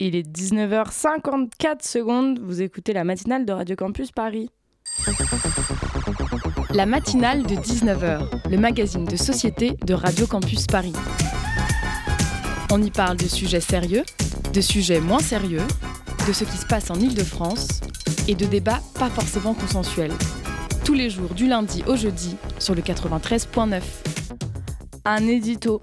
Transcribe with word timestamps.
Il 0.00 0.14
est 0.14 0.28
19h54 0.28 1.82
secondes. 1.82 2.38
Vous 2.38 2.62
écoutez 2.62 2.92
la 2.92 3.02
matinale 3.02 3.44
de 3.44 3.52
Radio 3.52 3.74
Campus 3.74 4.12
Paris. 4.12 4.48
La 6.70 6.86
matinale 6.86 7.42
de 7.42 7.56
19h, 7.56 8.48
le 8.48 8.58
magazine 8.58 9.04
de 9.04 9.16
société 9.16 9.72
de 9.84 9.94
Radio 9.94 10.28
Campus 10.28 10.68
Paris. 10.68 10.92
On 12.70 12.80
y 12.80 12.92
parle 12.92 13.16
de 13.16 13.26
sujets 13.26 13.60
sérieux, 13.60 14.04
de 14.52 14.60
sujets 14.60 15.00
moins 15.00 15.18
sérieux, 15.18 15.66
de 16.28 16.32
ce 16.32 16.44
qui 16.44 16.58
se 16.58 16.66
passe 16.66 16.92
en 16.92 16.94
Ile-de-France 16.94 17.80
et 18.28 18.36
de 18.36 18.46
débats 18.46 18.80
pas 19.00 19.10
forcément 19.10 19.54
consensuels. 19.54 20.14
Tous 20.84 20.94
les 20.94 21.10
jours 21.10 21.34
du 21.34 21.48
lundi 21.48 21.82
au 21.88 21.96
jeudi 21.96 22.36
sur 22.60 22.76
le 22.76 22.82
93.9. 22.82 23.82
Un 25.04 25.26
édito. 25.26 25.82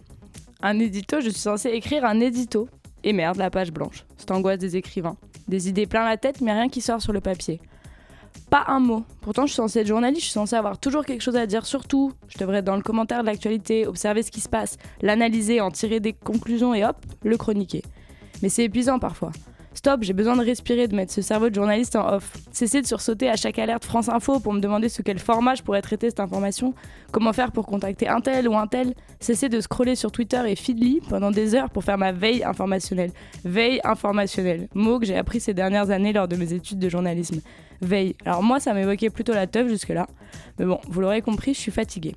Un 0.62 0.80
édito, 0.80 1.20
je 1.20 1.30
suis 1.30 1.42
censée 1.42 1.72
écrire 1.72 2.06
un 2.06 2.22
édito. 2.22 2.70
Et 3.06 3.14
merde, 3.14 3.38
la 3.38 3.52
page 3.52 3.72
blanche. 3.72 4.04
C'est 4.18 4.32
angoisse 4.32 4.58
des 4.58 4.76
écrivains. 4.76 5.16
Des 5.48 5.70
idées 5.70 5.86
plein 5.86 6.04
la 6.04 6.18
tête, 6.18 6.42
mais 6.42 6.52
rien 6.52 6.70
qui 6.70 6.82
sort 6.82 7.02
sur 7.04 7.14
le 7.14 7.22
papier. 7.22 7.62
Pas 8.50 8.66
un 8.68 8.80
mot. 8.80 9.04
Pourtant, 9.22 9.44
je 9.44 9.52
suis 9.52 9.58
censée 9.58 9.80
être 9.82 9.88
journaliste, 9.88 10.22
je 10.22 10.26
suis 10.26 10.34
censée 10.34 10.56
avoir 10.56 10.80
toujours 10.80 11.06
quelque 11.06 11.22
chose 11.22 11.36
à 11.36 11.46
dire 11.46 11.68
sur 11.68 11.88
tout. 11.88 12.14
Je 12.28 12.40
devrais 12.40 12.58
être 12.58 12.66
dans 12.66 12.76
le 12.76 12.82
commentaire 12.82 13.22
de 13.22 13.28
l'actualité, 13.28 13.86
observer 13.86 14.24
ce 14.24 14.32
qui 14.32 14.42
se 14.42 14.50
passe, 14.50 14.78
l'analyser, 15.04 15.62
en 15.62 15.70
tirer 15.70 16.00
des 16.00 16.14
conclusions 16.14 16.74
et 16.74 16.84
hop, 16.84 16.98
le 17.24 17.38
chroniquer. 17.38 17.84
Mais 18.42 18.50
c'est 18.50 18.64
épuisant 18.64 18.98
parfois. 18.98 19.32
Stop, 19.76 20.04
j'ai 20.04 20.14
besoin 20.14 20.38
de 20.38 20.42
respirer, 20.42 20.88
de 20.88 20.96
mettre 20.96 21.12
ce 21.12 21.22
cerveau 21.22 21.50
de 21.50 21.56
journaliste 21.56 21.98
en 21.98 22.14
off. 22.14 22.32
Cesser 22.54 22.82
de 22.82 22.88
sursauter 22.88 23.30
à 23.30 23.36
chaque 23.36 23.60
alerte 23.60 23.84
France 23.84 24.08
Info 24.08 24.40
pour 24.40 24.54
me 24.54 24.62
demander 24.62 24.88
sous 24.88 25.04
quel 25.04 25.20
format 25.20 25.54
je 25.54 25.64
pourrais 25.64 25.82
traiter 25.82 26.10
cette 26.10 26.22
information, 26.22 26.74
comment 27.12 27.34
faire 27.34 27.52
pour 27.52 27.68
contacter 27.68 28.08
un 28.08 28.22
tel 28.22 28.48
ou 28.48 28.56
un 28.56 28.68
tel. 28.68 28.94
Cesser 29.20 29.50
de 29.50 29.60
scroller 29.60 29.96
sur 29.96 30.14
Twitter 30.14 30.42
et 30.48 30.56
Feedly 30.56 31.02
pendant 31.10 31.30
des 31.30 31.56
heures 31.56 31.70
pour 31.70 31.84
faire 31.84 31.98
ma 31.98 32.14
veille 32.14 32.42
informationnelle. 32.46 33.12
Veille 33.44 33.82
informationnelle, 33.84 34.70
mot 34.74 34.98
que 34.98 35.06
j'ai 35.06 35.18
appris 35.18 35.42
ces 35.42 35.54
dernières 35.54 35.92
années 35.92 36.14
lors 36.14 36.30
de 36.30 36.38
mes 36.38 36.54
études 36.54 36.80
de 36.80 36.88
journalisme. 36.88 37.42
Veille. 37.82 38.16
Alors 38.26 38.44
moi, 38.44 38.62
ça 38.62 38.74
m'évoquait 38.74 39.10
plutôt 39.10 39.34
la 39.34 39.46
teuf 39.46 39.68
jusque-là. 39.68 40.08
Mais 40.58 40.66
bon, 40.66 40.80
vous 40.88 41.02
l'aurez 41.02 41.22
compris, 41.22 41.54
je 41.54 41.60
suis 41.60 41.72
fatiguée. 41.74 42.16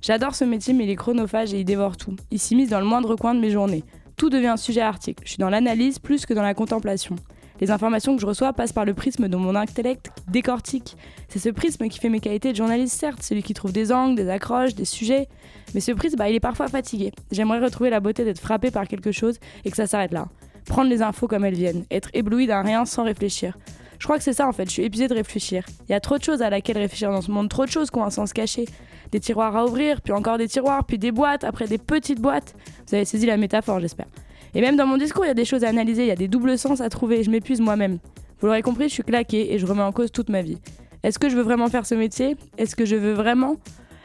J'adore 0.00 0.36
ce 0.36 0.44
métier, 0.44 0.72
mais 0.74 0.84
il 0.84 0.90
est 0.90 0.96
chronophage 0.96 1.52
et 1.52 1.58
il 1.58 1.64
dévore 1.64 1.96
tout. 1.96 2.14
Il 2.30 2.38
s'immisce 2.38 2.70
dans 2.70 2.80
le 2.80 2.86
moindre 2.86 3.16
coin 3.16 3.34
de 3.34 3.40
mes 3.40 3.50
journées 3.50 3.84
tout 4.20 4.28
devient 4.28 4.48
un 4.48 4.58
sujet 4.58 4.82
article. 4.82 5.22
Je 5.24 5.30
suis 5.30 5.38
dans 5.38 5.48
l'analyse 5.48 5.98
plus 5.98 6.26
que 6.26 6.34
dans 6.34 6.42
la 6.42 6.52
contemplation. 6.52 7.16
Les 7.58 7.70
informations 7.70 8.14
que 8.14 8.20
je 8.20 8.26
reçois 8.26 8.52
passent 8.52 8.74
par 8.74 8.84
le 8.84 8.92
prisme 8.92 9.28
dont 9.28 9.38
mon 9.38 9.56
intellect 9.56 10.10
décortique. 10.28 10.94
C'est 11.28 11.38
ce 11.38 11.48
prisme 11.48 11.88
qui 11.88 11.98
fait 11.98 12.10
mes 12.10 12.20
qualités 12.20 12.52
de 12.52 12.56
journaliste, 12.56 13.00
certes, 13.00 13.22
celui 13.22 13.42
qui 13.42 13.54
trouve 13.54 13.72
des 13.72 13.92
angles, 13.92 14.16
des 14.16 14.28
accroches, 14.28 14.74
des 14.74 14.84
sujets. 14.84 15.26
Mais 15.72 15.80
ce 15.80 15.92
prisme, 15.92 16.18
bah, 16.18 16.28
il 16.28 16.34
est 16.34 16.40
parfois 16.40 16.68
fatigué. 16.68 17.12
J'aimerais 17.32 17.60
retrouver 17.60 17.88
la 17.88 18.00
beauté 18.00 18.22
d'être 18.26 18.40
frappé 18.40 18.70
par 18.70 18.86
quelque 18.86 19.10
chose 19.10 19.38
et 19.64 19.70
que 19.70 19.76
ça 19.78 19.86
s'arrête 19.86 20.12
là. 20.12 20.28
Prendre 20.66 20.90
les 20.90 21.00
infos 21.00 21.26
comme 21.26 21.46
elles 21.46 21.54
viennent, 21.54 21.86
être 21.90 22.10
ébloui 22.12 22.46
d'un 22.46 22.60
rien 22.60 22.84
sans 22.84 23.04
réfléchir. 23.04 23.56
Je 24.00 24.06
crois 24.06 24.16
que 24.16 24.24
c'est 24.24 24.32
ça 24.32 24.48
en 24.48 24.52
fait, 24.52 24.64
je 24.64 24.70
suis 24.70 24.82
épuisée 24.82 25.08
de 25.08 25.14
réfléchir. 25.14 25.64
Il 25.88 25.92
y 25.92 25.94
a 25.94 26.00
trop 26.00 26.16
de 26.16 26.24
choses 26.24 26.40
à 26.40 26.48
laquelle 26.48 26.78
réfléchir 26.78 27.10
dans 27.10 27.20
ce 27.20 27.30
monde, 27.30 27.50
trop 27.50 27.66
de 27.66 27.70
choses 27.70 27.90
qui 27.90 27.98
ont 27.98 28.04
un 28.04 28.10
sens 28.10 28.32
caché. 28.32 28.64
Des 29.12 29.20
tiroirs 29.20 29.54
à 29.54 29.66
ouvrir, 29.66 30.00
puis 30.00 30.12
encore 30.14 30.38
des 30.38 30.48
tiroirs, 30.48 30.84
puis 30.84 30.98
des 30.98 31.12
boîtes, 31.12 31.44
après 31.44 31.66
des 31.66 31.76
petites 31.76 32.20
boîtes. 32.20 32.54
Vous 32.88 32.94
avez 32.94 33.04
saisi 33.04 33.26
la 33.26 33.36
métaphore, 33.36 33.78
j'espère. 33.78 34.06
Et 34.54 34.62
même 34.62 34.76
dans 34.76 34.86
mon 34.86 34.96
discours, 34.96 35.24
il 35.26 35.28
y 35.28 35.30
a 35.30 35.34
des 35.34 35.44
choses 35.44 35.64
à 35.64 35.68
analyser, 35.68 36.02
il 36.02 36.08
y 36.08 36.12
a 36.12 36.16
des 36.16 36.28
doubles 36.28 36.56
sens 36.56 36.80
à 36.80 36.88
trouver, 36.88 37.22
je 37.22 37.30
m'épuise 37.30 37.60
moi-même. 37.60 37.98
Vous 38.40 38.46
l'aurez 38.46 38.62
compris, 38.62 38.88
je 38.88 38.94
suis 38.94 39.02
claquée 39.02 39.52
et 39.52 39.58
je 39.58 39.66
remets 39.66 39.82
en 39.82 39.92
cause 39.92 40.10
toute 40.10 40.30
ma 40.30 40.40
vie. 40.40 40.56
Est-ce 41.02 41.18
que 41.18 41.28
je 41.28 41.36
veux 41.36 41.42
vraiment 41.42 41.68
faire 41.68 41.84
ce 41.84 41.94
métier? 41.94 42.36
Est-ce 42.56 42.74
que 42.74 42.86
je 42.86 42.96
veux 42.96 43.12
vraiment? 43.12 43.56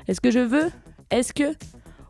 Est-ce 0.10 0.20
que 0.20 0.30
je 0.30 0.40
veux? 0.40 0.72
Est-ce 1.10 1.32
que? 1.32 1.56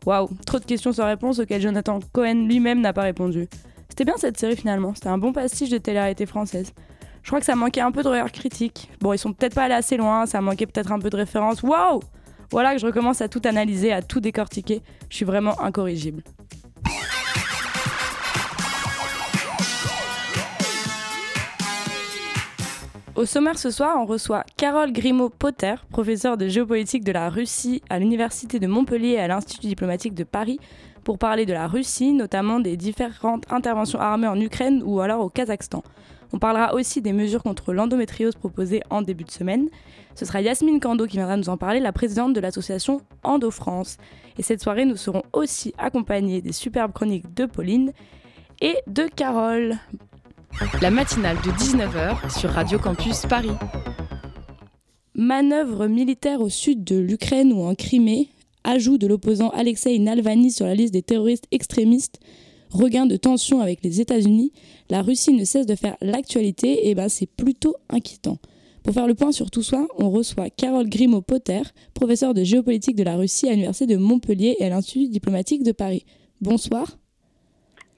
Waouh, 0.06 0.28
trop 0.44 0.58
de 0.58 0.64
questions 0.64 0.92
sans 0.92 1.06
réponse 1.06 1.38
auxquelles 1.38 1.62
Jonathan 1.62 2.00
Cohen 2.12 2.46
lui-même 2.48 2.80
n'a 2.80 2.92
pas 2.92 3.02
répondu. 3.02 3.46
C'était 3.88 4.04
bien 4.04 4.16
cette 4.16 4.38
série 4.38 4.56
finalement, 4.56 4.92
c'était 4.94 5.08
un 5.08 5.18
bon 5.18 5.32
pastiche 5.32 5.70
de 5.70 5.78
télé-réalité 5.78 6.26
française. 6.26 6.72
Je 7.26 7.30
crois 7.32 7.40
que 7.40 7.46
ça 7.46 7.56
manquait 7.56 7.80
un 7.80 7.90
peu 7.90 8.04
de 8.04 8.08
regard 8.08 8.30
critique. 8.30 8.88
Bon, 9.00 9.12
ils 9.12 9.18
sont 9.18 9.32
peut-être 9.32 9.56
pas 9.56 9.64
allés 9.64 9.74
assez 9.74 9.96
loin, 9.96 10.26
ça 10.26 10.40
manquait 10.40 10.64
peut-être 10.64 10.92
un 10.92 11.00
peu 11.00 11.10
de 11.10 11.16
référence. 11.16 11.60
Waouh 11.60 11.98
Voilà 12.52 12.72
que 12.72 12.78
je 12.78 12.86
recommence 12.86 13.20
à 13.20 13.26
tout 13.26 13.42
analyser, 13.44 13.92
à 13.92 14.00
tout 14.00 14.20
décortiquer. 14.20 14.80
Je 15.10 15.16
suis 15.16 15.24
vraiment 15.24 15.60
incorrigible. 15.60 16.22
Au 23.16 23.24
sommaire 23.24 23.58
ce 23.58 23.72
soir, 23.72 23.96
on 23.98 24.06
reçoit 24.06 24.44
Carole 24.56 24.92
Grimaud-Potter, 24.92 25.74
professeure 25.90 26.36
de 26.36 26.46
géopolitique 26.46 27.02
de 27.02 27.10
la 27.10 27.28
Russie 27.28 27.82
à 27.90 27.98
l'Université 27.98 28.60
de 28.60 28.68
Montpellier 28.68 29.14
et 29.14 29.18
à 29.20 29.26
l'Institut 29.26 29.66
diplomatique 29.66 30.14
de 30.14 30.22
Paris, 30.22 30.60
pour 31.02 31.18
parler 31.18 31.44
de 31.44 31.52
la 31.52 31.66
Russie, 31.66 32.12
notamment 32.12 32.60
des 32.60 32.76
différentes 32.76 33.50
interventions 33.50 33.98
armées 33.98 34.28
en 34.28 34.40
Ukraine 34.40 34.80
ou 34.84 35.00
alors 35.00 35.22
au 35.22 35.28
Kazakhstan. 35.28 35.82
On 36.32 36.38
parlera 36.38 36.74
aussi 36.74 37.00
des 37.00 37.12
mesures 37.12 37.42
contre 37.42 37.72
l'endométriose 37.72 38.34
proposées 38.34 38.82
en 38.90 39.02
début 39.02 39.24
de 39.24 39.30
semaine. 39.30 39.68
Ce 40.14 40.24
sera 40.24 40.40
Yasmine 40.40 40.80
Kando 40.80 41.06
qui 41.06 41.16
viendra 41.16 41.36
nous 41.36 41.48
en 41.48 41.56
parler, 41.56 41.80
la 41.80 41.92
présidente 41.92 42.32
de 42.32 42.40
l'association 42.40 43.00
Endo 43.22 43.50
France. 43.50 43.98
Et 44.38 44.42
cette 44.42 44.62
soirée, 44.62 44.84
nous 44.84 44.96
serons 44.96 45.22
aussi 45.32 45.74
accompagnés 45.78 46.42
des 46.42 46.52
superbes 46.52 46.92
chroniques 46.92 47.34
de 47.34 47.46
Pauline 47.46 47.92
et 48.60 48.76
de 48.86 49.04
Carole. 49.14 49.76
La 50.80 50.90
matinale 50.90 51.36
de 51.36 51.50
19h 51.50 52.38
sur 52.38 52.50
Radio 52.50 52.78
Campus 52.78 53.26
Paris. 53.26 53.52
Manœuvre 55.14 55.86
militaire 55.86 56.40
au 56.40 56.48
sud 56.48 56.84
de 56.84 56.96
l'Ukraine 56.96 57.52
ou 57.52 57.62
en 57.62 57.74
Crimée, 57.74 58.28
ajout 58.64 58.98
de 58.98 59.06
l'opposant 59.06 59.50
Alexei 59.50 59.98
Navalny 59.98 60.50
sur 60.50 60.66
la 60.66 60.74
liste 60.74 60.92
des 60.92 61.02
terroristes 61.02 61.46
extrémistes, 61.52 62.20
regain 62.70 63.06
de 63.06 63.16
tension 63.16 63.60
avec 63.60 63.82
les 63.82 64.00
États-Unis, 64.00 64.52
la 64.90 65.02
Russie 65.02 65.32
ne 65.32 65.44
cesse 65.44 65.66
de 65.66 65.74
faire 65.74 65.96
l'actualité 66.00 66.88
et 66.88 66.94
ben 66.94 67.08
c'est 67.08 67.26
plutôt 67.26 67.76
inquiétant. 67.88 68.38
Pour 68.82 68.94
faire 68.94 69.08
le 69.08 69.14
point 69.14 69.32
sur 69.32 69.50
tout 69.50 69.64
ça, 69.64 69.84
on 69.98 70.10
reçoit 70.10 70.48
Carole 70.48 70.88
Grimaud-Potter, 70.88 71.62
professeure 71.92 72.34
de 72.34 72.44
géopolitique 72.44 72.94
de 72.94 73.02
la 73.02 73.16
Russie 73.16 73.48
à 73.48 73.52
l'Université 73.52 73.92
de 73.92 73.98
Montpellier 73.98 74.56
et 74.60 74.64
à 74.64 74.68
l'Institut 74.68 75.08
diplomatique 75.08 75.64
de 75.64 75.72
Paris. 75.72 76.04
Bonsoir. 76.40 76.96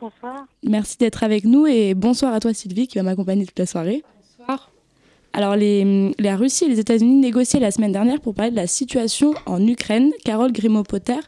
Bonsoir. 0.00 0.46
Merci 0.62 0.96
d'être 0.96 1.24
avec 1.24 1.44
nous 1.44 1.66
et 1.66 1.92
bonsoir 1.94 2.32
à 2.32 2.40
toi 2.40 2.54
Sylvie 2.54 2.86
qui 2.86 2.96
va 2.96 3.02
m'accompagner 3.02 3.44
toute 3.44 3.58
la 3.58 3.66
soirée. 3.66 4.02
Bonsoir. 4.38 4.70
Alors 5.34 5.56
les, 5.56 6.12
la 6.18 6.36
Russie 6.36 6.64
et 6.64 6.68
les 6.68 6.80
États-Unis 6.80 7.16
négociaient 7.16 7.60
la 7.60 7.70
semaine 7.70 7.92
dernière 7.92 8.20
pour 8.20 8.34
parler 8.34 8.50
de 8.50 8.56
la 8.56 8.66
situation 8.66 9.34
en 9.44 9.64
Ukraine. 9.66 10.10
Carole 10.24 10.52
Grimaud-Potter, 10.52 11.18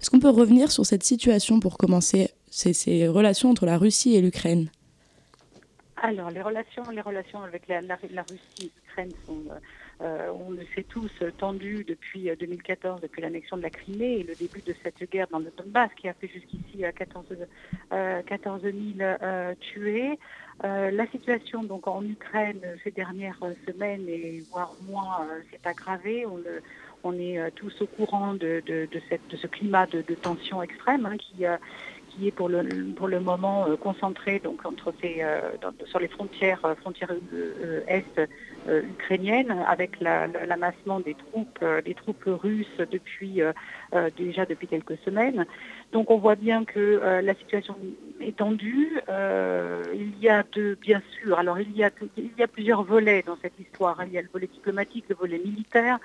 est-ce 0.00 0.10
qu'on 0.10 0.20
peut 0.20 0.28
revenir 0.28 0.70
sur 0.70 0.84
cette 0.84 1.04
situation 1.04 1.58
pour 1.58 1.78
commencer, 1.78 2.28
ces, 2.56 3.08
relations 3.08 3.50
entre 3.50 3.66
la 3.66 3.78
Russie 3.78 4.16
et 4.16 4.20
l'Ukraine 4.20 4.70
Alors 5.96 6.30
les 6.30 6.42
relations, 6.42 6.82
les 6.90 7.00
relations 7.00 7.42
avec 7.42 7.68
la, 7.68 7.80
Russie 7.96 8.62
et 8.62 8.70
l'Ukraine 8.74 9.12
sont... 9.26 9.42
Euh, 10.02 10.30
on 10.46 10.50
le 10.50 10.60
sait 10.74 10.82
tous, 10.82 11.10
tendu 11.38 11.82
depuis 11.84 12.28
2014, 12.38 12.98
euh, 12.98 13.02
depuis 13.02 13.22
l'annexion 13.22 13.56
de 13.56 13.62
la 13.62 13.70
Crimée 13.70 14.18
et 14.18 14.22
le 14.24 14.34
début 14.34 14.60
de 14.60 14.74
cette 14.82 15.10
guerre 15.10 15.26
dans 15.30 15.38
le 15.38 15.50
Donbass 15.56 15.90
qui 15.96 16.06
a 16.08 16.12
fait 16.12 16.28
jusqu'ici 16.28 16.84
14, 16.94 17.24
euh, 17.92 18.22
14 18.22 18.62
000 18.62 18.74
euh, 19.00 19.54
tués. 19.60 20.18
La 20.62 21.06
situation 21.08 21.62
donc 21.62 21.86
en 21.86 22.02
Ukraine 22.02 22.60
ces 22.82 22.90
dernières 22.90 23.40
semaines 23.66 24.08
et 24.08 24.42
voire 24.50 24.72
mois 24.88 25.26
s'est 25.50 25.68
aggravée. 25.68 26.24
On, 27.04 27.12
est 27.12 27.50
tous 27.54 27.82
au 27.82 27.86
courant 27.86 28.34
de 28.34 28.62
ce 28.66 29.46
climat 29.46 29.86
de, 29.86 30.02
tension 30.14 30.62
extrême 30.62 31.06
hein, 31.06 31.16
qui 31.18 31.44
qui 32.16 32.28
est 32.28 32.30
pour 32.30 32.48
le, 32.48 32.62
pour 32.96 33.08
le 33.08 33.20
moment 33.20 33.66
euh, 33.66 33.76
concentré 33.76 34.38
donc, 34.38 34.64
entre 34.64 34.92
euh, 35.04 35.40
sur 35.86 35.98
les 35.98 36.08
frontières, 36.08 36.64
euh, 36.64 36.74
frontières 36.76 37.12
est 37.88 38.04
ukrainiennes, 38.66 39.52
avec 39.68 40.00
l'amassement 40.00 40.98
des 40.98 41.14
troupes, 41.14 41.64
des 41.84 41.94
troupes 41.94 42.24
russes 42.26 42.80
depuis 42.90 43.40
déjà 44.16 44.44
depuis 44.44 44.66
quelques 44.66 44.98
semaines. 45.04 45.46
Donc 45.92 46.10
on 46.10 46.18
voit 46.18 46.34
bien 46.34 46.64
que 46.64 47.00
la 47.22 47.34
situation 47.34 47.76
est 48.20 48.36
tendue. 48.36 48.98
il 49.94 50.18
y 50.20 50.28
a 50.28 50.42
de, 50.52 50.76
bien 50.80 51.00
sûr, 51.20 51.38
alors 51.38 51.60
il 51.60 51.76
y 51.76 51.84
a, 51.84 51.90
il 52.16 52.30
y 52.36 52.42
a 52.42 52.48
plusieurs 52.48 52.82
volets 52.82 53.22
dans 53.24 53.38
cette 53.40 53.58
histoire. 53.60 54.02
Il 54.04 54.12
y 54.12 54.18
a 54.18 54.22
le 54.22 54.28
volet 54.32 54.48
diplomatique, 54.48 55.04
le 55.08 55.14
volet 55.14 55.38
militaire. 55.38 56.00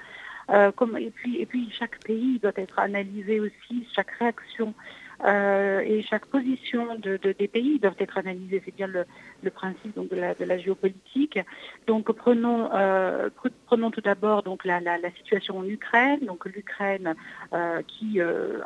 et, 0.50 1.12
puis, 1.16 1.42
et 1.42 1.48
puis 1.48 1.68
chaque 1.72 2.00
pays 2.04 2.38
doit 2.40 2.52
être 2.58 2.78
analysé 2.78 3.40
aussi, 3.40 3.88
chaque 3.96 4.12
réaction 4.12 4.76
euh, 5.24 5.82
et 5.82 6.02
chaque 6.02 6.26
position 6.26 6.96
de, 6.96 7.18
de, 7.18 7.32
des 7.32 7.48
pays 7.48 7.80
doit 7.80 7.94
être 8.00 8.18
analysée. 8.18 8.62
C'est 8.66 8.76
bien 8.76 8.88
le, 8.88 9.06
principe 9.52 9.96
donc, 9.96 10.10
de, 10.10 10.16
la, 10.16 10.58
géopolitique. 10.58 11.40
Donc 11.88 12.12
prenons, 12.12 12.70
euh, 12.74 13.30
prenons 13.68 13.92
tout 13.92 14.02
d'abord 14.02 14.44
donc 14.44 14.66
la, 14.66 14.80
la, 14.80 15.12
situation 15.18 15.60
en 15.60 15.66
Ukraine. 15.66 16.20
Donc 16.26 16.46
l'Ukraine 16.46 17.16
euh, 17.54 17.82
qui 17.88 18.20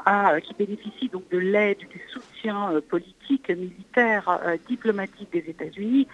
a 0.06 0.40
qui 0.42 0.54
bénéficie 0.54 1.10
donc 1.10 1.28
de 1.30 1.38
l'aide, 1.38 1.80
du 1.80 2.02
soutien 2.10 2.82
politique, 2.90 3.50
militaire, 3.50 4.40
diplomatique 4.68 5.32
des 5.32 5.50
États-Unis 5.50 6.08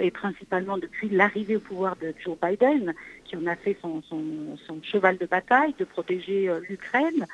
et 0.00 0.10
principalement 0.10 0.78
depuis 0.78 1.08
l'arrivée 1.08 1.56
au 1.56 1.60
pouvoir 1.60 1.96
de 1.96 2.14
Joe 2.22 2.36
Biden, 2.40 2.92
qui 3.24 3.36
en 3.36 3.46
a 3.46 3.56
fait 3.56 3.76
son, 3.80 4.02
son 4.02 4.82
cheval 4.82 5.16
de 5.16 5.26
bataille 5.26 5.74
de 5.78 5.84
protéger 5.84 6.50
l'Ukraine 6.68 7.26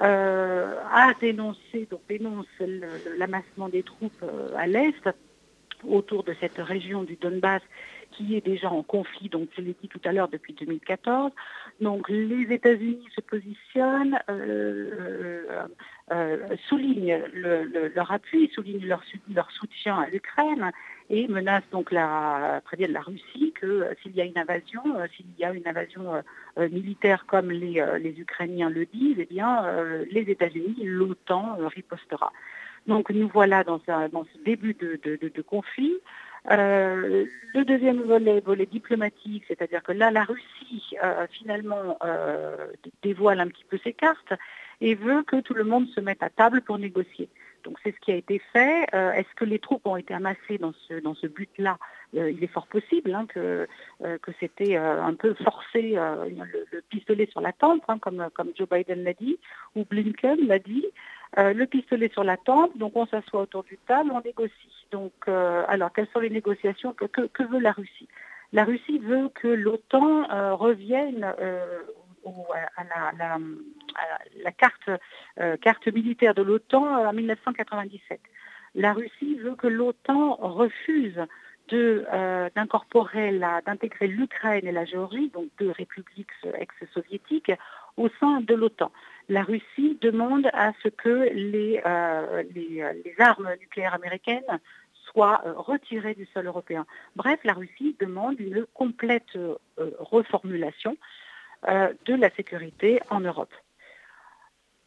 euh, 0.00 0.74
a 0.90 1.12
dénoncé, 1.20 1.86
donc 1.90 2.00
dénonce 2.08 2.46
l'amassement 3.18 3.68
des 3.68 3.82
troupes 3.82 4.22
euh, 4.22 4.48
à 4.56 4.66
l'Est, 4.66 5.08
autour 5.84 6.22
de 6.24 6.34
cette 6.40 6.58
région 6.58 7.02
du 7.02 7.16
Donbass 7.16 7.62
qui 8.12 8.36
est 8.36 8.44
déjà 8.44 8.70
en 8.70 8.82
conflit, 8.82 9.28
donc 9.28 9.48
je 9.56 9.62
l'ai 9.62 9.74
dit 9.80 9.88
tout 9.88 10.00
à 10.04 10.12
l'heure, 10.12 10.28
depuis 10.28 10.52
2014. 10.54 11.32
Donc 11.80 12.08
les 12.08 12.52
États-Unis 12.52 13.08
se 13.14 13.20
positionnent, 13.20 14.18
euh, 14.28 15.44
euh, 15.50 15.66
euh, 16.12 16.56
soulignent 16.68 17.18
leur 17.34 18.12
appui, 18.12 18.50
soulignent 18.54 18.86
leur, 18.86 19.02
soutien 19.50 19.96
à 19.96 20.08
l'Ukraine 20.08 20.70
et 21.10 21.26
menacent 21.28 21.68
donc 21.72 21.90
la, 21.90 22.62
la 22.78 23.00
Russie 23.00 23.52
que 23.60 23.88
s'il 24.02 24.14
y 24.14 24.20
a 24.20 24.24
une 24.24 24.38
invasion, 24.38 24.82
s'il 25.16 25.26
y 25.38 25.44
a 25.44 25.52
une 25.52 25.66
invasion 25.66 26.22
militaire 26.56 27.26
comme 27.26 27.50
les, 27.50 28.14
Ukrainiens 28.18 28.70
le 28.70 28.86
disent, 28.86 29.18
eh 29.18 29.26
bien 29.26 29.66
les 30.10 30.30
États-Unis, 30.30 30.76
l'OTAN 30.84 31.56
ripostera. 31.66 32.32
Donc 32.86 33.10
nous 33.10 33.28
voilà 33.28 33.64
dans, 33.64 33.80
ce 33.80 34.44
début 34.44 34.74
de 34.74 35.42
conflit. 35.42 35.94
Euh, 36.50 37.24
le 37.54 37.64
deuxième 37.64 38.02
volet, 38.02 38.40
volet 38.40 38.66
diplomatique, 38.66 39.44
c'est-à-dire 39.46 39.82
que 39.82 39.92
là, 39.92 40.10
la 40.10 40.24
Russie, 40.24 40.96
euh, 41.02 41.26
finalement, 41.30 41.96
euh, 42.04 42.66
dévoile 43.02 43.40
un 43.40 43.48
petit 43.48 43.64
peu 43.64 43.78
ses 43.84 43.92
cartes 43.92 44.32
et 44.80 44.94
veut 44.94 45.22
que 45.22 45.40
tout 45.40 45.54
le 45.54 45.64
monde 45.64 45.88
se 45.94 46.00
mette 46.00 46.22
à 46.22 46.30
table 46.30 46.62
pour 46.62 46.78
négocier. 46.78 47.28
Donc 47.64 47.78
c'est 47.82 47.94
ce 47.94 48.00
qui 48.00 48.12
a 48.12 48.16
été 48.16 48.40
fait. 48.52 48.84
Est-ce 48.92 49.34
que 49.36 49.44
les 49.44 49.58
troupes 49.58 49.86
ont 49.86 49.96
été 49.96 50.14
amassées 50.14 50.58
dans 50.58 50.72
ce, 50.88 50.94
dans 50.94 51.14
ce 51.14 51.26
but-là? 51.26 51.78
Il 52.14 52.42
est 52.42 52.52
fort 52.52 52.66
possible 52.66 53.14
hein, 53.14 53.26
que, 53.26 53.66
que 54.00 54.30
c'était 54.40 54.76
un 54.76 55.14
peu 55.14 55.34
forcé 55.34 55.92
le, 55.92 56.80
pistolet 56.90 57.26
sur 57.26 57.40
la 57.40 57.52
tempe, 57.52 57.82
hein, 57.88 57.98
comme, 57.98 58.28
comme 58.34 58.50
Joe 58.56 58.68
Biden 58.68 59.04
l'a 59.04 59.14
dit, 59.14 59.38
ou 59.74 59.84
Blinken 59.84 60.46
l'a 60.46 60.58
dit. 60.58 60.86
Euh, 61.38 61.54
le 61.54 61.66
pistolet 61.66 62.10
sur 62.12 62.24
la 62.24 62.36
tempe, 62.36 62.76
donc 62.76 62.92
on 62.94 63.06
s'assoit 63.06 63.42
autour 63.42 63.64
du 63.64 63.78
table, 63.86 64.10
on 64.12 64.20
négocie. 64.20 64.52
Donc, 64.90 65.12
euh, 65.28 65.64
alors, 65.66 65.90
quelles 65.92 66.08
sont 66.12 66.20
les 66.20 66.28
négociations? 66.28 66.92
Que, 66.92 67.42
veut 67.44 67.58
la 67.58 67.72
Russie? 67.72 68.08
La 68.52 68.64
Russie 68.64 68.98
veut 68.98 69.30
que 69.34 69.48
l'OTAN 69.48 70.28
euh, 70.30 70.54
à, 72.76 73.12
la, 74.42 74.52
carte, 74.52 74.90
carte 75.60 75.88
militaire 75.88 76.34
de 76.34 76.42
l'OTAN 76.42 77.06
en 77.06 77.12
1997. 77.12 78.20
La 78.74 78.92
Russie 78.92 79.34
veut 79.36 79.54
que 79.54 79.66
l'OTAN 79.66 80.36
refuse 80.36 81.20
d'incorporer, 81.70 83.38
d'intégrer 83.66 84.06
l'Ukraine 84.06 84.66
et 84.66 84.72
la 84.72 84.84
Géorgie, 84.84 85.30
donc 85.30 85.48
deux 85.58 85.70
républiques 85.70 86.28
ex-soviétiques, 86.58 87.52
au 87.96 88.08
sein 88.20 88.40
de 88.40 88.54
l'OTAN. 88.54 88.90
La 89.28 89.42
Russie 89.42 89.98
demande 90.00 90.48
à 90.52 90.72
ce 90.82 90.88
que 90.88 91.30
les, 91.32 91.80
euh, 91.86 92.42
euh, 92.56 92.92
armes 93.18 93.50
nucléaires 93.60 93.94
américaines 93.94 94.60
soient 95.06 95.42
euh, 95.46 95.52
retirées 95.56 96.14
du 96.14 96.26
sol 96.26 96.46
européen. 96.46 96.86
Bref, 97.16 97.38
la 97.44 97.52
Russie 97.52 97.96
demande 98.00 98.40
une 98.40 98.66
complète 98.74 99.38
reformulation 99.98 100.96
de 101.66 102.14
la 102.14 102.30
sécurité 102.30 103.00
en 103.10 103.20
Europe. 103.20 103.52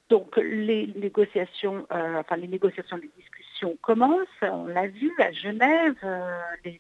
Donc 0.09 0.37
les 0.37 0.93
négociations, 0.95 1.87
enfin 1.89 2.35
les 2.37 2.47
négociations, 2.47 2.97
les 2.97 3.09
discussions 3.17 3.77
commencent. 3.81 4.27
On 4.41 4.65
l'a 4.67 4.87
vu 4.87 5.11
à 5.19 5.31
Genève, 5.31 5.95
les, 6.63 6.79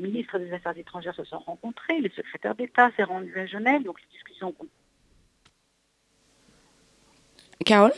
ministres 0.00 0.38
des 0.38 0.52
Affaires 0.52 0.76
étrangères 0.76 1.14
se 1.14 1.24
sont 1.24 1.38
rencontrés, 1.38 2.00
le 2.00 2.10
secrétaire 2.10 2.54
d'État 2.54 2.90
s'est 2.96 3.04
rendu 3.04 3.38
à 3.38 3.46
Genève, 3.46 3.82
donc 3.84 4.00
les 4.00 4.08
discussions 4.12 4.54
Carole? 7.64 7.92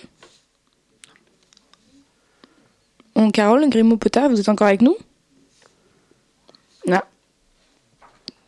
On, 3.15 3.31
Carole 3.31 3.69
Grimaud-Potard, 3.69 4.29
vous 4.29 4.41
êtes 4.41 4.49
encore 4.49 4.67
avec 4.67 4.83
nous? 4.83 4.97
Non. 6.87 7.01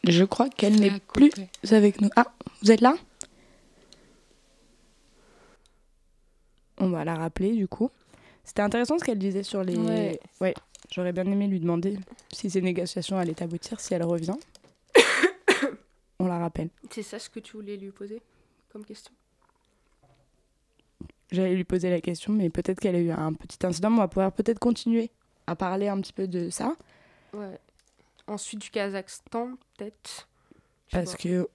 Je 0.06 0.24
crois 0.24 0.48
qu'elle 0.48 0.78
n'est 0.78 1.00
plus 1.12 1.32
avec 1.70 2.00
nous. 2.00 2.08
Ah, 2.16 2.26
vous 2.62 2.70
êtes 2.70 2.80
là? 2.80 2.94
On 6.78 6.90
va 6.90 7.04
la 7.04 7.14
rappeler 7.14 7.52
du 7.52 7.66
coup. 7.66 7.90
C'était 8.44 8.62
intéressant 8.62 8.98
ce 8.98 9.04
qu'elle 9.04 9.18
disait 9.18 9.42
sur 9.42 9.64
les. 9.64 9.76
Ouais. 10.40 10.54
J'aurais 10.92 11.12
bien 11.12 11.24
aimé 11.24 11.48
lui 11.48 11.58
demander 11.58 11.98
si 12.32 12.48
ces 12.48 12.60
négociations 12.62 13.18
allaient 13.18 13.42
aboutir, 13.42 13.80
si 13.80 13.94
elle 13.94 14.04
revient. 14.04 14.36
On 16.20 16.26
la 16.26 16.38
rappelle. 16.38 16.68
C'est 16.90 17.02
ça 17.02 17.18
ce 17.18 17.28
que 17.28 17.40
tu 17.40 17.56
voulais 17.56 17.76
lui 17.76 17.90
poser 17.90 18.22
comme 18.72 18.84
question? 18.84 19.12
J'allais 21.32 21.54
lui 21.54 21.64
poser 21.64 21.90
la 21.90 22.00
question, 22.00 22.32
mais 22.32 22.50
peut-être 22.50 22.78
qu'elle 22.78 22.94
a 22.94 23.00
eu 23.00 23.10
un 23.10 23.32
petit 23.32 23.66
incident. 23.66 23.90
On 23.90 23.96
va 23.96 24.06
pouvoir 24.06 24.30
peut-être 24.30 24.60
continuer 24.60 25.10
à 25.46 25.56
parler 25.56 25.88
un 25.88 26.00
petit 26.00 26.12
peu 26.12 26.28
de 26.28 26.50
ça. 26.50 26.76
Ouais. 27.32 27.58
Ensuite 28.26 28.60
du 28.60 28.70
Kazakhstan, 28.70 29.56
peut-être. 29.76 30.28
Parce 30.90 31.16
que. 31.16 31.48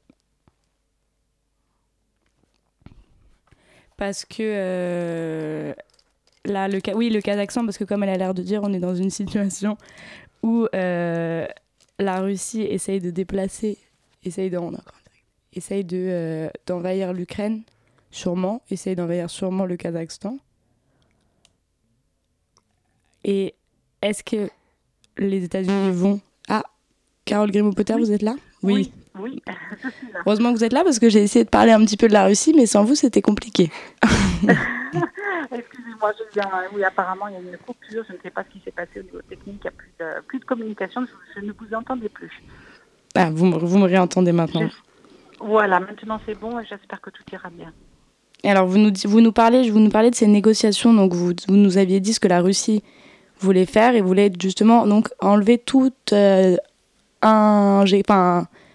Parce 3.97 4.25
que. 4.25 4.41
Euh, 4.41 5.73
là, 6.45 6.67
le, 6.67 6.79
oui, 6.95 7.09
le 7.09 7.21
Kazakhstan, 7.21 7.65
parce 7.65 7.77
que 7.77 7.83
comme 7.83 8.03
elle 8.03 8.09
a 8.09 8.17
l'air 8.17 8.33
de 8.33 8.41
dire, 8.41 8.61
on 8.63 8.73
est 8.73 8.79
dans 8.79 8.95
une 8.95 9.09
situation 9.09 9.77
où 10.43 10.67
euh, 10.73 11.47
la 11.99 12.21
Russie 12.21 12.61
essaye 12.61 12.99
de 12.99 13.11
déplacer, 13.11 13.77
essaye 14.23 14.49
de, 14.49 14.59
essaye 15.53 15.83
de, 15.83 15.97
euh, 15.97 16.49
d'envahir 16.65 17.13
l'Ukraine 17.13 17.63
sûrement, 18.09 18.61
essaye 18.71 18.95
d'envahir 18.95 19.29
sûrement 19.29 19.65
le 19.65 19.77
Kazakhstan. 19.77 20.37
Et 23.23 23.53
est-ce 24.01 24.23
que 24.23 24.49
les 25.17 25.43
États-Unis 25.43 25.91
vont. 25.91 26.19
Carole 27.25 27.51
Grimaud-Potter, 27.51 27.95
vous 27.97 28.11
êtes 28.11 28.21
là 28.21 28.35
Oui. 28.63 28.91
Oui, 29.19 29.41
Heureusement 30.25 30.53
que 30.53 30.57
vous 30.57 30.63
êtes 30.63 30.73
là 30.73 30.83
parce 30.83 30.99
que 30.99 31.09
j'ai 31.09 31.21
essayé 31.21 31.43
de 31.43 31.49
parler 31.49 31.71
un 31.71 31.81
petit 31.81 31.97
peu 31.97 32.07
de 32.07 32.13
la 32.13 32.25
Russie, 32.25 32.53
mais 32.55 32.65
sans 32.65 32.83
vous, 32.83 32.95
c'était 32.95 33.21
compliqué. 33.21 33.69
Excusez-moi, 35.51 36.13
je 36.17 36.23
viens. 36.33 36.49
Oui, 36.73 36.83
apparemment, 36.83 37.27
il 37.27 37.33
y 37.33 37.35
a 37.35 37.39
une 37.39 37.57
coupure. 37.57 38.03
Je 38.07 38.13
ne 38.13 38.17
sais 38.23 38.29
pas 38.29 38.43
ce 38.45 38.53
qui 38.53 38.61
s'est 38.63 38.71
passé 38.71 38.99
au 38.99 39.03
niveau 39.03 39.21
technique. 39.29 39.61
Il 39.63 39.63
n'y 39.63 39.67
a 39.67 39.71
plus 39.71 39.91
de, 39.99 40.21
plus 40.27 40.39
de 40.39 40.45
communication. 40.45 41.05
Je, 41.35 41.41
ne 41.41 41.51
vous 41.51 41.73
entendais 41.75 42.09
plus. 42.09 42.31
Ah, 43.15 43.29
vous, 43.29 43.51
vous 43.51 43.77
me 43.77 43.85
réentendez 43.85 44.31
maintenant. 44.31 44.69
Voilà, 45.41 45.79
maintenant 45.79 46.19
c'est 46.25 46.39
bon 46.39 46.59
et 46.59 46.65
j'espère 46.65 47.01
que 47.01 47.09
tout 47.09 47.23
ira 47.33 47.49
bien. 47.49 47.73
Alors, 48.43 48.65
vous 48.65 48.77
nous, 48.77 48.91
vous 49.05 49.21
nous, 49.21 49.31
parlez, 49.31 49.69
vous 49.69 49.79
nous 49.79 49.89
parlez 49.89 50.09
de 50.09 50.15
ces 50.15 50.27
négociations. 50.27 50.93
Donc, 50.93 51.13
vous, 51.13 51.33
vous, 51.47 51.55
nous 51.55 51.77
aviez 51.77 51.99
dit 51.99 52.13
ce 52.13 52.19
que 52.19 52.27
la 52.27 52.41
Russie 52.41 52.81
voulait 53.39 53.65
faire 53.65 53.95
et 53.95 54.01
voulait 54.01 54.31
justement 54.39 54.87
donc, 54.87 55.09
enlever 55.19 55.57
toute 55.57 56.13
euh, 56.13 56.55
un, 57.21 57.83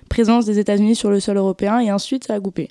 présence 0.09 0.47
des 0.47 0.59
États-Unis 0.59 0.95
sur 0.95 1.11
le 1.11 1.21
sol 1.21 1.37
européen 1.37 1.81
et 1.81 1.93
ensuite 1.93 2.25
ça 2.25 2.35
a 2.35 2.41
coupé. 2.41 2.69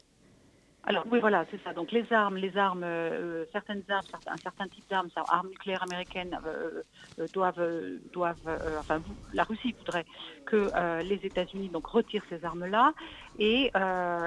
Alors 0.87 1.03
oui, 1.09 1.19
voilà, 1.19 1.45
c'est 1.49 1.61
ça. 1.63 1.73
Donc 1.73 1.91
les 1.91 2.05
armes, 2.13 2.37
les 2.37 2.55
armes, 2.57 2.83
euh, 2.83 3.45
certaines 3.51 3.81
armes, 3.89 4.05
un 4.27 4.37
certain 4.37 4.67
type 4.67 4.83
d'armes, 4.87 5.09
armes 5.15 5.49
nucléaires 5.49 5.81
américaines 5.81 6.39
euh, 6.45 6.83
euh, 7.17 7.25
doivent, 7.33 7.67
doivent, 8.13 8.59
enfin, 8.79 9.01
la 9.33 9.43
Russie 9.43 9.73
voudrait 9.79 10.05
que 10.45 10.69
les 11.01 11.25
États-Unis 11.25 11.69
donc 11.69 11.87
retirent 11.87 12.25
ces 12.29 12.45
armes-là 12.45 12.93
et, 13.39 13.71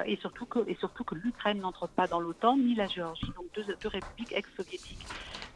et 0.06 0.16
surtout 0.16 0.46
que 0.46 0.68
et 0.68 0.74
surtout 0.80 1.04
que 1.04 1.14
l'Ukraine 1.14 1.60
n'entre 1.60 1.86
pas 1.86 2.08
dans 2.08 2.18
l'OTAN 2.18 2.56
ni 2.56 2.74
la 2.74 2.88
Géorgie, 2.88 3.32
donc 3.36 3.46
deux, 3.54 3.64
deux 3.80 3.88
républiques 3.88 4.32
ex-soviétiques. 4.32 5.06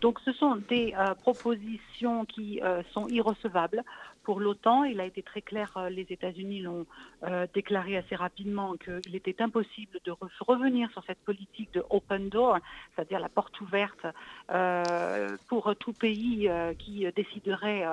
Donc 0.01 0.21
ce 0.25 0.33
sont 0.33 0.57
des 0.69 0.95
propositions 1.23 2.25
qui 2.27 2.61
sont 2.93 3.09
irrecevables 3.09 3.83
pour 4.23 4.41
l'OTAN. 4.41 4.85
Il 4.85 5.01
a 5.01 5.05
été 5.05 5.23
très 5.23 5.43
clair, 5.43 5.73
euh, 5.77 5.89
les 5.89 6.07
États-Unis 6.09 6.61
l'ont 6.61 6.87
euh, 7.25 7.47
déclaré 7.55 7.97
assez 7.97 8.17
rapidement, 8.17 8.75
qu'il 8.77 9.15
était 9.15 9.41
impossible 9.43 9.99
de 10.05 10.13
revenir 10.41 10.91
sur 10.93 11.03
cette 11.05 11.19
politique 11.21 11.73
de 11.73 11.83
open 11.91 12.29
door, 12.29 12.59
c'est-à-dire 12.95 13.21
la 13.21 13.29
porte 13.29 13.61
ouverte 13.61 14.07
euh, 14.51 15.37
pour 15.49 15.75
tout 15.77 15.93
pays 15.93 16.51
qui 16.79 17.07
déciderait 17.15 17.85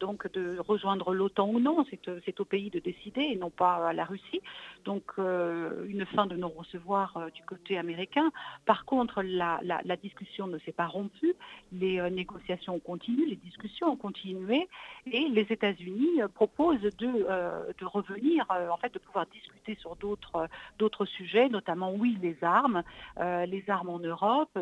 donc 0.00 0.30
de 0.32 0.58
rejoindre 0.58 1.14
l'OTAN 1.14 1.48
ou 1.48 1.60
non. 1.60 1.84
C'est 2.24 2.40
au 2.40 2.44
pays 2.44 2.70
de 2.70 2.78
décider 2.78 3.22
et 3.22 3.36
non 3.36 3.50
pas 3.50 3.88
à 3.88 3.92
la 3.92 4.04
Russie. 4.04 4.40
Donc 4.84 5.12
une 5.18 6.06
fin 6.06 6.26
de 6.26 6.36
non-recevoir 6.36 7.28
du 7.34 7.42
côté 7.42 7.78
américain. 7.78 8.30
Par 8.64 8.84
contre, 8.84 9.22
la, 9.22 9.60
la 9.62 9.96
discussion 9.96 10.46
ne 10.46 10.58
s'est 10.60 10.72
pas 10.72 10.86
rompue. 10.86 11.34
Les 11.72 12.10
négociations 12.10 12.74
ont 12.74 12.80
continué, 12.80 13.26
les 13.26 13.36
discussions 13.36 13.92
ont 13.92 13.96
continué 13.96 14.68
et 15.06 15.28
les 15.28 15.46
États 15.50 15.61
États-Unis 15.62 16.20
euh, 16.20 16.28
proposent 16.28 16.80
de, 16.80 17.26
euh, 17.28 17.72
de 17.78 17.84
revenir, 17.84 18.44
euh, 18.50 18.68
en 18.68 18.76
fait, 18.76 18.92
de 18.92 18.98
pouvoir 18.98 19.26
discuter 19.26 19.76
sur 19.76 19.96
d'autres 19.96 20.48
d'autres 20.78 21.04
sujets, 21.04 21.48
notamment, 21.48 21.92
oui, 21.92 22.18
les 22.20 22.36
armes, 22.42 22.82
les 23.20 23.64
armes 23.68 23.88
en 23.88 23.98
Europe, 23.98 24.58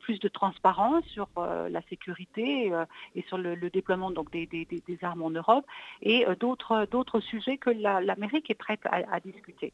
plus 0.00 0.18
de 0.18 0.28
transparence 0.28 1.04
sur 1.06 1.28
la 1.36 1.80
sécurité 1.82 2.72
et 3.14 3.22
sur 3.28 3.38
le, 3.38 3.56
déploiement 3.70 4.10
donc, 4.10 4.30
des, 4.32 4.46
des, 4.46 4.98
armes 5.02 5.22
en 5.22 5.30
Europe, 5.30 5.64
et 6.02 6.26
d'autres 6.40 6.86
d'autres 6.90 7.20
sujets 7.20 7.58
que 7.58 7.70
l'Amérique 7.70 8.50
est 8.50 8.54
prête 8.54 8.80
à, 8.86 9.20
discuter. 9.20 9.72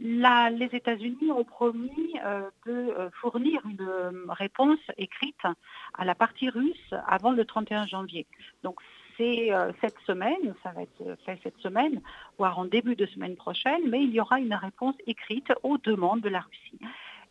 Les 0.00 0.68
États-Unis 0.72 1.30
ont 1.30 1.44
promis 1.44 2.14
de 2.66 3.10
fournir 3.20 3.60
une 3.64 3.88
réponse 4.28 4.80
écrite 4.96 5.44
à 5.94 6.04
la 6.04 6.14
partie 6.14 6.48
russe 6.48 6.94
avant 7.06 7.32
le 7.32 7.44
31 7.44 7.86
janvier. 7.86 8.26
Donc 8.62 8.80
c'est 9.16 9.50
cette 9.80 9.98
semaine, 10.06 10.54
ça 10.62 10.70
va 10.72 10.82
être 10.82 11.16
fait 11.24 11.38
cette 11.42 11.58
semaine, 11.58 12.00
voire 12.38 12.58
en 12.58 12.64
début 12.64 12.96
de 12.96 13.06
semaine 13.06 13.36
prochaine, 13.36 13.82
mais 13.88 14.02
il 14.02 14.10
y 14.10 14.20
aura 14.20 14.40
une 14.40 14.54
réponse 14.54 14.94
écrite 15.06 15.52
aux 15.62 15.78
demandes 15.78 16.20
de 16.20 16.28
la 16.28 16.40
Russie. 16.40 16.78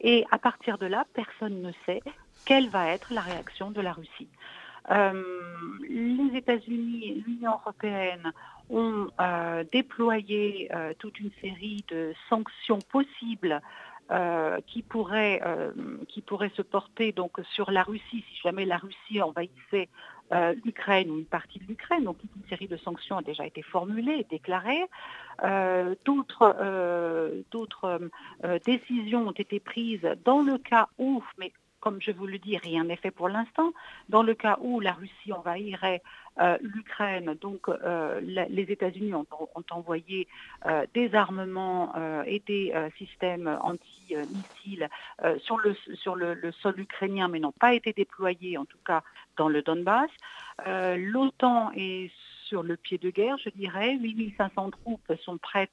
Et 0.02 0.26
à 0.32 0.40
partir 0.40 0.78
de 0.78 0.88
là, 0.88 1.06
personne 1.14 1.62
ne 1.62 1.72
sait 1.86 2.02
quelle 2.46 2.70
va 2.70 2.88
être 2.88 3.14
la 3.14 3.22
réaction 3.22 3.72
de 3.72 3.82
la 3.82 3.94
Russie. 3.94 4.30
Euh, 4.90 5.24
les 5.88 6.38
États-Unis, 6.38 7.24
l'Union 7.28 7.52
européenne 7.52 8.32
ont 8.72 9.10
euh, 9.20 9.64
déployé 9.72 10.70
euh, 10.74 10.94
toute 10.98 11.20
une 11.20 11.32
série 11.42 11.84
de 11.90 12.14
sanctions 12.30 12.80
possibles 12.92 13.62
qui, 14.68 14.82
pourraient, 14.82 15.42
qui 16.10 16.22
pourraient 16.22 16.52
se 16.58 16.62
porter 16.62 17.14
donc 17.14 17.40
sur 17.54 17.72
la 17.72 17.82
Russie 17.82 18.26
si 18.30 18.42
jamais 18.44 18.66
la 18.66 18.76
Russie 18.76 19.22
envahissait 19.22 19.88
l'Ukraine 20.66 21.10
ou 21.12 21.20
une 21.20 21.26
partie 21.26 21.60
de 21.60 21.64
l'Ukraine. 21.64 22.04
Donc 22.04 22.18
toute 22.18 22.36
une 22.36 22.50
série 22.50 22.68
de 22.68 22.76
sanctions 22.76 23.20
a 23.20 23.22
déjà 23.22 23.46
été 23.46 23.62
formulée, 23.62 24.26
déclarée. 24.30 24.84
d'autres, 26.04 27.42
d'autres 27.52 28.02
décisions 28.66 29.30
ont 29.30 29.32
été 29.32 29.62
prises 29.62 30.06
dans 30.26 30.42
le 30.42 30.58
cas 30.58 30.90
où, 30.98 31.24
mais 31.38 31.54
comme 31.82 32.00
je 32.00 32.12
vous 32.12 32.28
le 32.28 32.38
dis, 32.38 32.58
rien 32.58 32.86
n'est 32.86 32.96
fait 32.96 33.12
pour 33.12 33.28
l'instant. 33.28 33.74
Dans 34.08 34.24
le 34.24 34.36
cas 34.36 34.58
où 34.62 34.80
la 34.80 34.94
Russie 34.94 35.34
envahirait 35.34 36.02
euh, 36.40 36.58
l'Ukraine, 36.62 37.36
donc 37.42 37.68
euh, 37.68 38.22
les 38.22 38.64
États-Unis 38.64 39.14
ont, 39.14 39.26
envoyé 39.70 40.28
euh, 40.66 40.86
des 40.94 41.14
armements 41.14 41.94
et 42.26 42.42
des 42.48 42.74
systèmes 42.98 43.48
anti-missiles 43.62 44.90
sur, 45.40 45.58
le, 45.58 45.76
sur 45.96 46.16
le, 46.16 46.52
sol 46.62 46.80
ukrainien, 46.80 47.28
mais 47.28 47.40
n'ont 47.40 47.52
pas 47.52 47.74
été 47.74 47.94
déployés, 47.94 48.58
en 48.58 48.66
tout 48.66 48.78
cas 48.86 49.04
dans 49.38 49.50
le 49.50 49.62
Donbass. 49.62 50.10
L'OTAN 50.66 51.72
est 51.76 52.12
sur 52.46 52.64
le 52.64 52.76
pied 52.76 52.98
de 52.98 53.10
guerre, 53.10 53.38
je 53.38 53.50
dirais. 53.50 53.98
8500 54.02 54.72
troupes 54.72 55.14
sont 55.24 55.38
prêtes 55.38 55.70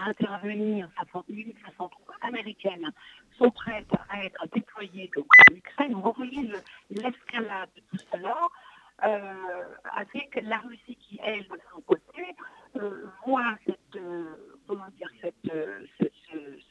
à 0.00 0.08
intervenir, 0.08 0.88
8500 1.28 1.88
troupes 1.88 2.10
américaines 2.22 2.90
sont 3.36 3.50
prêtes 3.50 3.92
à 4.08 4.24
être 4.24 4.46
déployées 4.54 5.10
en 5.16 5.54
Ukraine. 5.54 5.94
Vous 5.94 6.12
voyez 6.16 6.52
l'escalade 6.90 7.68
de 7.74 7.82
tout 7.90 8.04
cela 8.12 8.36
avec 8.98 10.40
la 10.42 10.58
Russie 10.58 10.96
qui, 10.96 11.18
elle, 11.22 11.42
de 11.42 11.58
son 11.72 11.80
côté, 11.82 12.24
euh, 12.76 13.06
voit 13.26 13.56
cette, 13.66 13.96
euh, 13.96 14.58
comment 14.66 14.88
dire, 14.96 15.10
cette, 15.20 15.34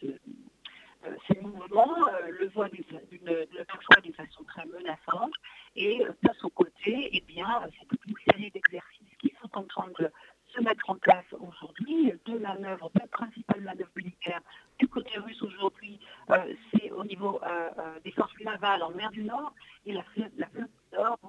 ce, 0.01 1.39
mouvements, 1.41 1.95
le 2.29 2.47
voit 2.49 2.69
perçoit 2.69 4.01
d'une 4.01 4.13
façon 4.13 4.43
très 4.45 4.65
menaçante 4.65 5.33
et 5.75 5.99
de 5.99 6.29
son 6.39 6.49
côté, 6.49 7.09
eh 7.11 7.21
bien, 7.21 7.47
c'est 7.79 7.87
toute 7.87 8.05
une 8.07 8.15
série 8.31 8.51
d'exercices 8.51 9.17
qui 9.19 9.33
sont 9.41 9.57
en 9.57 9.63
train 9.63 9.89
de 9.99 10.09
se 10.53 10.61
mettre 10.61 10.89
en 10.89 10.95
place 10.95 11.25
aujourd'hui, 11.39 12.13
de 12.25 12.37
manœuvres, 12.37 12.91
de 12.93 13.07
principales 13.07 13.61
manœuvres 13.61 13.91
militaires 13.95 14.41
du 14.79 14.87
côté 14.87 15.17
russe 15.19 15.41
aujourd'hui, 15.41 15.99
euh, 16.29 16.53
c'est 16.71 16.91
au 16.91 17.03
niveau 17.03 17.39
euh, 17.43 17.69
euh, 17.77 17.99
des 18.03 18.11
forces 18.11 18.33
navales 18.43 18.83
en 18.83 18.91
mer 18.91 19.11
du 19.11 19.23
Nord 19.23 19.53
et 19.85 19.93
la 19.93 20.03
flotte, 20.03 20.31
la 20.37 20.47
flotte 20.47 20.71
du 20.91 20.97
Nord 20.97 21.19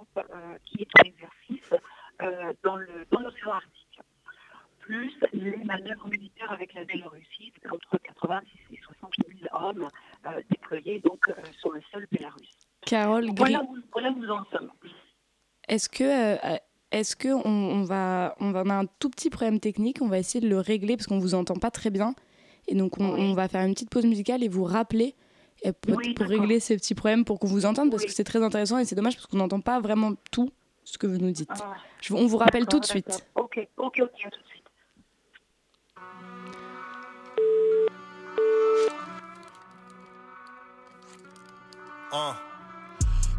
qui 0.64 0.82
est 0.82 0.90
en 1.00 1.08
exercice 1.08 1.74
dans 2.62 2.76
l'océan 3.20 3.52
Arctique. 3.52 4.00
Plus 4.78 5.14
les 5.32 5.56
manœuvres 5.64 6.08
militaires 6.08 6.52
avec 6.52 6.74
la 6.74 6.84
Biélorussie, 6.84 7.52
entre 7.72 7.98
86 7.98 8.58
et 8.72 8.80
68 8.82 9.40
000 9.50 9.64
hommes 9.64 9.88
déployés 10.50 11.00
donc 11.00 11.24
sur 11.58 11.72
le 11.72 11.80
sol 11.90 12.06
bélarus. 12.12 12.50
Carole, 12.82 13.30
voilà, 13.34 13.62
voilà 13.92 14.10
où 14.10 14.18
nous 14.18 14.30
en 14.30 14.44
sommes. 14.44 14.70
Est-ce 15.68 15.88
que 15.88 16.58
est-ce 16.94 17.16
qu'on 17.16 17.42
on 17.44 17.82
va, 17.82 18.36
on 18.40 18.52
va, 18.52 18.62
on 18.64 18.70
a 18.70 18.74
un 18.74 18.86
tout 18.86 19.10
petit 19.10 19.28
problème 19.28 19.58
technique, 19.58 19.98
on 20.00 20.06
va 20.06 20.18
essayer 20.18 20.40
de 20.40 20.48
le 20.48 20.60
régler 20.60 20.96
parce 20.96 21.08
qu'on 21.08 21.18
vous 21.18 21.34
entend 21.34 21.56
pas 21.56 21.70
très 21.70 21.90
bien. 21.90 22.14
Et 22.68 22.74
donc 22.74 22.98
on, 22.98 23.34
va 23.34 23.48
faire 23.48 23.66
une 23.66 23.74
petite 23.74 23.90
pause 23.90 24.06
musicale 24.06 24.42
et 24.42 24.48
vous 24.48 24.64
rappeler 24.64 25.14
pour, 25.82 25.98
régler 26.20 26.60
ces 26.60 26.76
petits 26.76 26.94
problèmes, 26.94 27.24
pour 27.24 27.38
qu'on 27.38 27.46
vous 27.46 27.66
entende, 27.66 27.90
parce 27.90 28.04
que 28.04 28.12
c'est 28.12 28.24
très 28.24 28.42
intéressant 28.42 28.78
et 28.78 28.84
c'est 28.84 28.94
dommage 28.94 29.16
parce 29.16 29.26
qu'on 29.26 29.38
n'entend 29.38 29.60
pas 29.60 29.80
vraiment 29.80 30.12
tout 30.30 30.50
ce 30.84 30.96
que 30.96 31.06
vous 31.06 31.18
nous 31.18 31.30
dites. 31.30 31.50
Ah. 31.50 31.74
on 32.10 32.26
vous 32.26 32.38
rappelle 32.38 32.66
tout 32.66 32.80
de 32.80 32.84
suite. 32.84 33.26
Ok, 33.34 33.68
ok, 33.76 34.00
ok, 34.00 34.10
tout 34.30 34.40
de 34.40 34.46
suite. 34.46 34.64
Ah. 42.12 42.53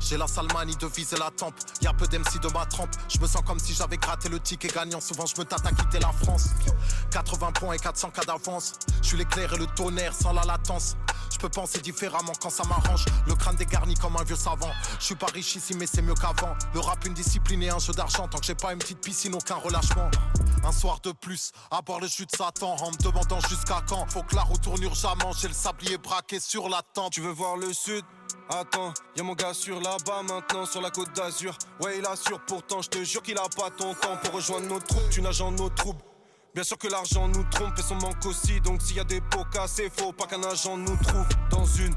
J'ai 0.07 0.17
la 0.17 0.27
salmanie 0.27 0.75
de 0.75 0.85
viser 0.85 1.17
la 1.17 1.31
tempe. 1.31 1.55
Y'a 1.81 1.91
peu 1.91 2.05
d'MC 2.05 2.39
de 2.39 2.47
ma 2.53 2.63
trempe. 2.67 2.91
Je 3.09 3.17
me 3.17 3.25
sens 3.25 3.41
comme 3.43 3.57
si 3.57 3.73
j'avais 3.73 3.97
gratté 3.97 4.29
le 4.29 4.39
ticket 4.39 4.67
gagnant. 4.67 5.01
Souvent, 5.01 5.25
je 5.25 5.35
me 5.39 5.45
tâte 5.45 5.65
à 5.65 5.71
quitter 5.71 5.97
la 5.99 6.11
France. 6.11 6.49
80 7.09 7.51
points 7.53 7.73
et 7.73 7.79
400 7.79 8.11
cas 8.11 8.21
d'avance. 8.23 8.73
Je 9.01 9.07
suis 9.07 9.17
l'éclair 9.17 9.51
et 9.53 9.57
le 9.57 9.65
tonnerre 9.65 10.13
sans 10.13 10.31
la 10.31 10.43
latence. 10.43 10.95
Je 11.31 11.39
peux 11.39 11.49
penser 11.49 11.81
différemment 11.81 12.33
quand 12.39 12.51
ça 12.51 12.63
m'arrange. 12.65 13.03
Le 13.25 13.33
crâne 13.33 13.55
dégarni 13.55 13.95
comme 13.95 14.15
un 14.15 14.23
vieux 14.23 14.35
savant. 14.35 14.69
Je 14.99 15.05
suis 15.05 15.15
pas 15.15 15.25
riche 15.33 15.55
ici, 15.55 15.75
mais 15.75 15.87
c'est 15.87 16.03
mieux 16.03 16.13
qu'avant. 16.13 16.55
Le 16.75 16.81
rap, 16.81 17.03
une 17.05 17.15
discipline 17.15 17.63
et 17.63 17.69
un 17.71 17.79
jeu 17.79 17.93
d'argent. 17.93 18.27
Tant 18.27 18.37
que 18.37 18.45
j'ai 18.45 18.53
pas 18.53 18.73
une 18.73 18.79
petite 18.79 19.01
piscine, 19.01 19.33
aucun 19.33 19.55
relâchement. 19.55 20.11
Un 20.63 20.71
soir 20.71 20.99
de 21.01 21.13
plus, 21.13 21.51
à 21.71 21.81
boire 21.81 21.99
le 21.99 22.07
jus 22.07 22.27
de 22.27 22.35
Satan. 22.35 22.75
En 22.75 22.91
me 22.91 22.97
demandant 22.97 23.39
jusqu'à 23.49 23.81
quand. 23.89 24.05
Faut 24.11 24.21
que 24.21 24.35
la 24.35 24.43
roue 24.43 24.57
tourne 24.57 24.83
urgemment. 24.83 25.31
J'ai 25.33 25.47
le 25.47 25.55
sablier 25.55 25.97
braqué 25.97 26.39
sur 26.39 26.69
la 26.69 26.83
tente. 26.93 27.13
Tu 27.13 27.21
veux 27.21 27.31
voir 27.31 27.57
le 27.57 27.73
sud? 27.73 28.05
Attends, 28.49 28.93
y'a 29.15 29.23
mon 29.23 29.33
gars 29.33 29.55
sur 29.55 29.81
là-bas 29.81 30.21
maintenant 30.21 30.65
sur 30.67 30.79
la 30.79 30.91
côte 30.91 31.11
d'Azur. 31.15 31.57
Ouais, 31.81 31.97
il 31.97 32.05
assure 32.05 32.39
pourtant, 32.45 32.81
je 32.81 32.89
te 32.89 33.03
jure 33.03 33.23
qu'il 33.23 33.37
a 33.37 33.49
pas 33.49 33.71
ton 33.71 33.95
temps 33.95 34.17
pour 34.23 34.35
rejoindre 34.35 34.67
nos 34.67 34.79
troupes. 34.79 35.09
Tu 35.09 35.21
nages 35.21 35.41
en 35.41 35.51
nos 35.51 35.69
troubles. 35.69 36.01
Bien 36.53 36.63
sûr 36.63 36.77
que 36.77 36.87
l'argent 36.87 37.27
nous 37.27 37.43
trompe 37.45 37.77
et 37.77 37.81
son 37.81 37.95
manque 37.95 38.23
aussi. 38.25 38.61
Donc 38.61 38.83
s'il 38.83 38.97
y 38.97 38.99
a 38.99 39.03
des 39.03 39.19
pots 39.19 39.45
cassés, 39.51 39.91
faut 39.95 40.13
pas 40.13 40.27
qu'un 40.27 40.43
agent 40.43 40.77
nous 40.77 40.95
trouve 40.97 41.27
dans 41.49 41.65
une 41.65 41.93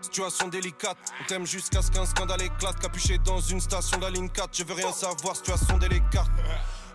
situation 0.00 0.48
délicate. 0.48 0.96
On 1.20 1.26
t'aime 1.26 1.46
jusqu'à 1.46 1.82
ce 1.82 1.90
qu'un 1.90 2.06
scandale 2.06 2.42
éclate. 2.42 2.80
Capuché 2.80 3.18
dans 3.18 3.40
une 3.40 3.60
station 3.60 3.98
de 3.98 4.02
la 4.04 4.10
ligne 4.10 4.30
4. 4.30 4.56
Je 4.56 4.64
veux 4.64 4.74
rien 4.74 4.92
savoir, 4.92 5.36
situation 5.36 5.76
délicate. 5.76 6.30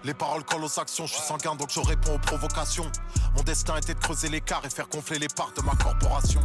Les 0.03 0.15
paroles 0.15 0.43
collent 0.43 0.63
aux 0.63 0.79
actions, 0.79 1.05
je 1.05 1.13
suis 1.13 1.23
sanguin 1.23 1.55
donc 1.55 1.69
je 1.71 1.79
réponds 1.79 2.15
aux 2.15 2.19
provocations. 2.19 2.91
Mon 3.35 3.43
destin 3.43 3.77
était 3.77 3.93
de 3.93 3.99
creuser 3.99 4.29
l'écart 4.29 4.63
et 4.65 4.69
faire 4.69 4.87
gonfler 4.87 5.19
les 5.19 5.27
parts 5.27 5.51
de 5.55 5.61
ma 5.61 5.75
corporation 5.75 6.41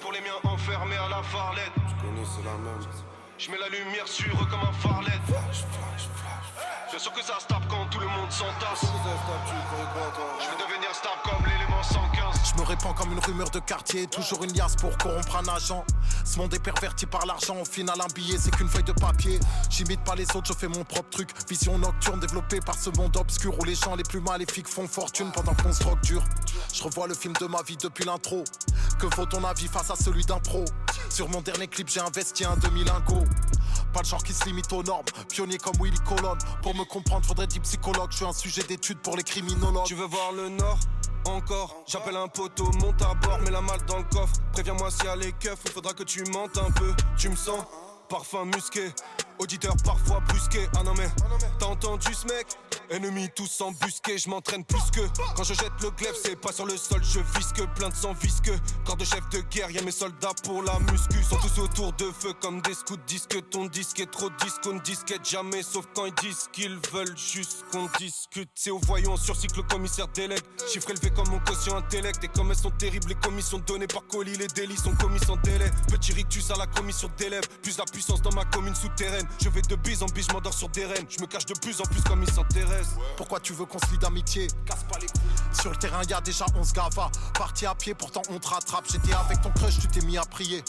pour 0.00 0.12
les 0.12 0.20
miens 0.20 0.38
enfermés 0.44 0.96
à 0.96 1.08
la 1.08 1.22
farlette. 1.22 1.72
Je 1.76 2.02
connais, 2.02 2.24
c'est 2.24 2.44
la 2.44 2.52
même. 2.52 3.09
Je 3.40 3.50
mets 3.50 3.56
la 3.56 3.70
lumière 3.70 4.06
sur 4.06 4.26
eux 4.34 4.46
comme 4.50 4.60
un 4.60 4.72
farlet. 4.72 5.18
Bien 6.90 6.98
sûr 6.98 7.12
que 7.12 7.22
ça 7.22 7.38
se 7.40 7.46
quand 7.46 7.86
tout 7.90 8.00
le 8.00 8.06
monde 8.06 8.30
s'entasse. 8.30 8.82
Je 8.82 10.50
vais 10.50 10.62
devenir 10.62 10.94
star 10.94 11.16
comme 11.22 11.46
l'élément 11.46 11.82
115. 11.82 12.52
Je 12.52 12.60
me 12.60 12.66
répands 12.66 12.92
comme 12.92 13.12
une 13.12 13.18
rumeur 13.20 13.48
de 13.48 13.60
quartier, 13.60 14.06
toujours 14.08 14.44
une 14.44 14.52
liasse 14.52 14.76
pour 14.76 14.94
corrompre 14.98 15.36
un 15.36 15.48
agent. 15.54 15.86
Ce 16.26 16.36
monde 16.36 16.52
est 16.52 16.62
perverti 16.62 17.06
par 17.06 17.24
l'argent, 17.24 17.56
au 17.56 17.64
final 17.64 17.98
un 17.98 18.12
billet 18.12 18.36
c'est 18.38 18.50
qu'une 18.50 18.68
feuille 18.68 18.82
de 18.82 18.92
papier. 18.92 19.40
J'imite 19.70 20.04
pas 20.04 20.16
les 20.16 20.26
autres, 20.36 20.48
je 20.48 20.52
fais 20.52 20.68
mon 20.68 20.84
propre 20.84 21.08
truc. 21.08 21.30
Vision 21.48 21.78
nocturne 21.78 22.20
développée 22.20 22.60
par 22.60 22.74
ce 22.74 22.90
monde 22.90 23.16
obscur 23.16 23.58
où 23.58 23.64
les 23.64 23.74
gens 23.74 23.94
les 23.94 24.02
plus 24.02 24.20
maléfiques 24.20 24.68
font 24.68 24.86
fortune 24.86 25.30
pendant 25.32 25.54
qu'on 25.54 25.72
se 25.72 25.80
drogue 25.80 26.00
dur. 26.02 26.22
Je 26.74 26.82
revois 26.82 27.06
le 27.06 27.14
film 27.14 27.32
de 27.40 27.46
ma 27.46 27.62
vie 27.62 27.78
depuis 27.78 28.04
l'intro. 28.04 28.44
Que 28.98 29.06
vaut 29.16 29.24
ton 29.24 29.42
avis 29.44 29.68
face 29.68 29.90
à 29.90 29.96
celui 29.96 30.26
d'un 30.26 30.40
pro? 30.40 30.64
Sur 31.08 31.28
mon 31.30 31.40
dernier 31.40 31.68
clip 31.68 31.88
j'ai 31.88 32.00
investi 32.00 32.44
un 32.44 32.56
demi-lingot. 32.56 33.24
Pas 33.92 34.00
le 34.02 34.06
genre 34.06 34.22
qui 34.22 34.32
se 34.32 34.44
limite 34.44 34.72
aux 34.72 34.82
normes, 34.82 35.04
pionnier 35.28 35.58
comme 35.58 35.74
Willy 35.80 35.98
Colon. 36.08 36.36
Pour 36.62 36.74
me 36.76 36.84
comprendre, 36.84 37.26
faudrait 37.26 37.46
dire 37.46 37.62
psychologue. 37.62 38.10
Je 38.10 38.16
suis 38.16 38.24
un 38.24 38.32
sujet 38.32 38.62
d'étude 38.62 38.98
pour 39.00 39.16
les 39.16 39.24
criminologues. 39.24 39.86
Tu 39.86 39.94
veux 39.94 40.06
voir 40.06 40.32
le 40.32 40.48
Nord? 40.48 40.78
Encore, 41.26 41.84
j'appelle 41.86 42.16
un 42.16 42.28
poteau, 42.28 42.70
monte 42.80 43.02
à 43.02 43.14
bord, 43.14 43.38
mets 43.40 43.50
la 43.50 43.60
malle 43.60 43.84
dans 43.86 43.98
le 43.98 44.04
coffre. 44.04 44.34
Préviens-moi 44.52 44.90
s'il 44.90 45.04
y 45.04 45.08
a 45.08 45.16
les 45.16 45.32
keufs, 45.32 45.58
il 45.66 45.70
faudra 45.70 45.92
que 45.92 46.02
tu 46.02 46.24
montes 46.32 46.56
un 46.56 46.70
peu. 46.70 46.94
Tu 47.18 47.28
me 47.28 47.36
sens? 47.36 47.62
Parfum 48.08 48.46
musqué, 48.46 48.90
auditeur 49.40 49.74
parfois 49.84 50.20
brusqué. 50.28 50.68
Ah 50.76 50.82
non 50.84 50.94
mais, 50.96 51.08
t'as 51.58 51.66
entendu 51.66 52.14
ce 52.14 52.26
mec? 52.26 52.46
Ennemis 52.90 53.28
tous 53.34 53.60
embusqués, 53.60 54.18
je 54.18 54.28
m'entraîne 54.28 54.64
plus 54.64 54.90
que 54.92 55.00
Quand 55.36 55.44
je 55.44 55.54
jette 55.54 55.72
le 55.80 55.90
glaive, 55.90 56.14
c'est 56.20 56.36
pas 56.36 56.52
sur 56.52 56.66
le 56.66 56.76
sol, 56.76 57.00
je 57.02 57.20
visque 57.38 57.64
Plein 57.76 57.88
de 57.88 57.94
sang 57.94 58.12
visque, 58.20 58.50
corps 58.84 58.96
de 58.96 59.04
chef 59.04 59.28
de 59.30 59.40
guerre 59.42 59.70
Y'a 59.70 59.82
mes 59.82 59.92
soldats 59.92 60.34
pour 60.42 60.62
la 60.62 60.78
muscu. 60.80 61.22
Sont 61.22 61.36
tous 61.36 61.60
autour 61.60 61.92
de 61.92 62.10
feu 62.10 62.32
comme 62.40 62.60
des 62.62 62.74
scouts 62.74 62.96
Disque 63.06 63.36
ton 63.50 63.66
disque 63.66 64.00
est 64.00 64.10
trop 64.10 64.28
disque, 64.42 64.60
on 64.66 64.78
disquette 64.78 65.24
jamais 65.24 65.62
Sauf 65.62 65.86
quand 65.94 66.06
ils 66.06 66.14
disent 66.14 66.48
qu'ils 66.52 66.78
veulent 66.92 67.16
juste 67.16 67.64
qu'on 67.70 67.88
discute. 67.98 68.50
C'est 68.54 68.70
au 68.70 68.78
voyant 68.78 69.16
sur 69.16 69.36
cycle 69.36 69.58
le 69.58 69.62
commissaire 69.62 70.08
délègue 70.08 70.42
Chiffre 70.72 70.90
élevé 70.90 71.10
comme 71.10 71.28
mon 71.28 71.38
quotient 71.40 71.76
intellect. 71.76 72.24
Et 72.24 72.28
comme 72.28 72.50
elles 72.50 72.56
sont 72.56 72.70
terribles, 72.70 73.08
les 73.08 73.14
commissions 73.14 73.58
données 73.60 73.86
par 73.86 74.06
colis 74.06 74.36
Les 74.36 74.48
délits 74.48 74.76
sont 74.76 74.94
commis 74.96 75.20
sans 75.20 75.36
délai. 75.36 75.70
Petit 75.88 76.12
rictus 76.12 76.50
à 76.50 76.56
la 76.56 76.66
commission 76.66 77.08
d'élèves. 77.16 77.48
Plus 77.62 77.78
la 77.78 77.84
puissance 77.84 78.20
dans 78.20 78.32
ma 78.32 78.44
commune 78.46 78.74
souterraine 78.74 79.26
Je 79.38 79.48
vais 79.48 79.62
de 79.62 79.76
bise 79.76 80.02
en 80.02 80.06
bise, 80.06 80.26
je 80.28 80.32
m'endors 80.34 80.52
sur 80.52 80.68
des 80.68 80.84
rênes. 80.84 81.06
Je 81.08 81.20
me 81.20 81.26
cache 81.26 81.46
de 81.46 81.54
plus 81.54 81.80
en 81.80 81.84
plus 81.84 82.02
comme 82.02 82.22
ils 82.22 82.32
s'intéressent. 82.32 82.96
Pourquoi 83.16 83.40
tu 83.40 83.52
veux 83.52 83.64
qu'on 83.64 83.78
se 83.78 83.90
lie 83.92 83.98
d'amitié? 83.98 84.48
Casse 84.66 84.84
pas 84.84 84.98
les 84.98 85.06
couilles. 85.06 85.60
Sur 85.60 85.70
le 85.70 85.76
terrain, 85.76 86.02
y 86.08 86.12
a 86.12 86.20
déjà 86.20 86.44
11 86.54 86.72
gavas. 86.72 87.10
Parti 87.34 87.66
à 87.66 87.74
pied, 87.74 87.94
pourtant 87.94 88.22
on 88.30 88.38
te 88.38 88.48
rattrape. 88.48 88.84
J'étais 88.90 89.12
avec 89.12 89.40
ton 89.40 89.50
crush, 89.50 89.78
tu 89.78 89.88
t'es 89.88 90.02
mis 90.02 90.18
à 90.18 90.22
prier. 90.22 90.62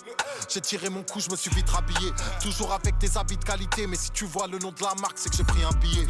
J'ai 0.49 0.61
tiré 0.61 0.89
mon 0.89 1.03
coup, 1.03 1.19
je 1.19 1.29
me 1.29 1.35
suis 1.35 1.49
vite 1.51 1.69
rhabillé. 1.69 2.11
Toujours 2.41 2.73
avec 2.73 2.97
des 2.97 3.17
habits 3.17 3.37
de 3.37 3.43
qualité, 3.43 3.87
mais 3.87 3.97
si 3.97 4.11
tu 4.11 4.25
vois 4.25 4.47
le 4.47 4.57
nom 4.59 4.71
de 4.71 4.81
la 4.81 4.93
marque, 5.01 5.17
c'est 5.17 5.29
que 5.29 5.37
j'ai 5.37 5.43
pris 5.43 5.63
un 5.63 5.73
billet. 5.77 6.07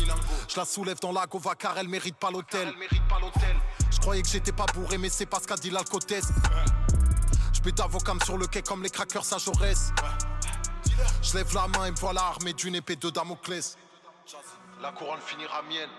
Je 0.48 0.58
la 0.58 0.65
soulève 0.65 1.00
dans 1.00 1.12
la 1.12 1.25
gova 1.25 1.55
car 1.55 1.77
elle 1.77 1.88
mérite 1.88 2.17
pas 2.17 2.31
l'hôtel. 2.31 2.67
Elle 2.67 2.79
mérite 2.79 3.08
pas 3.08 3.20
l'hôtel. 3.20 3.55
Je 3.89 4.00
croyais 4.00 4.22
que 4.22 4.29
j'étais 4.29 4.51
pas 4.51 4.65
bourré, 4.74 4.98
mais 4.98 5.10
c'est 5.10 5.25
pas 5.25 5.39
ce 5.39 5.48
qu'a 5.48 5.55
dit 5.55 5.70
l'alcotesse. 5.70 6.29
Je 7.53 7.62
mets 7.65 7.72
d'avocam 7.72 8.20
sur 8.24 8.38
le 8.38 8.48
quai 8.48 8.62
comme 8.62 8.84
les 8.84 8.89
crackers 8.89 9.34
à 9.34 9.38
Jaurès. 9.38 9.91
Je 11.21 11.38
lève 11.38 11.53
la 11.53 11.67
main 11.67 11.86
et 11.86 11.91
me 11.91 11.95
voilà 11.98 12.21
armé 12.21 12.53
d'une 12.53 12.75
épée 12.75 12.95
de 12.95 13.10
Damoclès. 13.10 13.77
La 14.81 14.91
couronne 14.91 15.19
finira 15.21 15.62
mienne, 15.63 15.89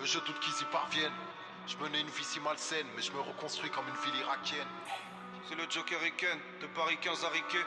mais 0.00 0.06
je 0.06 0.18
doute 0.18 0.38
qu'ils 0.40 0.60
y 0.60 0.70
parviennent. 0.70 1.12
Je 1.66 1.76
menais 1.76 2.00
une 2.00 2.08
vie 2.08 2.24
si 2.24 2.40
malsaine, 2.40 2.86
mais 2.96 3.02
je 3.02 3.12
me 3.12 3.20
reconstruis 3.20 3.70
comme 3.70 3.86
une 3.88 4.12
ville 4.12 4.20
irakienne. 4.20 4.68
C'est 5.48 5.54
le 5.54 5.64
Joker 5.68 6.00
Riken, 6.00 6.38
de 6.60 6.66
Paris 6.68 6.98
15 7.00 7.24
à 7.24 7.28
Riquet. 7.30 7.64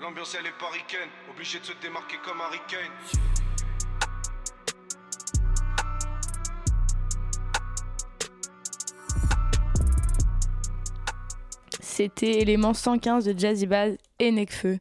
L'ambiance 0.00 0.34
elle 0.34 0.46
est 0.46 0.58
paricaine, 0.58 1.08
obligé 1.30 1.60
de 1.60 1.64
se 1.64 1.72
démarquer 1.80 2.16
comme 2.24 2.40
Harry 2.40 2.60
Kane. 2.66 2.90
C'était 11.80 12.40
élément 12.40 12.74
115 12.74 13.24
de 13.24 13.38
Jazzy 13.38 13.66
Bass 13.66 13.92
et 14.18 14.32
Necfeu. 14.32 14.78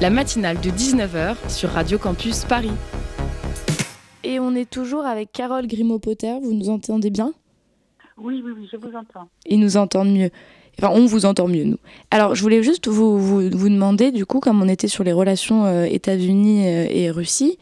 La 0.00 0.08
matinale 0.08 0.58
de 0.60 0.70
19h 0.70 1.36
sur 1.50 1.68
Radio 1.68 1.98
Campus 1.98 2.46
Paris. 2.46 2.70
Et 4.24 4.40
on 4.40 4.54
est 4.54 4.68
toujours 4.68 5.04
avec 5.04 5.30
Carole 5.30 5.66
Grimaud-Potter, 5.66 6.38
vous 6.42 6.54
nous 6.54 6.70
entendez 6.70 7.10
bien? 7.10 7.34
Oui, 8.16 8.42
oui, 8.42 8.52
oui, 8.56 8.66
je 8.72 8.78
vous 8.78 8.96
entends. 8.96 9.28
Ils 9.44 9.60
nous 9.60 9.76
entendent 9.76 10.12
mieux. 10.12 10.30
Enfin, 10.78 10.90
on 10.94 11.04
vous 11.04 11.26
entend 11.26 11.48
mieux, 11.48 11.64
nous. 11.64 11.76
Alors, 12.10 12.34
je 12.34 12.40
voulais 12.40 12.62
juste 12.62 12.88
vous, 12.88 13.18
vous, 13.18 13.50
vous 13.50 13.68
demander, 13.68 14.10
du 14.10 14.24
coup, 14.24 14.40
comme 14.40 14.62
on 14.62 14.68
était 14.68 14.88
sur 14.88 15.04
les 15.04 15.12
relations 15.12 15.66
euh, 15.66 15.84
États-Unis 15.84 16.66
euh, 16.66 16.86
et 16.88 17.10
Russie, 17.10 17.58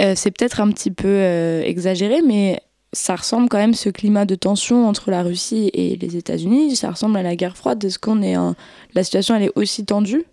euh, 0.00 0.12
c'est 0.14 0.30
peut-être 0.30 0.60
un 0.60 0.70
petit 0.70 0.92
peu 0.92 1.08
euh, 1.08 1.62
exagéré, 1.64 2.22
mais 2.22 2.60
ça 2.92 3.16
ressemble 3.16 3.48
quand 3.48 3.58
même 3.58 3.74
ce 3.74 3.88
climat 3.88 4.24
de 4.24 4.36
tension 4.36 4.86
entre 4.86 5.10
la 5.10 5.24
Russie 5.24 5.72
et 5.74 5.96
les 5.96 6.16
États-Unis. 6.16 6.76
Ça 6.76 6.92
ressemble 6.92 7.16
à 7.16 7.24
la 7.24 7.34
guerre 7.34 7.56
froide. 7.56 7.82
Est-ce 7.82 7.98
qu'on 7.98 8.22
est 8.22 8.36
en... 8.36 8.54
la 8.94 9.02
situation 9.02 9.34
elle 9.34 9.42
est 9.42 9.52
aussi 9.56 9.84
tendue? 9.84 10.26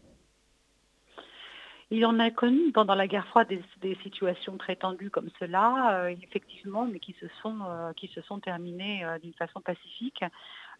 Il 1.96 2.08
en 2.08 2.18
a 2.18 2.32
connu 2.32 2.72
pendant 2.72 2.96
la 2.96 3.06
guerre 3.06 3.28
froide 3.28 3.50
des, 3.84 3.96
situations 4.02 4.58
très 4.58 4.76
tendues 4.76 5.12
comme 5.12 5.30
cela, 5.40 6.00
euh, 6.00 6.16
effectivement, 6.24 6.88
mais 6.92 6.98
qui 6.98 7.16
se 7.20 7.28
sont, 7.44 7.60
euh, 7.70 7.94
qui 7.94 8.08
se 8.08 8.22
sont 8.22 8.40
terminées 8.40 9.06
euh, 9.06 9.20
d'une 9.20 9.36
façon 9.36 9.62
pacifique. 9.62 10.24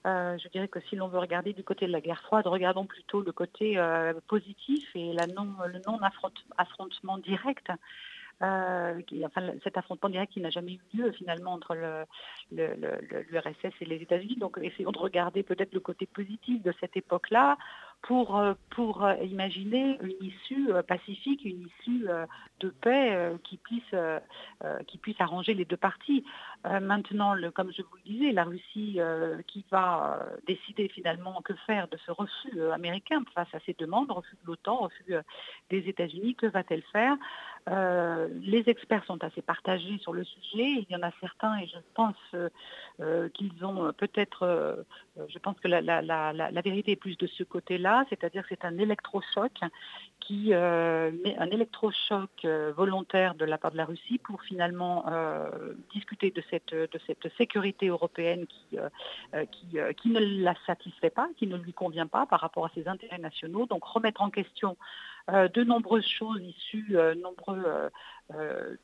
Je 0.06 0.48
dirais 0.50 0.68
que 0.68 0.80
si 0.90 0.96
l'on 0.96 1.10
veut 1.10 1.20
regarder 1.20 1.54
du 1.54 1.64
côté 1.64 1.86
de 1.86 1.92
la 1.92 2.02
guerre 2.02 2.24
froide, 2.24 2.48
regardons 2.48 2.88
plutôt 2.88 3.22
le 3.22 3.32
côté 3.32 3.80
positif 4.28 4.90
et 4.96 5.14
la 5.14 5.28
non, 5.28 5.54
le 5.68 5.80
non-affrontement 5.88 7.20
direct. 7.20 7.72
Enfin, 8.42 9.54
cet 9.64 9.78
affrontement 9.78 10.10
direct 10.10 10.34
qui 10.34 10.42
n'a 10.42 10.50
jamais 10.50 10.74
eu 10.74 10.98
lieu 10.98 11.12
finalement 11.14 11.54
entre 11.54 11.78
l'URSS 12.52 13.74
et 13.80 13.86
les 13.86 14.02
États-Unis. 14.02 14.36
Donc 14.36 14.60
essayons 14.62 14.92
de 14.92 15.00
regarder 15.00 15.42
peut-être 15.42 15.74
le 15.74 15.80
côté 15.80 16.06
positif 16.06 16.62
de 16.62 16.74
cette 16.82 16.98
époque-là 16.98 17.58
pour, 18.04 18.42
pour 18.70 19.10
imaginer 19.22 19.98
une 20.02 20.28
issue 20.28 20.70
pacifique, 20.88 21.44
une 21.46 21.68
issue 21.68 22.08
de 22.60 22.70
paix 22.70 23.32
qui 23.44 23.58
puisse, 23.58 23.96
qui 24.88 24.98
puisse 24.98 25.20
arranger 25.20 25.54
les 25.54 25.66
deux 25.66 25.78
parties. 25.78 26.24
Maintenant, 26.64 27.36
comme 27.56 27.72
je 27.72 27.82
vous 27.82 27.96
le 27.96 28.12
disais, 28.12 28.32
la 28.32 28.44
Russie 28.44 29.00
qui 29.48 29.66
va 29.72 30.20
décider 30.46 30.90
finalement 30.90 31.42
que 31.42 31.54
faire 31.66 31.88
de 31.88 31.98
ce 32.06 32.12
refus 32.12 32.62
américain 32.74 33.24
face 33.34 33.54
à 33.54 33.60
ses 33.62 33.76
demandes, 33.80 34.12
refus 34.12 34.36
de 34.44 34.48
l'OTAN, 34.48 34.78
refus 34.78 35.16
des 35.70 35.90
États-Unis, 35.90 36.36
que 36.36 36.48
va-t-elle 36.48 36.84
faire? 36.92 37.16
Euh, 37.70 38.28
les 38.42 38.68
experts 38.68 39.06
sont 39.06 39.24
assez 39.24 39.42
partagés 39.42 39.98
sur 40.00 40.12
le 40.12 40.24
sujet. 40.24 40.84
Il 40.84 40.88
y 40.90 40.96
en 40.96 41.02
a 41.02 41.12
certains, 41.22 41.58
et 41.60 41.68
je 41.68 41.78
pense 41.94 42.16
euh, 43.00 43.30
qu'ils 43.30 43.64
ont 43.64 43.94
peut-être, 43.94 44.44
euh, 44.44 44.76
je 45.30 45.40
pense 45.40 45.58
que 45.60 45.68
la, 45.70 46.62
vérité 46.62 46.92
est 46.92 46.98
plus 46.98 47.18
de 47.18 47.28
ce 47.28 47.44
côté-là, 47.44 48.06
c'est-à-dire 48.10 48.44
que 48.44 48.50
c'est 48.50 48.66
un 48.66 48.78
électrochoc 48.78 49.52
qui 50.20 50.54
un 50.54 51.50
électrochoc 51.52 52.46
volontaire 52.76 53.36
de 53.36 53.44
la 53.44 53.58
part 53.58 53.72
de 53.72 53.78
la 53.78 53.84
Russie 53.84 54.20
pour 54.20 54.42
finalement 54.44 55.06
discuter 55.94 56.32
de 56.32 56.42
cette, 56.50 56.74
sécurité 57.38 57.88
européenne 57.88 58.46
qui, 58.48 58.78
ne 60.06 60.44
la 60.44 60.56
satisfait 60.66 61.10
pas, 61.10 61.28
qui 61.38 61.48
ne 61.48 61.58
lui 61.58 61.74
convient 61.74 62.08
pas 62.08 62.26
par 62.26 62.40
rapport 62.40 62.66
à 62.66 62.72
ses 62.74 62.88
intérêts 62.88 63.18
nationaux. 63.18 63.66
Donc 63.66 63.84
remettre 63.84 64.22
en 64.22 64.30
question 64.30 64.78
de 65.30 65.64
nombreuses 65.64 66.08
choses 66.08 66.42
issues, 66.42 66.98
euh, 66.98 67.16
nombreuses 67.16 67.64
euh, 68.34 68.76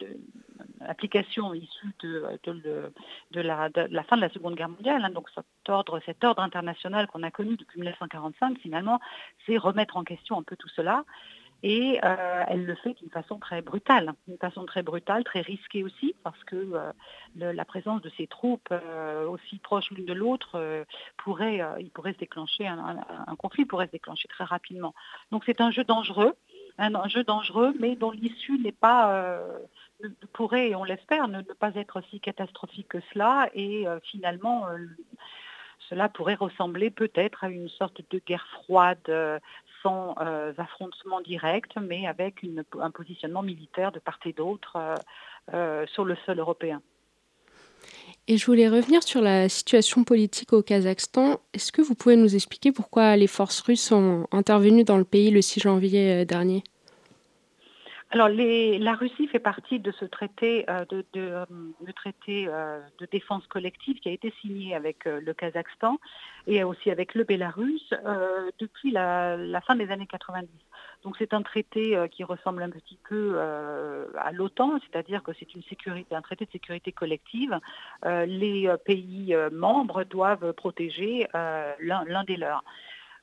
applications 0.79 1.53
issues 1.53 1.93
de, 2.01 2.21
la, 3.41 3.69
fin 4.03 4.15
de 4.15 4.21
la 4.21 4.29
Seconde 4.29 4.55
Guerre 4.55 4.69
mondiale. 4.69 5.03
Hein, 5.03 5.09
donc 5.09 5.27
cet 6.05 6.23
ordre 6.23 6.41
international 6.41 7.07
qu'on 7.07 7.23
a 7.23 7.31
connu 7.31 7.57
depuis 7.57 7.79
1945, 7.79 8.57
finalement, 8.59 8.99
c'est 9.45 9.57
remettre 9.57 9.97
en 9.97 10.03
question 10.03 10.39
un 10.39 10.43
peu 10.43 10.55
tout 10.55 10.69
cela 10.69 11.03
et 11.61 11.99
euh, 12.03 12.43
elle 12.47 12.65
le 12.65 12.75
fait 12.75 12.93
d'une 12.93 13.09
façon 13.09 13.37
très 13.37 13.61
brutale, 13.61 14.13
d'une 14.27 14.37
façon 14.37 14.65
très 14.65 14.81
brutale, 14.81 15.23
très 15.23 15.41
risquée 15.41 15.83
aussi, 15.83 16.15
parce 16.23 16.41
que 16.45 16.55
euh, 16.55 16.93
la 17.35 17.65
présence 17.65 18.01
de 18.01 18.09
ces 18.17 18.27
troupes 18.27 18.69
euh, 18.71 19.27
aussi 19.27 19.59
proches 19.59 19.91
l'une 19.91 20.05
de 20.05 20.13
l'autre 20.13 20.85
pourrait, 21.17 21.61
il 21.79 21.89
pourrait 21.91 22.13
se 22.13 22.19
déclencher 22.19 22.65
un, 22.65 23.35
conflit, 23.37 23.65
pourrait 23.65 23.87
se 23.87 23.91
déclencher 23.91 24.27
très 24.29 24.45
rapidement. 24.45 24.93
Donc 25.31 25.43
c'est 25.45 25.59
un 25.59 25.71
jeu 25.71 25.83
dangereux, 25.83 26.33
un, 26.77 27.07
jeu 27.07 27.23
dangereux, 27.23 27.73
mais 27.79 27.95
dont 27.95 28.11
l'issue 28.11 28.57
n'est 28.59 28.71
pas 28.71 29.37
pourrait, 30.31 30.75
on 30.75 30.85
l'espère, 30.85 31.27
ne, 31.27 31.39
ne, 31.39 31.53
pas 31.53 31.75
être 31.75 32.01
si 32.09 32.21
catastrophique 32.21 32.87
que 32.87 32.99
cela, 33.13 33.49
et 33.53 33.85
finalement 34.03 34.65
cela 35.89 36.07
pourrait 36.07 36.35
ressembler 36.35 36.89
peut-être 36.89 37.43
à 37.43 37.49
une 37.49 37.67
sorte 37.67 38.01
de 38.11 38.21
guerre 38.25 38.47
froide 38.63 39.41
sans 39.81 40.15
euh, 40.21 40.53
affrontement 40.57 41.21
direct, 41.21 41.71
mais 41.81 42.07
avec 42.07 42.45
un 42.79 42.91
positionnement 42.91 43.41
militaire 43.41 43.91
de 43.91 43.99
part 43.99 44.19
et 44.25 44.33
d'autre 44.33 44.75
euh, 44.75 44.95
euh, 45.53 45.85
sur 45.87 46.05
le 46.05 46.15
sol 46.25 46.39
européen. 46.39 46.81
Et 48.27 48.37
je 48.37 48.45
voulais 48.45 48.69
revenir 48.69 49.01
sur 49.01 49.21
la 49.21 49.49
situation 49.49 50.03
politique 50.03 50.53
au 50.53 50.61
Kazakhstan. 50.61 51.39
Est-ce 51.53 51.71
que 51.71 51.81
vous 51.81 51.95
pouvez 51.95 52.15
nous 52.15 52.35
expliquer 52.35 52.71
pourquoi 52.71 53.15
les 53.15 53.27
forces 53.27 53.61
russes 53.61 53.83
sont 53.83 54.27
intervenues 54.31 54.83
dans 54.83 54.97
le 54.97 55.03
pays 55.03 55.31
le 55.31 55.41
6 55.41 55.61
janvier 55.61 56.25
dernier? 56.25 56.63
Alors, 58.11 58.27
la 58.27 58.93
Russie 58.95 59.27
fait 59.27 59.39
partie 59.39 59.79
de 59.79 59.91
ce 59.91 60.03
traité, 60.03 60.65
euh, 60.67 60.83
de, 60.89 61.05
de, 61.13 61.91
traité 61.91 62.47
euh, 62.47 62.79
de 62.97 63.05
défense 63.05 63.45
collective 63.45 63.99
qui 63.99 64.09
a 64.09 64.11
été 64.11 64.33
signé 64.41 64.73
avec 64.73 65.05
euh, 65.05 65.21
le 65.21 65.31
Kazakhstan 65.35 65.99
et 66.47 66.63
aussi 66.63 66.89
avec 66.89 67.13
le 67.13 67.23
Bélarus 67.23 67.93
depuis 68.57 68.89
la, 68.89 69.37
la, 69.37 69.61
fin 69.61 69.75
des 69.75 69.91
années 69.91 70.07
90. 70.07 70.49
Donc, 71.03 71.17
c'est 71.19 71.35
un 71.35 71.43
traité 71.43 71.95
qui 72.11 72.23
ressemble 72.23 72.63
un 72.63 72.71
petit 72.71 72.97
peu 73.07 73.39
à 73.39 74.31
l'OTAN, 74.31 74.79
c'est-à-dire 74.79 75.21
que 75.21 75.31
c'est 75.37 75.47
un 76.11 76.21
traité 76.21 76.45
de 76.45 76.51
sécurité 76.51 76.91
collective. 76.91 77.55
les 78.03 78.73
pays 78.85 79.35
membres 79.51 80.03
doivent 80.05 80.53
protéger 80.53 81.27
l'un 81.33 82.23
des 82.23 82.37
leurs 82.37 82.63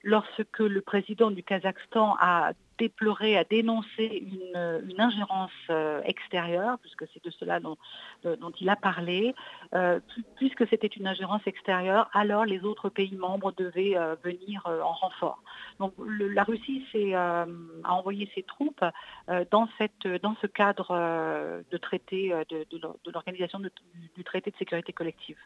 lorsque 0.06 0.60
le 0.60 0.80
président 0.80 1.32
du 1.32 1.42
Kazakhstan 1.42 2.16
a 2.20 2.52
déploré, 2.78 3.36
a 3.36 3.42
dénoncé 3.42 4.04
une, 4.04 4.82
une 4.88 5.00
ingérence 5.00 5.50
euh, 5.68 6.00
extérieure, 6.04 6.78
puisque 6.78 7.04
c'est 7.12 7.24
de 7.24 7.30
cela 7.30 7.58
dont, 7.58 7.76
dont, 8.22 8.52
il 8.60 8.68
a 8.68 8.76
parlé, 8.76 9.34
euh, 9.74 9.98
puisque 10.36 10.68
c'était 10.68 10.86
une 10.86 11.08
ingérence 11.08 11.42
extérieure, 11.46 12.08
alors 12.12 12.44
les 12.44 12.60
autres 12.60 12.88
pays 12.88 13.16
membres 13.16 13.52
devaient 13.56 13.96
euh, 13.96 14.14
venir 14.22 14.64
euh, 14.66 14.80
en 14.80 14.92
renfort. 14.92 15.42
Donc 15.80 15.92
la 15.98 16.44
Russie 16.44 16.84
euh, 16.94 17.44
a 17.82 17.92
envoyé 17.92 18.30
ses 18.32 18.44
troupes 18.44 18.84
euh, 19.28 19.44
dans, 19.50 19.68
ce 19.76 20.46
cadre 20.46 21.62
de 21.68 21.76
traité, 21.78 22.32
de 22.48 23.10
l'organisation 23.10 23.58
du 23.58 24.24
traité 24.24 24.52
de 24.52 24.56
sécurité 24.56 24.92
collective. 24.92 25.38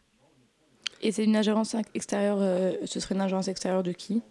Et 1.01 1.11
c'est 1.11 1.23
une 1.23 1.35
ingérence 1.35 1.75
extérieure, 1.95 2.37
ce 2.85 2.99
serait 2.99 3.15
une 3.15 3.21
ingérence 3.21 3.47
extérieure 3.47 3.81
de 3.81 3.91
qui? 3.91 4.21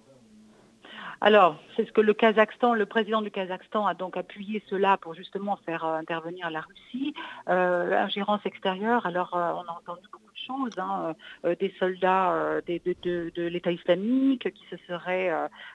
Alors, 1.23 1.57
c'est 1.77 1.85
ce 1.85 1.93
que 1.93 2.01
le 2.01 2.15
Kazakhstan, 2.15 2.73
le 2.73 2.87
président 2.87 3.21
du 3.21 3.31
Kazakhstan 3.31 3.87
a 3.87 3.93
donc 3.93 4.17
appuyé 4.17 4.63
cela 4.71 4.97
pour 4.97 5.13
justement 5.15 5.57
faire 5.67 5.85
euh, 5.85 5.97
intervenir 5.97 6.51
la 6.51 6.63
Russie. 6.63 7.13
Euh, 7.49 7.93
ingérence 7.93 8.41
extérieure, 8.47 9.05
alors 9.05 9.35
euh, 9.35 9.53
on 9.53 9.71
a 9.71 9.77
entendu 9.77 10.09
beaucoup 10.11 10.33
de 10.33 10.39
choses, 10.47 10.79
hein, 10.79 11.15
des 11.45 11.75
soldats 11.79 12.61
de, 12.67 13.31
l'État 13.37 13.71
islamique 13.71 14.51
qui 14.53 14.65
se 14.71 14.77
seraient 14.89 15.31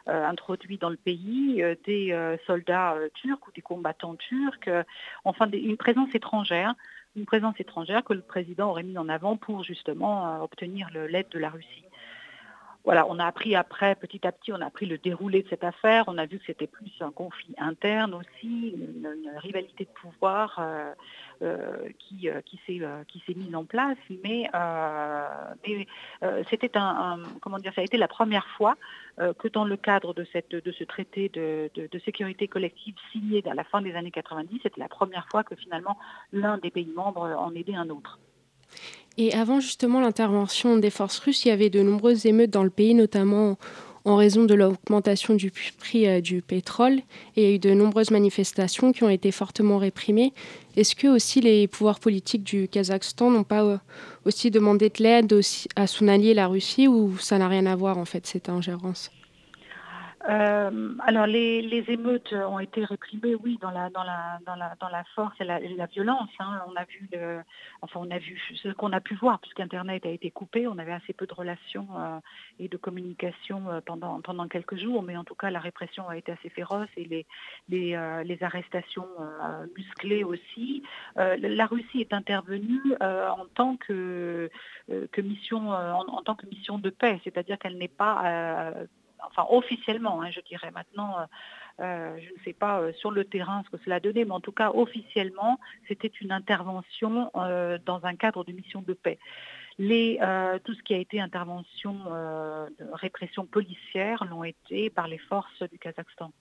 introduits 0.08 0.80
dans 0.80 0.90
le 0.90 0.98
pays, 0.98 1.64
des 1.86 2.38
soldats 2.48 2.96
turcs 3.14 3.48
ou 3.48 3.52
des 3.52 3.62
combattants 3.62 4.16
turcs, 4.16 4.70
enfin 5.24 5.50
une 5.52 5.78
présence 5.78 6.14
étrangère 6.16 6.74
une 7.16 7.26
présence 7.26 7.56
étrangère 7.60 8.04
que 8.04 8.12
le 8.12 8.22
président 8.22 8.72
aurait 8.72 8.84
mis 8.84 8.98
en 8.98 9.08
avant 9.08 9.38
pour 9.38 9.64
justement 9.64 10.44
obtenir 10.44 10.90
l'aide 10.94 11.30
de 11.30 11.40
la 11.40 11.50
Russie 11.50 11.86
voilà, 12.86 13.08
on 13.10 13.18
a 13.18 13.26
appris 13.26 13.56
après, 13.56 13.96
petit 13.96 14.26
à 14.28 14.32
petit, 14.32 14.54
on 14.54 14.62
a 14.62 14.68
appris 14.68 14.86
le 14.86 15.00
déroulé 15.00 15.42
de 15.42 15.50
cette 15.50 15.64
affaire. 15.64 16.04
On 16.06 16.20
a 16.20 16.28
vu 16.28 16.38
que 16.38 16.46
c'était 16.46 16.68
plus 16.68 16.92
un 17.02 17.12
conflit 17.12 17.56
interne 17.58 18.14
aussi, 18.14 18.76
une, 18.76 19.12
rivalité 19.38 19.86
de 19.86 19.90
pouvoir 19.90 20.60
euh, 20.60 20.94
euh, 21.42 21.90
qui, 21.98 22.30
euh, 22.30 22.42
qui 22.44 22.60
s'est 23.26 23.34
mise 23.34 23.56
en 23.56 23.66
place. 23.66 23.98
Mais, 24.24 24.48
c'était 26.50 26.78
un, 26.78 27.24
comment 27.42 27.58
ça 27.58 27.82
a 27.82 27.84
été 27.84 27.98
la 27.98 28.08
première 28.08 28.48
fois 28.50 28.76
que 29.18 29.48
dans 29.48 29.66
le 29.66 29.78
cadre 29.78 30.14
de 30.14 30.24
ce 30.24 30.84
traité 30.84 31.30
de, 31.30 31.72
de, 31.76 32.00
sécurité 32.00 32.48
collective 32.48 32.96
signé 33.12 33.44
à 33.50 33.56
la 33.56 33.64
fin 33.64 33.82
des 33.82 33.96
années 33.96 34.12
90, 34.12 34.60
c'était 34.62 34.80
la 34.80 34.90
première 34.90 35.28
fois 35.30 35.44
que 35.44 35.56
finalement 35.56 35.98
l'un 36.32 36.60
des 36.60 36.70
pays 36.70 36.92
membres 36.96 37.36
en 37.38 37.54
aidait 37.56 37.76
un 37.76 37.90
autre. 37.90 38.20
Et 39.18 39.34
avant 39.34 39.60
justement 39.60 40.02
l'intervention 40.02 40.78
des 40.78 40.90
forces 40.90 41.20
russes, 41.20 41.46
il 41.46 41.50
y 41.50 41.52
avait 41.52 41.70
de 41.70 41.82
nombreuses 41.82 42.26
émeutes 42.26 42.52
dans 42.52 42.64
le 42.64 42.70
pays, 42.70 42.94
notamment 42.94 43.58
en 44.04 44.18
raison 44.18 44.44
de 44.44 44.54
l'augmentation 44.54 45.34
du 45.34 45.52
prix 45.52 46.08
euh, 46.08 46.22
du 46.22 46.42
pétrole. 46.42 47.00
Et 47.36 47.44
il 47.44 47.44
y 47.44 47.52
a 47.52 47.56
eu 47.56 47.60
de 47.60 47.74
nombreuses 47.74 48.12
manifestations 48.12 48.92
qui 48.92 49.04
ont 49.04 49.10
été 49.10 49.32
fortement 49.32 49.78
réprimées. 49.78 50.34
Est-ce 50.78 50.96
que 50.96 51.08
aussi 51.08 51.42
les 51.42 51.68
pouvoirs 51.68 52.00
politiques 52.00 52.44
du 52.44 52.68
Kazakhstan 52.68 53.32
n'ont 53.32 53.44
pas 53.44 53.64
euh, 53.64 53.78
aussi 54.26 54.52
demandé 54.52 54.90
de 54.90 55.02
l'aide 55.02 55.42
à 55.76 55.88
son 55.88 56.08
allié 56.08 56.34
la 56.34 56.48
Russie 56.48 56.88
ou 56.88 57.18
ça 57.18 57.40
n'a 57.40 57.48
rien 57.48 57.66
à 57.66 57.76
voir 57.76 57.98
en 57.98 58.06
fait 58.06 58.28
cette 58.28 58.48
ingérence? 58.50 59.10
Euh, 60.28 60.96
alors 61.02 61.28
les, 61.28 61.84
émeutes 61.88 62.34
ont 62.34 62.60
été 62.60 62.84
réprimées, 62.84 63.36
oui, 63.36 63.60
dans 63.62 63.70
la, 63.72 65.04
force 65.14 65.36
et 65.40 65.44
la, 65.44 65.86
violence. 65.88 66.30
Hein. 66.40 66.62
On 66.68 66.76
a 66.76 66.84
vu 66.86 67.10
enfin 67.82 68.00
on 68.02 68.10
a 68.10 68.18
vu 68.18 68.42
ce 68.56 68.70
qu'on 68.70 68.92
a 68.92 69.02
pu 69.02 69.16
voir 69.16 69.40
puisqu'Internet 69.40 70.06
a 70.06 70.10
été 70.10 70.32
coupé. 70.32 70.68
On 70.68 70.78
avait 70.78 70.94
assez 70.94 71.14
peu 71.14 71.28
de 71.28 71.34
relations 71.34 71.88
euh, 71.98 72.20
et 72.60 72.68
de 72.68 72.78
communication 72.78 73.70
euh, 73.70 73.82
pendant, 73.82 74.48
quelques 74.48 74.78
jours, 74.78 75.04
mais 75.04 75.16
en 75.16 75.24
tout 75.24 75.36
cas 75.36 75.50
la 75.50 75.60
répression 75.60 76.08
a 76.10 76.18
été 76.18 76.32
assez 76.32 76.50
féroce 76.50 76.90
et 76.98 77.26
les, 77.70 77.96
arrestations 78.42 79.08
musclées 79.76 80.24
aussi. 80.24 80.84
la 81.16 81.66
Russie 81.66 82.02
est 82.02 82.14
intervenue 82.14 82.82
en 83.02 83.46
tant 83.54 83.78
que 83.78 84.50
mission, 85.18 85.70
en, 85.70 86.22
tant 86.24 86.36
que 86.36 86.46
mission 86.48 86.78
de 86.78 86.90
paix, 86.90 87.20
c'est-à-dire 87.24 87.58
qu'elle 87.58 87.78
n'est 87.78 87.88
pas 87.88 88.74
enfin 89.24 89.46
officiellement, 89.50 90.22
hein, 90.22 90.32
je 90.32 90.42
dirais 90.42 90.72
maintenant, 90.72 91.20
euh, 91.20 91.24
euh, 91.82 92.18
je 92.18 92.34
ne 92.34 92.44
sais 92.44 92.54
pas 92.54 92.80
euh, 92.80 92.94
sur 92.94 93.12
le 93.12 93.26
terrain 93.26 93.64
ce 93.66 93.76
que 93.76 93.84
cela 93.84 94.00
donnait, 94.00 94.26
mais 94.26 94.32
en 94.32 94.40
tout 94.40 94.52
cas 94.52 94.72
officiellement, 94.72 95.60
c'était 95.88 96.12
une 96.22 96.32
intervention 96.32 97.32
dans 97.34 98.00
un 98.04 98.16
cadre 98.16 98.44
de 98.44 98.52
mission 98.52 98.82
de 98.82 98.94
paix. 98.94 99.20
Tout 99.78 100.74
ce 100.74 100.84
qui 100.84 100.94
a 100.94 100.98
été 100.98 101.20
intervention 101.20 101.98
répression 102.94 103.46
policière 103.46 104.24
l'ont 104.26 104.44
été 104.44 104.90
par 104.90 105.08
les 105.08 105.18
forces 105.18 105.64
du 105.72 105.78
Kazakhstan. 105.78 106.32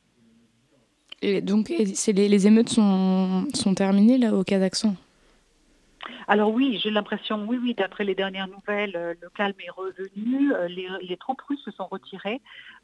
Et 1.23 1.41
donc 1.41 1.69
les, 1.69 1.85
les, 2.29 2.47
émeutes 2.47 2.69
sont, 2.69 3.47
sont 3.55 3.75
terminées 3.75 4.19
là 4.19 4.35
au 4.35 4.45
Kazakhstan? 4.45 4.95
Alors 6.27 6.53
oui, 6.53 6.79
j'ai 6.83 6.91
l'impression, 6.91 7.45
oui, 7.47 7.59
oui, 7.61 7.75
d'après 7.75 8.05
les 8.05 8.15
dernières 8.15 8.49
nouvelles, 8.49 8.97
euh, 8.97 9.15
le 9.21 9.31
calme 9.31 9.55
est 9.65 9.71
revenu. 9.71 10.53
Euh, 10.53 10.69
les, 10.69 11.17
troupes 11.17 11.41
russes 11.43 11.63
se 11.65 11.71
sont 11.71 11.87
retirées 11.87 12.41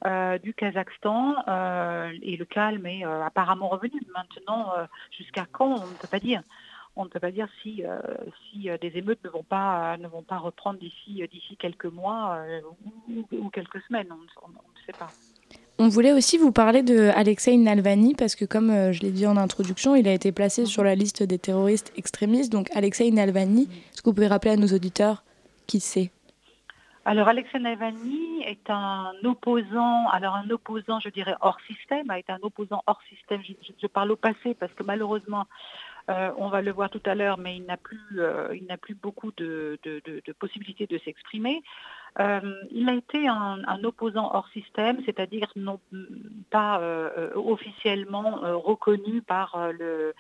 euh, 0.06 0.38
du 0.38 0.54
Kazakhstan 0.54 1.36
et 2.22 2.36
le 2.36 2.44
calme 2.44 2.86
est 2.86 3.04
apparemment 3.04 3.68
revenu. 3.68 4.00
Maintenant, 4.14 4.72
jusqu'à 5.16 5.46
quand, 5.50 5.82
on 5.82 5.86
ne 5.86 5.96
peut 5.96 6.08
pas 6.10 6.20
dire. 6.20 6.42
On 6.96 7.04
ne 7.04 7.08
peut 7.08 7.20
pas 7.20 7.30
dire 7.30 7.48
si, 7.62 7.82
si 8.50 8.68
des 8.80 8.92
émeutes 8.94 9.22
ne 9.24 9.30
vont 9.30 9.44
pas, 9.44 9.96
ne 9.96 10.08
vont 10.08 10.22
pas 10.22 10.38
reprendre 10.38 10.78
d'ici, 10.78 11.22
d'ici 11.30 11.56
quelques 11.56 11.86
mois 11.86 12.38
ou, 13.32 13.48
quelques 13.50 13.80
semaines. 13.82 14.08
on 14.10 14.48
ne 14.48 14.84
sait 14.86 14.98
pas. 14.98 15.10
On 15.82 15.88
voulait 15.88 16.12
aussi 16.12 16.36
vous 16.36 16.52
parler 16.52 16.82
de 16.82 17.08
Alexei 17.16 17.56
Navalny 17.56 18.14
parce 18.14 18.34
que 18.34 18.44
comme 18.44 18.68
euh, 18.68 18.92
je 18.92 19.00
l'ai 19.00 19.12
dit 19.12 19.26
en 19.26 19.38
introduction, 19.38 19.96
il 19.96 20.06
a 20.08 20.12
été 20.12 20.30
placé 20.30 20.66
sur 20.66 20.84
la 20.84 20.94
liste 20.94 21.22
des 21.22 21.38
terroristes 21.38 21.90
extrémistes. 21.96 22.52
Donc 22.52 22.68
Alexei 22.76 23.10
Navalny, 23.10 23.62
est-ce 23.62 24.02
que 24.02 24.10
vous 24.10 24.14
pouvez 24.14 24.26
rappeler 24.26 24.50
à 24.50 24.56
nos 24.56 24.66
auditeurs 24.66 25.22
qui 25.66 25.80
c'est? 25.80 26.10
Alors 27.06 27.28
Alexei 27.28 27.58
Navalny 27.58 28.42
est 28.44 28.68
un 28.68 29.12
opposant, 29.24 30.06
alors 30.10 30.34
un 30.34 30.50
opposant, 30.50 31.00
je 31.00 31.08
dirais 31.08 31.34
hors 31.40 31.56
système, 31.66 32.10
été 32.10 32.30
un 32.30 32.40
opposant 32.42 32.82
hors 32.86 33.00
système. 33.08 33.40
Je, 33.42 33.86
parle 33.86 34.10
au 34.10 34.16
passé 34.16 34.52
parce 34.52 34.74
que 34.74 34.82
malheureusement, 34.82 35.46
euh, 36.10 36.30
on 36.36 36.50
va 36.50 36.60
le 36.60 36.72
voir 36.72 36.90
tout 36.90 37.00
à 37.06 37.14
l'heure, 37.14 37.38
mais 37.38 37.56
il 37.56 37.64
n'a 37.64 37.78
plus, 37.78 38.18
euh, 38.18 38.54
il 38.54 38.66
n'a 38.66 38.76
plus 38.76 38.94
beaucoup 38.94 39.32
de 39.38 39.78
possibilités 40.38 40.86
de 40.86 40.98
s'exprimer. 40.98 41.62
Euh, 42.18 42.40
il 42.70 42.88
a 42.88 42.94
été 42.94 43.28
un, 43.28 43.84
opposant 43.84 44.30
hors 44.32 44.48
système, 44.48 44.98
c'est-à-dire 45.06 45.50
non 45.56 45.78
pas 46.50 46.80
euh, 46.80 47.30
officiellement 47.34 48.44
euh, 48.44 48.56
reconnu 48.56 49.22
par 49.22 49.72
le 49.72 50.14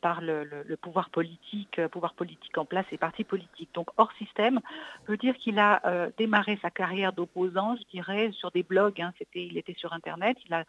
par 0.00 0.20
le, 0.20 0.76
pouvoir 0.80 1.10
politique, 1.10 1.80
pouvoir 1.88 2.14
politique 2.14 2.56
en 2.56 2.64
place 2.64 2.86
et 2.92 2.98
partis 2.98 3.24
politiques. 3.24 3.70
Donc 3.74 3.88
hors 3.96 4.12
système 4.12 4.60
veut 5.08 5.16
dire 5.16 5.34
qu'il 5.36 5.58
a 5.58 5.82
démarré 6.16 6.58
sa 6.62 6.70
carrière 6.70 7.12
d'opposant, 7.12 7.76
je 7.76 7.82
dirais, 7.90 8.30
sur 8.32 8.52
des 8.52 8.62
blogs. 8.62 9.00
Hein, 9.00 9.12
il 9.34 9.58
était 9.58 9.74
sur 9.74 9.92
Internet. 9.92 10.36
Il 10.46 10.54
a 10.54 10.64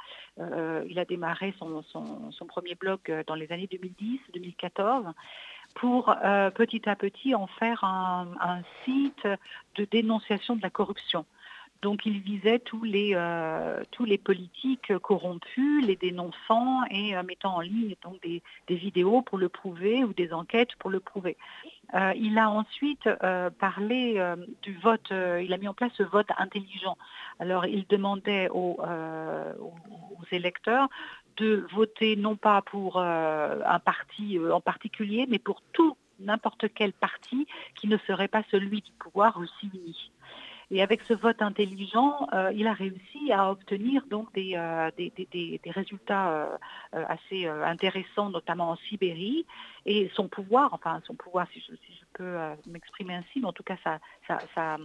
il 0.87 0.97
a 0.97 1.05
démarré 1.05 1.53
son, 1.59 1.83
son 1.83 2.45
premier 2.47 2.75
blog 2.75 2.99
dans 3.27 3.35
les 3.35 3.51
années 3.51 3.69
2010-2014 4.33 5.13
pour 5.75 6.09
euh, 6.23 6.49
petit 6.49 6.89
à 6.89 6.95
petit 6.95 7.35
en 7.35 7.47
faire 7.47 7.83
un, 7.83 8.61
site 8.83 9.27
de 9.75 9.85
dénonciation 9.85 10.55
de 10.55 10.61
la 10.61 10.69
corruption. 10.69 11.25
Donc 11.81 12.05
il 12.05 12.19
visait 12.19 12.59
tous 12.59 12.83
les, 12.83 13.11
euh, 13.13 13.83
tous 13.91 14.05
les 14.05 14.17
politiques 14.17 14.97
corrompus, 14.99 15.85
les 15.85 15.97
dénonçant 15.97 16.83
et 16.89 17.15
euh, 17.15 17.21
mettant 17.21 17.57
en 17.57 17.59
ligne 17.59 17.95
donc, 18.03 18.19
des, 18.23 18.41
vidéos 18.69 19.21
pour 19.21 19.37
le 19.37 19.49
prouver 19.49 20.03
ou 20.03 20.13
des 20.13 20.33
enquêtes 20.33 20.73
pour 20.79 20.89
le 20.89 20.99
prouver. 20.99 21.37
il 22.15 22.37
a 22.37 22.49
ensuite 22.49 23.07
parlé 23.59 24.19
du 24.63 24.73
vote, 24.77 25.11
il 25.11 25.53
a 25.53 25.57
mis 25.57 25.67
en 25.67 25.73
place 25.73 25.91
ce 25.95 26.03
vote 26.03 26.27
intelligent. 26.37 26.97
Alors 27.39 27.65
il 27.65 27.85
demandait 27.87 28.49
aux, 28.49 28.79
aux 28.79 30.25
électeurs 30.31 30.89
de 31.37 31.65
voter 31.73 32.15
non 32.15 32.35
pas 32.35 32.61
pour 32.61 32.97
euh, 32.97 33.59
un 33.65 33.79
parti 33.79 34.37
euh, 34.37 34.53
en 34.53 34.61
particulier, 34.61 35.25
mais 35.29 35.39
pour 35.39 35.61
tout 35.73 35.97
n'importe 36.19 36.67
quel 36.73 36.93
parti 36.93 37.45
qui 37.75 37.87
ne 37.87 37.97
serait 37.97 38.29
pas 38.29 38.43
celui 38.49 38.81
du 38.81 38.91
pouvoir 38.93 39.37
aussi 39.37 39.67
uni. 39.73 40.11
Et 40.71 40.81
avec 40.81 41.01
ce 41.03 41.13
vote 41.13 41.41
intelligent, 41.43 42.27
euh, 42.33 42.51
il 42.55 42.65
a 42.65 42.73
réussi 42.73 43.31
à 43.31 43.51
obtenir 43.51 44.03
donc 44.09 44.33
des, 44.33 44.57
des, 44.97 45.71
résultats 45.71 46.57
assez 46.91 47.45
intéressants, 47.45 48.31
notamment 48.31 48.71
en 48.71 48.75
Sibérie. 48.77 49.45
Et 49.85 50.09
son 50.15 50.27
pouvoir, 50.27 50.73
enfin 50.73 51.01
son 51.05 51.13
pouvoir, 51.13 51.45
si 51.53 51.59
je, 51.59 51.75
peux 52.13 52.35
m'exprimer 52.65 53.13
ainsi, 53.13 53.41
mais 53.41 53.45
en 53.45 53.53
tout 53.53 53.61
cas 53.61 53.77
sa, 53.83 53.99
sa, 54.55 54.77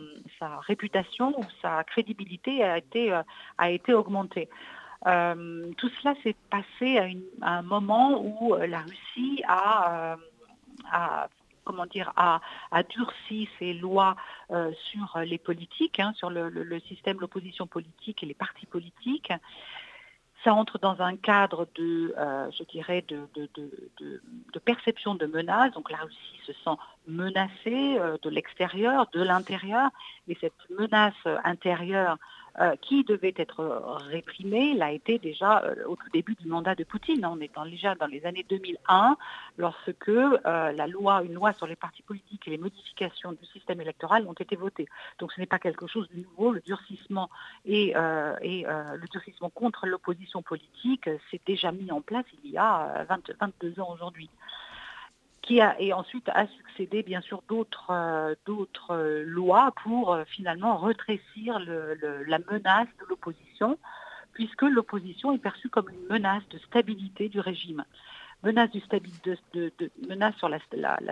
réputation 0.67 1.39
ou 1.39 1.45
sa 1.63 1.83
crédibilité 1.85 2.63
a 2.63 2.77
été, 2.77 3.19
a 3.57 3.71
été 3.71 3.95
augmentée. 3.95 4.51
Euh, 5.07 5.71
tout 5.79 5.91
cela 6.01 6.15
s'est 6.23 6.37
passé 6.51 6.99
à, 7.41 7.59
un 7.59 7.63
moment 7.63 8.21
où 8.23 8.55
euh, 8.55 8.67
la 8.67 8.81
Russie 8.81 9.43
a, 9.49 10.13
euh, 10.13 11.27
comment 11.65 11.87
dire, 11.87 12.13
a, 12.17 12.41
durci 12.91 13.49
ses 13.59 13.73
lois 13.73 14.17
sur 14.91 15.19
les 15.25 15.39
politiques, 15.39 16.01
hein, 16.01 16.13
sur 16.17 16.31
le, 16.31 16.81
système, 16.81 17.21
l'opposition 17.21 17.67
politique 17.67 18.23
et 18.23 18.27
les 18.27 18.35
partis 18.35 18.67
politiques. 18.67 19.33
Ça 20.43 20.55
entre 20.55 20.79
dans 20.79 21.03
un 21.03 21.17
cadre 21.17 21.69
de, 21.75 22.15
je 22.51 22.65
dirais, 22.65 23.05
de, 23.07 23.29
perception 24.65 25.15
de 25.15 25.27
menaces. 25.27 25.73
Donc 25.73 25.91
la 25.91 25.99
Russie 25.99 26.41
se 26.47 26.53
sent 26.53 26.77
menacée 27.07 27.99
de 28.23 28.31
l'extérieur, 28.31 29.07
de 29.13 29.23
l'intérieur, 29.23 29.91
mais 30.27 30.37
cette 30.41 30.55
menace 30.71 31.15
intérieure 31.45 32.17
euh, 32.61 32.77
qui 32.83 33.05
devait 33.05 33.33
être 33.39 33.65
réprimé 34.11 34.75
l'a 34.75 34.93
été 34.93 35.19
déjà 35.19 35.63
euh, 35.65 35.77
au 35.87 35.97
tout 35.97 36.11
début 36.13 36.35
du 36.35 36.47
mandat 36.47 36.75
de 36.75 36.85
Poutine. 36.85 37.25
On 37.25 37.41
est 37.41 37.51
déjà 37.71 37.95
dans 37.95 38.07
les 38.07 38.27
années 38.27 38.45
2001, 38.51 39.17
lorsque 39.57 40.09
euh, 40.09 40.37
la 40.45 40.87
loi, 40.87 41.23
une 41.23 41.33
loi 41.33 41.55
sur 41.55 41.67
les 41.67 41.77
partis 41.77 42.03
politiques 42.03 42.47
et 42.47 42.51
les 42.51 42.59
modifications 42.59 43.33
du 43.33 43.47
système 43.47 43.81
électoral 43.81 44.27
ont 44.27 44.35
été 44.35 44.57
votées. 44.57 44.89
Donc 45.19 45.33
ce 45.33 45.41
n'est 45.41 45.47
pas 45.47 45.59
quelque 45.59 45.87
chose 45.87 46.07
de 46.11 46.21
nouveau. 46.21 46.53
Le 46.53 46.61
durcissement 46.61 47.31
et, 47.65 47.95
le 47.95 49.09
durcissement 49.09 49.49
contre 49.49 49.87
l'opposition 49.87 50.43
politique 50.43 51.09
s'est 51.31 51.41
déjà 51.47 51.73
mis 51.73 51.91
en 51.91 52.03
place 52.03 52.27
il 52.45 52.51
y 52.51 52.59
a 52.59 53.07
22 53.09 53.81
ans 53.81 53.91
aujourd'hui. 53.95 54.29
Et 55.49 55.93
ensuite 55.93 56.29
a 56.29 56.47
succédé 56.47 57.03
bien 57.03 57.21
sûr 57.21 57.43
d'autres 57.49 58.37
d'autres 58.47 59.23
lois 59.25 59.73
pour 59.83 60.17
finalement 60.27 60.77
retrécir 60.77 61.59
la 61.59 62.39
menace 62.51 62.89
de 63.01 63.07
l'opposition, 63.09 63.79
puisque 64.33 64.63
l'opposition 64.63 65.33
est 65.33 65.39
perçue 65.39 65.69
comme 65.69 65.89
une 65.89 66.07
menace 66.09 66.47
de 66.51 66.59
stabilité 66.59 67.29
du 67.29 67.41
régime 67.41 67.85
menace, 68.43 68.71
sur 70.37 70.49
la, 70.49 70.59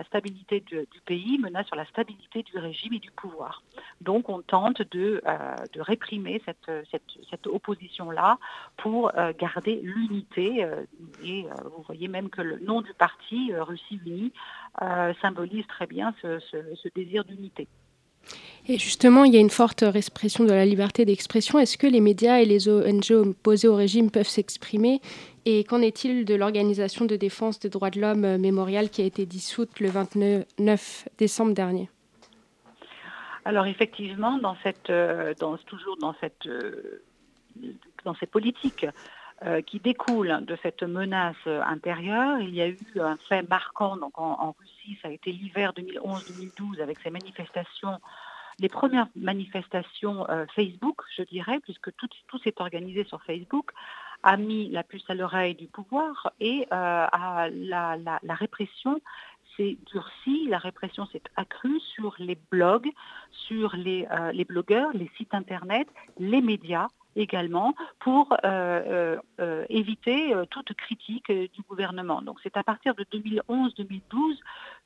stabilité 0.05 0.61
du, 0.61 0.85
pays, 1.05 1.37
menace 1.37 1.67
sur 1.67 1.75
la 1.75 1.85
stabilité 1.85 2.43
du 2.43 2.57
régime 2.57 2.93
et 2.93 2.99
du 2.99 3.11
pouvoir. 3.11 3.63
Donc 4.01 4.29
on 4.29 4.41
tente 4.41 4.81
de, 4.91 5.21
euh, 5.25 5.55
réprimer 5.77 6.41
cette, 6.45 7.47
opposition-là 7.47 8.37
pour 8.77 9.11
euh, 9.15 9.33
garder 9.37 9.79
l'unité. 9.81 10.63
Euh, 10.63 10.83
et 11.23 11.45
vous 11.63 11.83
voyez 11.85 12.07
même 12.07 12.29
que 12.29 12.41
le 12.41 12.59
nom 12.59 12.81
du 12.81 12.93
parti, 12.93 13.53
Russie 13.53 13.99
Unie, 14.05 14.31
symbolise 15.21 15.67
très 15.67 15.87
bien 15.87 16.13
ce, 16.21 16.39
ce, 16.39 16.57
ce 16.75 16.87
désir 16.95 17.25
d'unité. 17.25 17.67
Et 18.67 18.77
justement, 18.77 19.23
il 19.23 19.33
y 19.33 19.37
a 19.37 19.39
une 19.39 19.49
forte 19.49 19.81
répression 19.81 20.43
de 20.43 20.51
la 20.51 20.65
liberté 20.65 21.05
d'expression. 21.05 21.57
Est-ce 21.57 21.77
que 21.77 21.87
les 21.87 22.01
médias 22.01 22.39
et 22.39 22.45
les 22.45 22.69
ONG 22.69 23.11
opposés 23.11 23.67
au 23.67 23.75
régime 23.75 24.11
peuvent 24.11 24.27
s'exprimer 24.27 25.01
Et 25.51 25.63
qu'en 25.63 25.81
est-il 25.81 26.25
de 26.25 26.35
l'organisation 26.35 27.05
de 27.05 27.15
défense 27.15 27.59
des 27.59 27.69
droits 27.69 27.89
de 27.89 27.99
l'homme 27.99 28.23
euh, 28.23 28.37
Mémorial 28.37 28.91
qui 28.91 29.01
a 29.01 29.05
été 29.05 29.25
dissoute 29.25 29.79
le 29.79 29.89
29 29.89 31.07
décembre 31.17 31.55
dernier? 31.55 31.89
Alors 33.45 33.65
effectivement, 33.65 34.37
dans 34.37 34.55
cette, 34.61 34.91
euh, 34.91 35.33
dans, 35.39 35.57
toujours 35.57 35.97
dans 35.97 36.13
cette, 36.21 36.45
euh, 36.45 37.01
dans 38.05 38.13
ces 38.13 38.27
politiques 38.27 38.85
qui 39.65 39.79
découlent 39.79 40.43
de 40.45 40.57
cette 40.61 40.83
menace 40.83 41.47
intérieure. 41.47 42.41
Il 42.41 42.53
y 42.53 42.61
a 42.61 42.67
eu 42.67 42.77
un 42.99 43.15
fait 43.29 43.41
marquant 43.49 43.95
donc 43.95 44.19
en, 44.19 44.53
Russie, 44.59 44.99
ça 45.01 45.07
a 45.07 45.11
été 45.11 45.31
l'hiver 45.31 45.71
2011-2012 45.77 46.81
avec 46.81 46.99
ces 46.99 47.09
manifestations 47.09 47.99
les 48.59 48.67
premières 48.67 49.07
manifestations 49.15 50.27
Facebook, 50.53 51.03
je 51.15 51.23
dirais, 51.23 51.61
puisque 51.63 51.95
tout, 51.95 52.09
tout 52.27 52.37
s'est 52.39 52.55
organisé 52.59 53.05
sur 53.05 53.23
Facebook, 53.23 53.71
a 54.23 54.37
mis 54.37 54.69
la 54.69 54.83
puce 54.83 55.09
à 55.09 55.13
l'oreille 55.13 55.55
du 55.55 55.67
pouvoir 55.67 56.31
et 56.39 56.67
euh, 56.71 57.07
la, 57.11 58.19
répression 58.29 58.99
s'est 59.55 59.77
durcie, 59.91 60.47
la 60.47 60.57
répression 60.57 61.05
s'est 61.07 61.23
accrue 61.35 61.79
sur 61.79 62.15
les 62.19 62.37
blogs, 62.51 62.89
sur 63.31 63.75
les, 63.75 64.07
euh, 64.11 64.31
les 64.31 64.45
blogueurs, 64.45 64.91
les 64.93 65.09
sites 65.17 65.33
internet, 65.33 65.87
les 66.17 66.41
médias 66.41 66.87
également 67.15 67.73
pour 67.99 68.33
euh, 68.33 68.37
euh, 68.45 69.17
euh, 69.39 69.65
éviter 69.69 70.33
toute 70.49 70.73
critique 70.73 71.31
du 71.31 71.61
gouvernement. 71.67 72.21
Donc 72.21 72.39
c'est 72.43 72.57
à 72.57 72.63
partir 72.63 72.95
de 72.95 73.03
2011-2012 73.05 74.37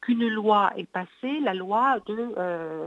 qu'une 0.01 0.27
loi 0.27 0.71
est 0.75 0.89
passée, 0.89 1.39
la 1.41 1.53
loi 1.53 1.99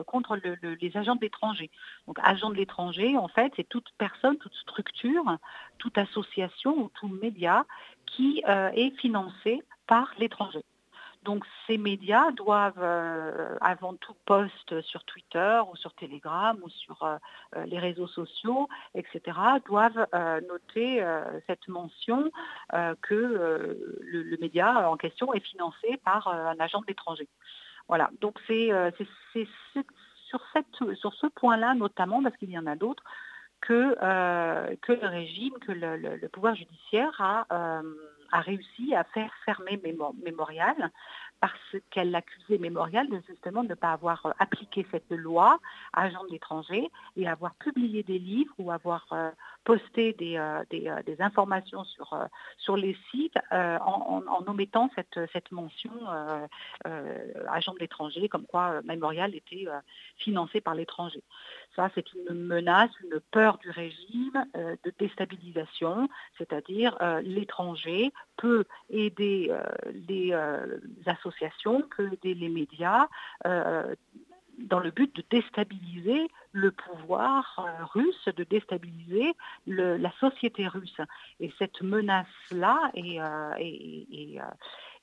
contre 0.06 0.36
les 0.36 0.96
agents 0.96 1.16
de 1.16 1.20
l'étranger. 1.20 1.70
Donc 2.06 2.18
agent 2.22 2.50
de 2.50 2.56
l'étranger, 2.56 3.16
en 3.16 3.28
fait, 3.28 3.52
c'est 3.56 3.68
toute 3.68 3.88
personne, 3.98 4.36
toute 4.38 4.54
structure, 4.54 5.38
toute 5.78 5.98
association 5.98 6.76
ou 6.78 6.90
tout 6.94 7.08
média 7.08 7.64
qui 8.06 8.42
est 8.46 8.98
financé 8.98 9.62
par 9.86 10.12
l'étranger. 10.18 10.62
Donc 11.26 11.44
ces 11.66 11.76
médias 11.76 12.30
doivent, 12.30 12.78
euh, 12.78 13.56
avant 13.60 13.94
tout 13.94 14.14
poste 14.26 14.80
sur 14.82 15.02
Twitter 15.02 15.60
ou 15.68 15.74
sur 15.74 15.92
Telegram 15.94 16.56
ou 16.62 16.68
sur 16.68 17.02
euh, 17.02 17.16
euh, 17.56 17.66
les 17.66 17.80
réseaux 17.80 18.06
sociaux, 18.06 18.68
etc., 18.94 19.36
doivent 19.66 20.06
noter 20.48 21.04
cette 21.48 21.66
mention 21.66 22.30
que 23.02 23.76
le, 24.00 24.36
média 24.40 24.88
en 24.88 24.96
question 24.96 25.34
est 25.34 25.40
financé 25.40 25.96
par 26.04 26.28
un 26.28 26.58
agent 26.60 26.80
de 26.82 26.86
l'étranger. 26.86 27.28
Voilà, 27.88 28.10
donc 28.20 28.38
c'est 28.46 28.70
sur, 30.28 30.40
ce 30.52 31.26
point-là 31.26 31.74
notamment, 31.74 32.22
parce 32.22 32.36
qu'il 32.36 32.50
y 32.50 32.58
en 32.58 32.66
a 32.66 32.76
d'autres, 32.76 33.02
que 33.60 33.96
le 33.98 35.06
régime, 35.08 35.54
que 35.60 35.72
le, 35.72 36.28
pouvoir 36.28 36.54
judiciaire 36.54 37.20
a 37.20 37.82
a 38.32 38.40
réussi 38.40 38.94
à 38.94 39.04
faire 39.04 39.32
fermer 39.44 39.80
Mémorial 40.22 40.90
parce 41.40 41.76
qu'elle 41.90 42.14
accusait 42.14 42.58
Mémorial 42.58 43.08
de 43.08 43.20
justement 43.28 43.62
ne 43.62 43.74
pas 43.74 43.92
avoir 43.92 44.26
euh, 44.26 44.30
appliqué 44.38 44.86
cette 44.90 45.10
loi 45.10 45.58
à 45.92 46.02
agents 46.02 46.24
de 46.24 46.32
l'étranger 46.32 46.90
et 47.16 47.28
avoir 47.28 47.54
publié 47.56 48.02
des 48.02 48.18
livres 48.18 48.54
ou 48.58 48.70
avoir 48.70 49.06
euh, 49.12 49.30
posté 49.64 50.12
des, 50.14 50.36
euh, 50.36 50.62
des, 50.70 51.16
informations 51.20 51.84
sur, 51.84 52.16
sur 52.58 52.76
les 52.76 52.96
sites 53.10 53.36
en, 53.50 54.22
omettant 54.46 54.90
cette, 54.94 55.18
cette 55.32 55.50
mention 55.50 55.90
agent 56.84 57.72
de 57.72 57.78
l'étranger, 57.80 58.28
comme 58.28 58.46
quoi 58.46 58.82
Mémorial 58.82 59.34
était 59.34 59.66
financé 60.18 60.60
par 60.60 60.74
l'étranger. 60.74 61.22
Ça, 61.74 61.90
c'est 61.94 62.12
une 62.12 62.34
menace, 62.34 62.90
une 63.02 63.18
peur 63.30 63.58
du 63.58 63.70
régime 63.70 64.46
de 64.54 64.92
déstabilisation, 64.98 66.08
c'est-à-dire 66.36 66.96
l'étranger 67.22 68.12
peut 68.36 68.66
aider 68.90 69.50
les 70.08 70.32
associations 71.06 71.35
que 71.90 72.14
des 72.22 72.34
les 72.34 72.48
médias 72.48 73.08
euh, 73.46 73.94
dans 74.58 74.80
le 74.80 74.90
but 74.90 75.14
de 75.14 75.22
déstabiliser 75.30 76.28
le 76.52 76.70
pouvoir 76.70 77.58
euh, 77.58 77.84
russe, 77.84 78.24
de 78.24 78.44
déstabiliser 78.44 79.34
la 79.66 80.10
société 80.18 80.66
russe. 80.66 80.98
Et 81.40 81.52
cette 81.58 81.82
menace-là 81.82 82.90
est, 82.94 83.20
euh, 83.20 84.40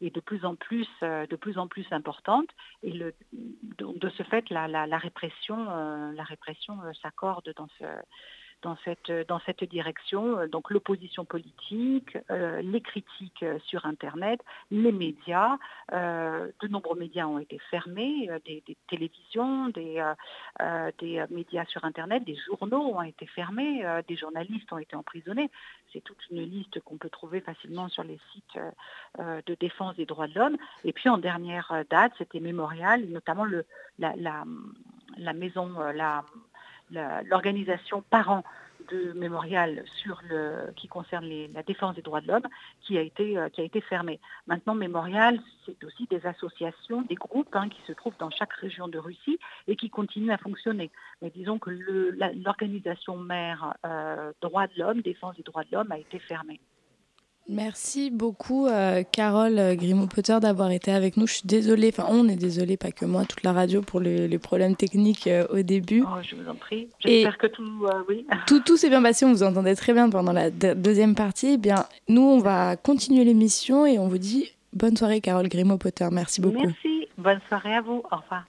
de, 0.02 0.20
plus 0.20 0.44
en 0.44 0.56
plus, 0.56 0.88
de 1.02 1.36
plus 1.36 1.60
en 1.60 1.68
plus 1.68 1.86
importante. 1.92 2.50
Et 2.82 2.92
le, 2.92 3.14
de, 3.78 4.10
ce 4.10 4.24
fait, 4.24 4.50
la, 4.50 4.98
répression, 4.98 5.66
la 6.12 6.24
répression 6.24 6.80
s'accorde 7.04 7.54
dans 7.56 7.68
ce 7.78 7.86
dans 8.64 8.78
cette, 8.84 9.12
dans 9.28 9.40
cette 9.46 9.64
direction. 9.64 10.40
Euh, 10.40 10.48
donc 10.48 10.72
l'opposition 10.72 11.26
politique, 11.26 12.18
euh, 12.32 12.62
les 12.62 12.82
critiques 12.82 13.44
euh, 13.44 13.60
sur 13.66 13.86
Internet, 13.86 14.40
les 14.72 14.92
médias. 14.92 15.58
de 15.92 16.68
nombreux 16.68 16.98
médias 16.98 17.28
ont 17.28 17.40
été 17.40 17.60
fermés, 17.70 18.30
des, 18.46 18.64
télévisions, 18.88 19.70
des, 19.70 20.02
des 21.00 21.24
médias 21.30 21.66
sur 21.66 21.84
Internet, 21.84 22.24
des 22.24 22.36
journaux 22.36 22.96
ont 22.96 23.02
été 23.02 23.26
fermés, 23.28 23.84
des 24.08 24.16
journalistes 24.16 24.72
ont 24.72 24.78
été 24.78 24.96
emprisonnés. 24.96 25.50
C'est 25.92 26.02
toute 26.02 26.18
une 26.32 26.42
liste 26.42 26.80
qu'on 26.82 26.98
peut 26.98 27.10
trouver 27.10 27.42
facilement 27.42 27.90
sur 27.90 28.04
les 28.04 28.20
sites 28.32 28.60
de 29.20 29.56
défense 29.56 29.96
des 29.96 30.06
droits 30.06 30.28
de 30.28 30.40
l'homme. 30.40 30.58
Et 30.84 30.94
puis 30.94 31.10
en 31.10 31.18
dernière 31.18 31.84
date, 31.90 32.14
c'était 32.18 32.40
Mémorial, 32.40 33.06
notamment 33.10 33.46
le, 33.46 33.66
la, 34.00 34.16
la, 34.16 34.44
la 35.18 35.34
maison, 35.34 35.68
la 35.94 36.24
l'organisation 37.26 38.04
parent 38.10 38.44
de 38.92 39.14
mémorial 39.14 39.84
sur 40.02 40.22
le, 40.30 40.72
qui 40.76 40.88
concerne 40.88 41.26
la 41.54 41.64
défense 41.64 41.96
des 41.96 42.02
droits 42.02 42.22
de 42.22 42.28
l'homme 42.28 42.48
qui 42.82 42.98
a 42.98 43.02
été, 43.02 43.38
euh, 43.38 43.50
qui 43.50 43.62
a 43.62 43.64
été 43.64 43.82
fermée. 43.82 44.20
Maintenant, 44.48 44.76
Mémorial, 44.76 45.40
c'est 45.66 45.82
aussi 45.84 46.06
des 46.08 46.26
associations, 46.26 47.02
des 47.04 47.16
groupes 47.16 47.56
hein, 47.56 47.70
qui 47.70 47.82
se 47.88 47.94
trouvent 47.94 48.18
dans 48.20 48.30
chaque 48.30 48.54
région 48.54 48.88
de 48.88 48.98
Russie 48.98 49.40
et 49.68 49.76
qui 49.76 49.90
continuent 49.90 50.32
à 50.32 50.38
fonctionner. 50.38 50.92
Mais 51.22 51.30
disons 51.30 51.60
que 51.60 51.70
l'organisation 52.44 53.18
mère 53.18 53.76
euh, 53.86 54.32
droits 54.42 54.68
de 54.68 54.74
l'homme, 54.78 55.02
défense 55.02 55.36
des 55.36 55.44
droits 55.44 55.64
de 55.64 55.70
l'homme, 55.72 55.92
a 55.92 55.98
été 55.98 56.20
fermée. 56.20 56.60
Merci 57.50 58.10
beaucoup, 58.10 58.68
euh, 58.68 59.04
Carole 59.12 59.60
euh, 59.60 59.76
Grimaud-Potter, 59.76 60.38
d'avoir 60.42 60.72
été 60.72 60.92
avec 60.92 61.18
nous. 61.18 61.28
Je 61.28 61.34
suis 61.34 61.48
désolée, 61.48 61.90
enfin, 61.90 62.08
on 62.10 62.30
est 62.30 62.38
désolé, 62.38 62.78
pas 62.78 62.92
que 62.92 63.06
moi, 63.06 63.26
toute 63.26 63.44
la 63.44 63.52
radio, 63.52 63.82
pour 63.82 64.00
les, 64.00 64.38
problèmes 64.38 64.78
techniques 64.78 65.28
euh, 65.28 65.46
au 65.52 65.62
début. 65.62 66.04
Oh, 66.06 66.22
je 66.22 66.36
vous 66.36 66.50
en 66.50 66.56
prie. 66.56 66.88
J'espère 67.00 67.38
que 67.38 67.48
tout, 67.48 67.64
oui. 68.08 68.26
tout, 68.48 68.62
tout 68.62 68.78
s'est 68.78 68.90
bien 68.90 69.02
passé. 69.02 69.26
On 69.26 69.34
vous 69.34 69.44
entendait 69.44 69.76
très 69.76 69.94
bien 69.94 70.10
pendant 70.10 70.32
la 70.32 70.50
deuxième 70.52 71.16
partie. 71.16 71.54
Eh 71.54 71.58
bien, 71.58 71.86
nous, 72.08 72.22
on 72.22 72.40
va 72.40 72.78
continuer 72.78 73.26
l'émission 73.26 73.86
et 73.86 74.00
on 74.00 74.08
vous 74.08 74.18
dit 74.18 74.50
bonne 74.72 74.96
soirée, 74.96 75.20
Carole 75.20 75.50
Grimaud-Potter. 75.50 76.08
Merci 76.12 76.40
beaucoup. 76.40 76.66
Merci. 76.66 77.08
Bonne 77.18 77.42
soirée 77.50 77.76
à 77.76 77.82
vous. 77.82 78.04
Au 78.10 78.18
revoir. 78.18 78.46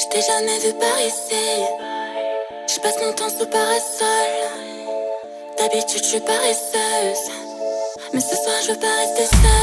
Je 0.00 0.06
t'ai 0.10 0.22
jamais 0.22 0.58
vu 0.60 0.72
par 0.74 1.00
ici. 1.00 1.34
Je 2.68 2.80
passe 2.80 2.94
mon 3.02 3.12
temps 3.14 3.28
sous 3.28 3.46
parasol. 3.46 4.30
D'habitude, 5.58 6.04
je 6.04 6.08
suis 6.08 6.20
paresseuse. 6.20 7.32
Mais 8.12 8.20
ce 8.20 8.36
soir, 8.36 8.54
je 8.62 8.72
veux 8.72 8.78
pas 8.78 8.94
rester 8.94 9.24
seule. 9.24 9.57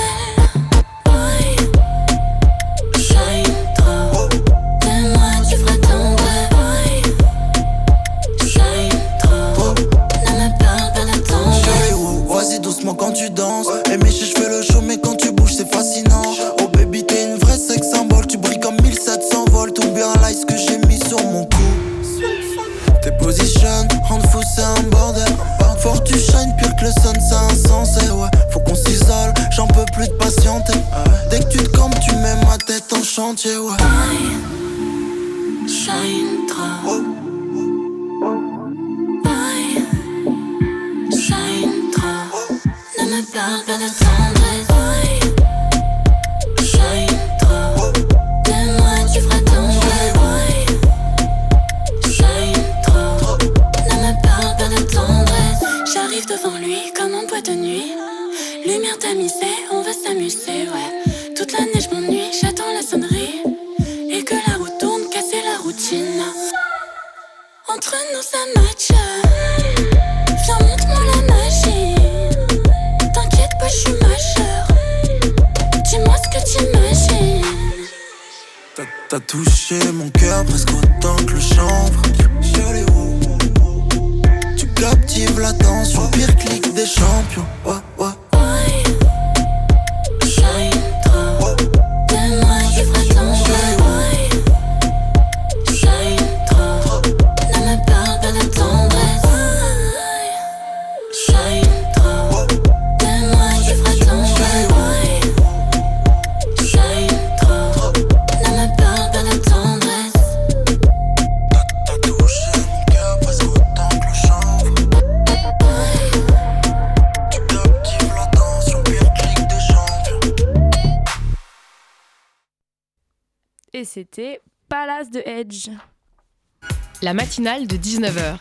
Matinale 127.35 127.67
de 127.67 127.75
19h. 127.75 128.37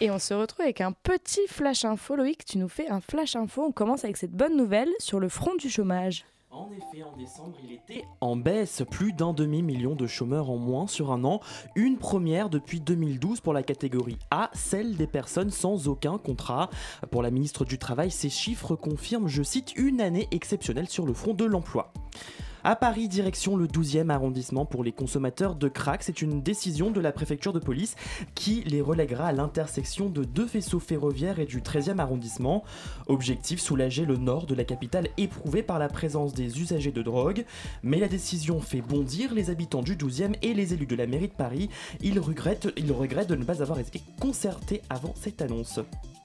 Et 0.00 0.10
on 0.10 0.18
se 0.18 0.34
retrouve 0.34 0.62
avec 0.62 0.80
un 0.80 0.90
petit 0.90 1.46
flash 1.46 1.84
info. 1.84 2.16
Loïc, 2.16 2.44
tu 2.44 2.58
nous 2.58 2.68
fais 2.68 2.88
un 2.88 3.00
flash 3.00 3.36
info. 3.36 3.62
On 3.62 3.70
commence 3.70 4.02
avec 4.02 4.16
cette 4.16 4.32
bonne 4.32 4.56
nouvelle 4.56 4.88
sur 4.98 5.20
le 5.20 5.28
front 5.28 5.54
du 5.54 5.70
chômage. 5.70 6.24
En 6.50 6.68
effet, 6.72 7.04
en 7.04 7.16
décembre, 7.16 7.56
il 7.62 7.72
était 7.72 8.04
en 8.20 8.34
baisse, 8.34 8.82
plus 8.90 9.12
d'un 9.12 9.32
demi-million 9.32 9.94
de 9.94 10.08
chômeurs 10.08 10.50
en 10.50 10.56
moins 10.56 10.88
sur 10.88 11.12
un 11.12 11.22
an, 11.22 11.40
une 11.76 11.96
première 11.96 12.50
depuis 12.50 12.80
2012 12.80 13.40
pour 13.40 13.52
la 13.52 13.62
catégorie 13.62 14.18
A, 14.32 14.50
celle 14.52 14.96
des 14.96 15.06
personnes 15.06 15.52
sans 15.52 15.86
aucun 15.86 16.18
contrat. 16.18 16.70
Pour 17.12 17.22
la 17.22 17.30
ministre 17.30 17.64
du 17.64 17.78
Travail, 17.78 18.10
ces 18.10 18.30
chiffres 18.30 18.74
confirment, 18.74 19.28
je 19.28 19.44
cite, 19.44 19.76
une 19.76 20.00
année 20.00 20.26
exceptionnelle 20.32 20.88
sur 20.88 21.06
le 21.06 21.12
front 21.12 21.34
de 21.34 21.44
l'emploi. 21.44 21.92
À 22.68 22.74
Paris, 22.74 23.06
direction 23.06 23.56
le 23.56 23.68
12e 23.68 24.10
arrondissement 24.10 24.66
pour 24.66 24.82
les 24.82 24.90
consommateurs 24.90 25.54
de 25.54 25.68
crack. 25.68 26.02
C'est 26.02 26.20
une 26.20 26.42
décision 26.42 26.90
de 26.90 27.00
la 27.00 27.12
préfecture 27.12 27.52
de 27.52 27.60
police 27.60 27.94
qui 28.34 28.64
les 28.64 28.80
relèguera 28.80 29.28
à 29.28 29.32
l'intersection 29.32 30.08
de 30.08 30.24
deux 30.24 30.48
faisceaux 30.48 30.80
ferroviaires 30.80 31.38
et 31.38 31.44
du 31.44 31.60
13e 31.60 32.00
arrondissement. 32.00 32.64
Objectif 33.06 33.60
soulager 33.60 34.04
le 34.04 34.16
nord 34.16 34.46
de 34.46 34.56
la 34.56 34.64
capitale 34.64 35.10
éprouvé 35.16 35.62
par 35.62 35.78
la 35.78 35.88
présence 35.88 36.34
des 36.34 36.60
usagers 36.60 36.90
de 36.90 37.02
drogue. 37.02 37.44
Mais 37.84 38.00
la 38.00 38.08
décision 38.08 38.60
fait 38.60 38.80
bondir 38.80 39.32
les 39.32 39.48
habitants 39.50 39.82
du 39.82 39.94
12e 39.94 40.34
et 40.42 40.52
les 40.52 40.74
élus 40.74 40.86
de 40.86 40.96
la 40.96 41.06
mairie 41.06 41.28
de 41.28 41.34
Paris. 41.34 41.70
Ils 42.02 42.18
regrettent, 42.18 42.72
ils 42.76 42.90
regrettent 42.90 43.30
de 43.30 43.36
ne 43.36 43.44
pas 43.44 43.62
avoir 43.62 43.78
été 43.78 44.02
concertés 44.20 44.82
avant 44.90 45.14
cette 45.14 45.40
annonce. 45.40 45.78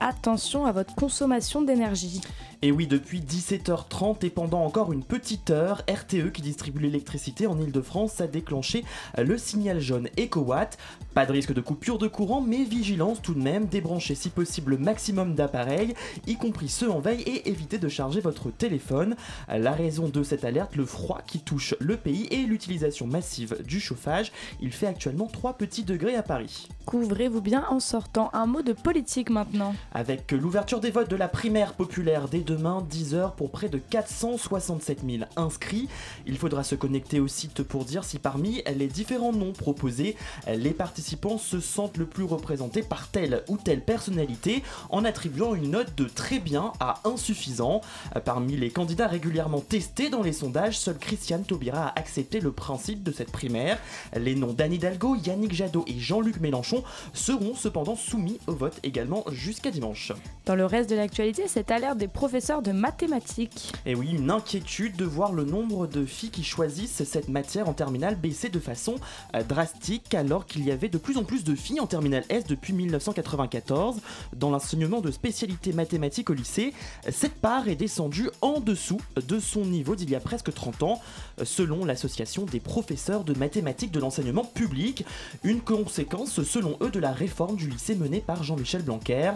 Attention 0.04 0.66
à 0.66 0.72
votre 0.72 0.96
consommation 0.96 1.62
d'énergie. 1.62 2.22
Et 2.64 2.72
oui, 2.72 2.88
depuis 2.88 3.22
17h30 3.22 4.26
et 4.26 4.32
pendant 4.32 4.66
encore 4.66 4.92
une 4.92 5.04
petite 5.04 5.52
heure, 5.52 5.84
RTE 5.88 6.31
qui 6.32 6.42
distribue 6.42 6.82
l'électricité 6.82 7.48
en 7.48 7.60
Ile-de-France 7.60 8.22
a 8.22 8.28
déclenché 8.28 8.84
le 9.18 9.38
signal 9.38 9.80
jaune 9.80 10.08
EcoWatt. 10.18 10.78
Pas 11.14 11.26
de 11.26 11.32
risque 11.32 11.54
de 11.54 11.62
coupure 11.62 11.98
de 11.98 12.08
courant, 12.08 12.42
mais 12.42 12.64
vigilance 12.64 13.22
tout 13.22 13.34
de 13.34 13.42
même, 13.42 13.66
débrancher 13.66 14.16
si 14.16 14.30
possible 14.30 14.72
le 14.72 14.78
maximum 14.78 15.36
d'appareils, 15.36 15.94
y 16.28 16.36
compris 16.36 16.70
ceux 16.70 16.90
en 16.90 17.00
veille, 17.00 17.22
et 17.22 17.50
éviter 17.50 17.78
de 17.78 17.90
charger 17.90 18.22
votre 18.22 18.50
téléphone. 18.52 19.16
La 19.50 19.74
raison 19.74 20.08
de 20.08 20.24
cette 20.24 20.46
alerte, 20.46 20.76
le 20.76 20.86
froid 20.86 21.22
qui 21.28 21.40
touche 21.40 21.76
le 21.80 21.98
pays 21.98 22.28
et 22.32 22.44
l'utilisation 22.44 23.08
massive 23.08 23.58
du 23.66 23.80
chauffage. 23.80 24.32
Il 24.62 24.72
fait 24.72 24.88
actuellement 24.88 25.28
3 25.28 25.54
petits 25.54 25.84
degrés 25.84 26.16
à 26.16 26.24
Paris. 26.24 26.68
Couvrez-vous 26.86 27.42
bien 27.42 27.66
en 27.70 27.80
sortant. 27.80 28.30
Un 28.34 28.46
mot 28.46 28.62
de 28.62 28.74
politique 28.74 29.30
maintenant. 29.30 29.76
Avec 29.94 30.32
l'ouverture 30.32 30.80
des 30.80 30.92
votes 30.92 31.10
de 31.10 31.16
la 31.16 31.28
primaire 31.28 31.74
populaire 31.74 32.28
dès 32.28 32.40
demain, 32.40 32.86
10h 32.90 33.36
pour 33.36 33.52
près 33.52 33.70
de 33.70 33.78
467 33.78 35.02
000 35.06 35.24
inscrits. 35.36 35.90
Il 36.26 36.38
faudra 36.38 36.64
se 36.64 36.76
connecter 36.76 37.20
au 37.20 37.28
site 37.28 37.64
pour 37.64 37.86
dire 37.86 38.04
si 38.04 38.20
parmi 38.20 38.64
les 38.76 38.88
différents 38.88 39.34
noms 39.34 39.54
proposés, 39.54 40.16
les 40.48 40.72
participants 40.72 41.38
se 41.38 41.60
sentent 41.60 41.98
le 41.98 42.06
plus 42.06 42.24
représentés 42.24 42.84
par 42.84 43.10
telle 43.10 43.44
ou 43.48 43.58
telle 43.58 43.84
personnalité 43.84 44.64
en 44.90 45.06
attribuant 45.06 45.56
une 45.56 45.72
note 45.72 45.96
de 45.96 46.06
très 46.06 46.40
bien 46.40 46.74
à 46.80 47.02
insuffisant. 47.06 47.82
Parmi 48.26 48.58
les 48.58 48.70
candidats 48.70 49.08
régulièrement 49.08 49.62
testés 49.62 50.10
dans 50.10 50.22
les 50.22 50.34
sondages, 50.34 50.78
seul 50.78 50.98
Christiane 50.98 51.44
Taubira 51.44 51.88
a 51.88 52.00
accepté 52.00 52.40
le 52.40 52.52
principe 52.52 53.04
de 53.04 53.12
cette 53.12 53.32
primaire. 53.32 53.80
Les 54.16 54.36
noms 54.36 54.54
d'Anne 54.54 54.74
Hidalgo, 54.74 55.16
Yannick 55.16 55.54
Jadot 55.54 55.86
et 55.88 56.00
Jean-Luc 56.00 56.40
Mélenchon 56.40 56.84
seront 57.14 57.56
cependant 57.56 57.96
soumis 57.96 58.40
au 58.48 58.54
vote 58.54 58.80
également 58.84 59.24
jusqu'à 59.32 59.72
dimanche. 59.72 60.12
Dans 60.46 60.56
le 60.56 60.66
reste 60.66 60.90
de 60.90 60.96
l'actualité, 60.96 61.48
cette 61.48 61.72
alerte 61.72 61.98
des 61.98 62.08
professeurs 62.08 62.62
de 62.62 62.72
mathématiques. 62.72 63.74
Et 63.86 63.96
oui, 63.96 64.12
une 64.12 64.32
inquiétude 64.32 64.96
de 64.96 65.06
voir 65.06 65.34
le 65.34 65.44
nombre 65.44 65.88
de 65.88 66.06
filles 66.12 66.30
qui 66.30 66.44
choisissent 66.44 67.04
cette 67.04 67.30
matière 67.30 67.68
en 67.68 67.74
terminale 67.74 68.16
baisser 68.16 68.50
de 68.50 68.60
façon 68.60 68.96
euh, 69.36 69.44
drastique 69.44 70.14
alors 70.14 70.46
qu'il 70.46 70.64
y 70.64 70.72
avait 70.72 70.90
de 70.90 70.98
plus 70.98 71.18
en 71.18 71.24
plus 71.24 71.44
de 71.44 71.56
filles 71.56 71.80
en 71.80 71.88
terminale 71.88 72.24
S 72.30 72.46
depuis 72.46 72.74
1994. 72.74 73.98
Dans 74.36 74.52
l'enseignement 74.52 75.02
de 75.02 75.12
spécialité 75.12 75.74
mathématiques 75.74 76.30
au 76.30 76.34
lycée, 76.34 76.74
cette 77.10 77.36
part 77.36 77.68
est 77.68 77.76
descendue 77.76 78.30
en 78.42 78.60
dessous 78.60 79.02
de 79.16 79.40
son 79.40 79.66
niveau 79.66 79.96
d'il 79.96 80.10
y 80.10 80.16
a 80.16 80.20
presque 80.20 80.54
30 80.54 80.84
ans, 80.84 81.02
selon 81.44 81.86
l'association 81.86 82.46
des 82.46 82.60
professeurs 82.60 83.24
de 83.24 83.34
mathématiques 83.34 83.92
de 83.92 84.00
l'enseignement 84.00 84.44
public, 84.44 85.06
une 85.44 85.62
conséquence 85.62 86.44
selon 86.44 86.78
eux 86.82 86.90
de 86.90 87.00
la 87.00 87.12
réforme 87.12 87.56
du 87.56 87.70
lycée 87.70 87.96
menée 87.96 88.22
par 88.22 88.44
Jean-Michel 88.44 88.84
Blanquer. 88.84 89.32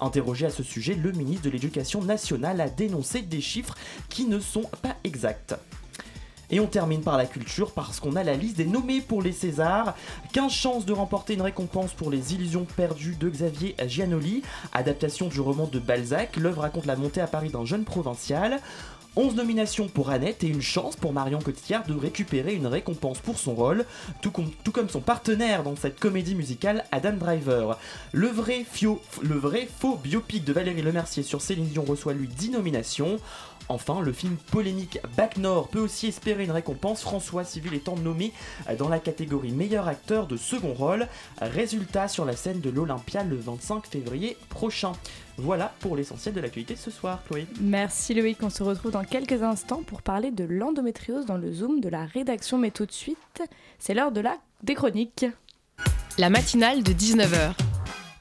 Interrogé 0.00 0.46
à 0.46 0.50
ce 0.50 0.62
sujet, 0.62 0.94
le 0.94 1.12
ministre 1.12 1.44
de 1.44 1.50
l'Éducation 1.50 2.02
nationale 2.02 2.60
a 2.60 2.68
dénoncé 2.68 3.22
des 3.22 3.40
chiffres 3.40 3.74
qui 4.08 4.26
ne 4.26 4.40
sont 4.40 4.68
pas 4.82 4.96
exacts. 5.04 5.54
Et 6.50 6.60
on 6.60 6.66
termine 6.66 7.02
par 7.02 7.16
la 7.18 7.26
culture 7.26 7.72
parce 7.72 8.00
qu'on 8.00 8.16
a 8.16 8.24
la 8.24 8.34
liste 8.34 8.56
des 8.56 8.64
nommés 8.64 9.00
pour 9.00 9.20
les 9.22 9.32
Césars. 9.32 9.94
15 10.32 10.50
chances 10.52 10.86
de 10.86 10.92
remporter 10.92 11.34
une 11.34 11.42
récompense 11.42 11.92
pour 11.92 12.10
Les 12.10 12.32
Illusions 12.34 12.66
perdues 12.76 13.16
de 13.20 13.28
Xavier 13.28 13.74
Giannoli, 13.86 14.42
adaptation 14.72 15.28
du 15.28 15.40
roman 15.40 15.68
de 15.70 15.78
Balzac. 15.78 16.36
L'œuvre 16.36 16.62
raconte 16.62 16.86
la 16.86 16.96
montée 16.96 17.20
à 17.20 17.26
Paris 17.26 17.50
d'un 17.50 17.64
jeune 17.66 17.84
provincial. 17.84 18.60
11 19.16 19.34
nominations 19.34 19.88
pour 19.88 20.10
Annette 20.10 20.44
et 20.44 20.46
une 20.48 20.62
chance 20.62 20.94
pour 20.94 21.12
Marion 21.12 21.40
Cotillard 21.40 21.84
de 21.86 21.94
récupérer 21.94 22.54
une 22.54 22.68
récompense 22.68 23.18
pour 23.18 23.36
son 23.38 23.52
rôle, 23.54 23.84
tout, 24.22 24.30
com- 24.30 24.48
tout 24.62 24.70
comme 24.70 24.88
son 24.88 25.00
partenaire 25.00 25.64
dans 25.64 25.74
cette 25.74 25.98
comédie 25.98 26.36
musicale, 26.36 26.84
Adam 26.92 27.14
Driver. 27.14 27.78
Le 28.12 28.28
vrai, 28.28 28.64
le 29.22 29.34
vrai 29.36 29.68
faux 29.80 29.96
biopic 29.96 30.44
de 30.44 30.52
Valérie 30.52 30.82
Lemercier 30.82 31.24
sur 31.24 31.42
Céline 31.42 31.66
Dion 31.66 31.84
reçoit 31.84 32.12
lui 32.12 32.28
10 32.28 32.50
nominations. 32.50 33.18
Enfin, 33.68 34.00
le 34.00 34.12
film 34.12 34.36
polémique 34.50 34.98
Bac 35.16 35.36
Nord 35.36 35.68
peut 35.68 35.80
aussi 35.80 36.06
espérer 36.06 36.44
une 36.44 36.50
récompense, 36.50 37.02
François 37.02 37.44
Civil 37.44 37.74
étant 37.74 37.96
nommé 37.96 38.32
dans 38.78 38.88
la 38.88 38.98
catégorie 38.98 39.52
meilleur 39.52 39.88
acteur 39.88 40.26
de 40.26 40.36
second 40.36 40.72
rôle. 40.72 41.06
Résultat 41.40 42.08
sur 42.08 42.24
la 42.24 42.34
scène 42.34 42.60
de 42.60 42.70
l'Olympia 42.70 43.22
le 43.24 43.36
25 43.36 43.86
février 43.86 44.36
prochain. 44.48 44.92
Voilà 45.36 45.72
pour 45.80 45.96
l'essentiel 45.96 46.34
de 46.34 46.40
l'actualité 46.40 46.76
ce 46.76 46.90
soir, 46.90 47.22
Chloé. 47.28 47.46
Merci 47.60 48.14
Loïc, 48.14 48.38
on 48.42 48.50
se 48.50 48.62
retrouve 48.62 48.90
dans 48.90 49.04
quelques 49.04 49.42
instants 49.42 49.82
pour 49.86 50.02
parler 50.02 50.30
de 50.30 50.44
l'endométriose 50.44 51.26
dans 51.26 51.36
le 51.36 51.52
Zoom 51.52 51.80
de 51.80 51.88
la 51.88 52.06
rédaction. 52.06 52.58
Mais 52.58 52.70
tout 52.70 52.86
de 52.86 52.92
suite, 52.92 53.42
c'est 53.78 53.94
l'heure 53.94 54.12
de 54.12 54.20
la 54.20 54.38
des 54.62 54.74
chroniques. 54.74 55.26
La 56.16 56.30
matinale 56.30 56.82
de 56.82 56.92
19h. 56.92 57.52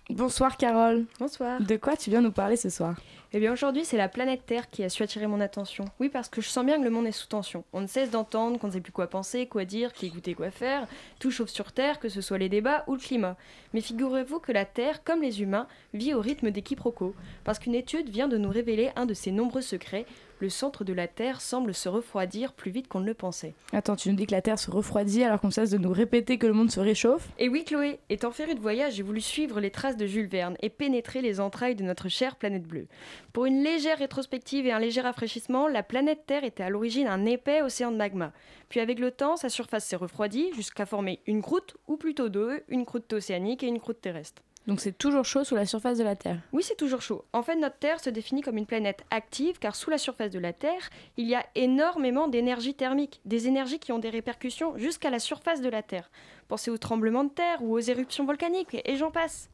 Bonsoir 0.10 0.56
Carole. 0.58 1.06
Bonsoir. 1.20 1.60
De 1.62 1.76
quoi 1.76 1.98
tu 1.98 2.10
viens 2.10 2.22
nous 2.22 2.32
parler 2.32 2.56
ce 2.56 2.70
soir? 2.70 2.96
Eh 3.38 3.40
bien 3.40 3.54
aujourd'hui 3.54 3.86
c'est 3.86 3.98
la 3.98 4.10
planète 4.10 4.48
Terre 4.48 4.68
qui 4.68 4.84
a 4.84 4.90
su 4.90 5.04
attirer 5.04 5.28
mon 5.28 5.40
attention. 5.42 5.86
Oui 6.00 6.10
parce 6.10 6.28
que 6.28 6.42
je 6.42 6.50
sens 6.50 6.66
bien 6.66 6.80
que 6.80 6.84
le 6.84 6.90
monde 6.90 7.06
est 7.06 7.12
sous 7.12 7.28
tension. 7.28 7.66
On 7.72 7.82
ne 7.82 7.86
cesse 7.86 8.10
d'entendre 8.10 8.58
qu'on 8.58 8.66
ne 8.66 8.72
sait 8.72 8.82
plus 8.82 8.92
quoi 8.92 9.06
penser, 9.06 9.46
quoi 9.46 9.64
dire, 9.64 9.94
qui 9.94 10.08
écouter, 10.08 10.34
quoi 10.34 10.50
faire. 10.50 10.88
Tout 11.20 11.30
chauffe 11.30 11.52
sur 11.52 11.72
Terre, 11.72 12.00
que 12.00 12.10
ce 12.10 12.20
soit 12.20 12.40
les 12.40 12.50
débats 12.50 12.84
ou 12.88 12.96
le 12.96 13.00
climat. 13.00 13.38
Mais 13.78 13.82
figurez-vous 13.82 14.40
que 14.40 14.52
la 14.52 14.66
Terre, 14.66 15.04
comme 15.04 15.22
les 15.22 15.44
humains, 15.44 15.68
vit 15.94 16.16
au 16.16 16.20
rythme 16.20 16.50
des 16.50 16.64
quiproquos. 16.64 17.14
Parce 17.44 17.60
qu'une 17.60 17.76
étude 17.76 18.10
vient 18.10 18.28
de 18.28 18.36
nous 18.36 18.50
révéler 18.50 18.90
un 18.96 19.06
de 19.06 19.14
ses 19.14 19.30
nombreux 19.30 19.62
secrets. 19.62 20.08
le 20.40 20.50
centre 20.50 20.84
de 20.84 20.94
la 20.94 21.08
Terre 21.08 21.42
semble 21.42 21.74
se 21.74 21.90
refroidir 21.90 22.54
plus 22.54 22.72
vite 22.72 22.88
qu'on 22.88 23.00
ne 23.00 23.06
le 23.06 23.14
pensait. 23.14 23.54
Attends, 23.74 23.96
tu 23.96 24.10
nous 24.10 24.16
dis 24.16 24.28
que 24.28 24.32
la 24.32 24.42
Terre 24.42 24.60
se 24.60 24.70
refroidit 24.70 25.24
alors 25.24 25.40
qu'on 25.40 25.52
cesse 25.52 25.72
de 25.72 25.78
nous 25.78 25.92
répéter 25.92 26.38
que 26.38 26.48
le 26.48 26.54
monde 26.54 26.72
se 26.72 26.80
réchauffe? 26.80 27.30
Et 27.40 27.50
oui, 27.50 27.64
Chloé, 27.64 28.00
étant 28.10 28.32
féru 28.32 28.56
de 28.56 28.60
voyage, 28.60 28.94
j'ai 28.94 29.04
voulu 29.04 29.22
suivre 29.22 29.60
les 29.60 29.72
traces 29.72 29.98
de 29.98 30.06
Jules 30.06 30.28
Verne 30.28 30.56
et 30.62 30.70
pénétrer 30.70 31.22
les 31.22 31.40
entrailles 31.40 31.76
de 31.76 31.84
notre 31.84 32.10
chère 32.10 32.36
planète 32.36 32.64
bleue. 32.64 32.88
Pour 33.34 33.46
une 33.46 33.64
légère 33.64 33.98
rétrospective 33.98 34.66
et 34.66 34.72
un 34.72 34.80
léger 34.80 35.02
rafraîchissement, 35.02 35.68
la 35.68 35.84
planète 35.84 36.26
Terre 36.26 36.44
était 36.44 36.64
à 36.64 36.70
l'origine 36.70 37.08
un 37.08 37.26
épais 37.26 37.62
océan 37.62 37.92
de 37.92 37.98
magma. 37.98 38.32
Puis 38.70 38.80
avec 38.80 39.00
le 39.00 39.12
temps, 39.12 39.38
sa 39.38 39.50
surface 39.50 39.86
s'est 39.86 39.96
refroidie 39.96 40.52
jusqu'à 40.54 40.86
former 40.86 41.22
une 41.26 41.42
croûte, 41.42 41.78
ou 41.88 41.98
plutôt 41.98 42.30
deux, 42.30 42.64
une 42.68 42.86
croûte 42.86 43.12
océanique 43.14 43.64
et 43.64 43.67
une 43.70 43.80
croûte 43.80 44.02
terrestre. 44.02 44.42
Donc 44.68 44.82
c'est 44.82 44.98
toujours 44.98 45.24
chaud 45.24 45.46
sous 45.46 45.56
la 45.56 45.66
surface 45.66 45.98
de 45.98 46.04
la 46.04 46.18
Terre. 46.18 46.40
Oui, 46.52 46.62
c'est 46.62 46.76
toujours 46.76 47.02
chaud. 47.02 47.24
En 47.32 47.42
fait, 47.42 47.56
notre 47.56 47.78
Terre 47.78 48.02
se 48.02 48.10
définit 48.10 48.42
comme 48.42 48.58
une 48.58 48.66
planète 48.66 49.06
active 49.12 49.60
car 49.60 49.76
sous 49.76 49.90
la 49.90 49.98
surface 49.98 50.30
de 50.30 50.40
la 50.40 50.52
Terre, 50.52 50.90
il 51.16 51.26
y 51.26 51.36
a 51.36 51.46
énormément 51.56 52.28
d'énergie 52.28 52.74
thermique, 52.74 53.22
des 53.24 53.48
énergies 53.48 53.80
qui 53.80 53.94
ont 53.94 54.00
des 54.00 54.10
répercussions 54.10 54.78
jusqu'à 54.78 55.10
la 55.10 55.20
surface 55.20 55.62
de 55.62 55.70
la 55.70 55.84
Terre. 55.84 56.12
Pensez 56.50 56.70
aux 56.70 56.78
tremblements 56.78 57.24
de 57.24 57.30
terre 57.30 57.62
ou 57.62 57.74
aux 57.74 57.80
éruptions 57.80 58.26
volcaniques 58.26 58.78
et 58.84 58.98
j'en 58.98 59.10
passe. 59.10 59.50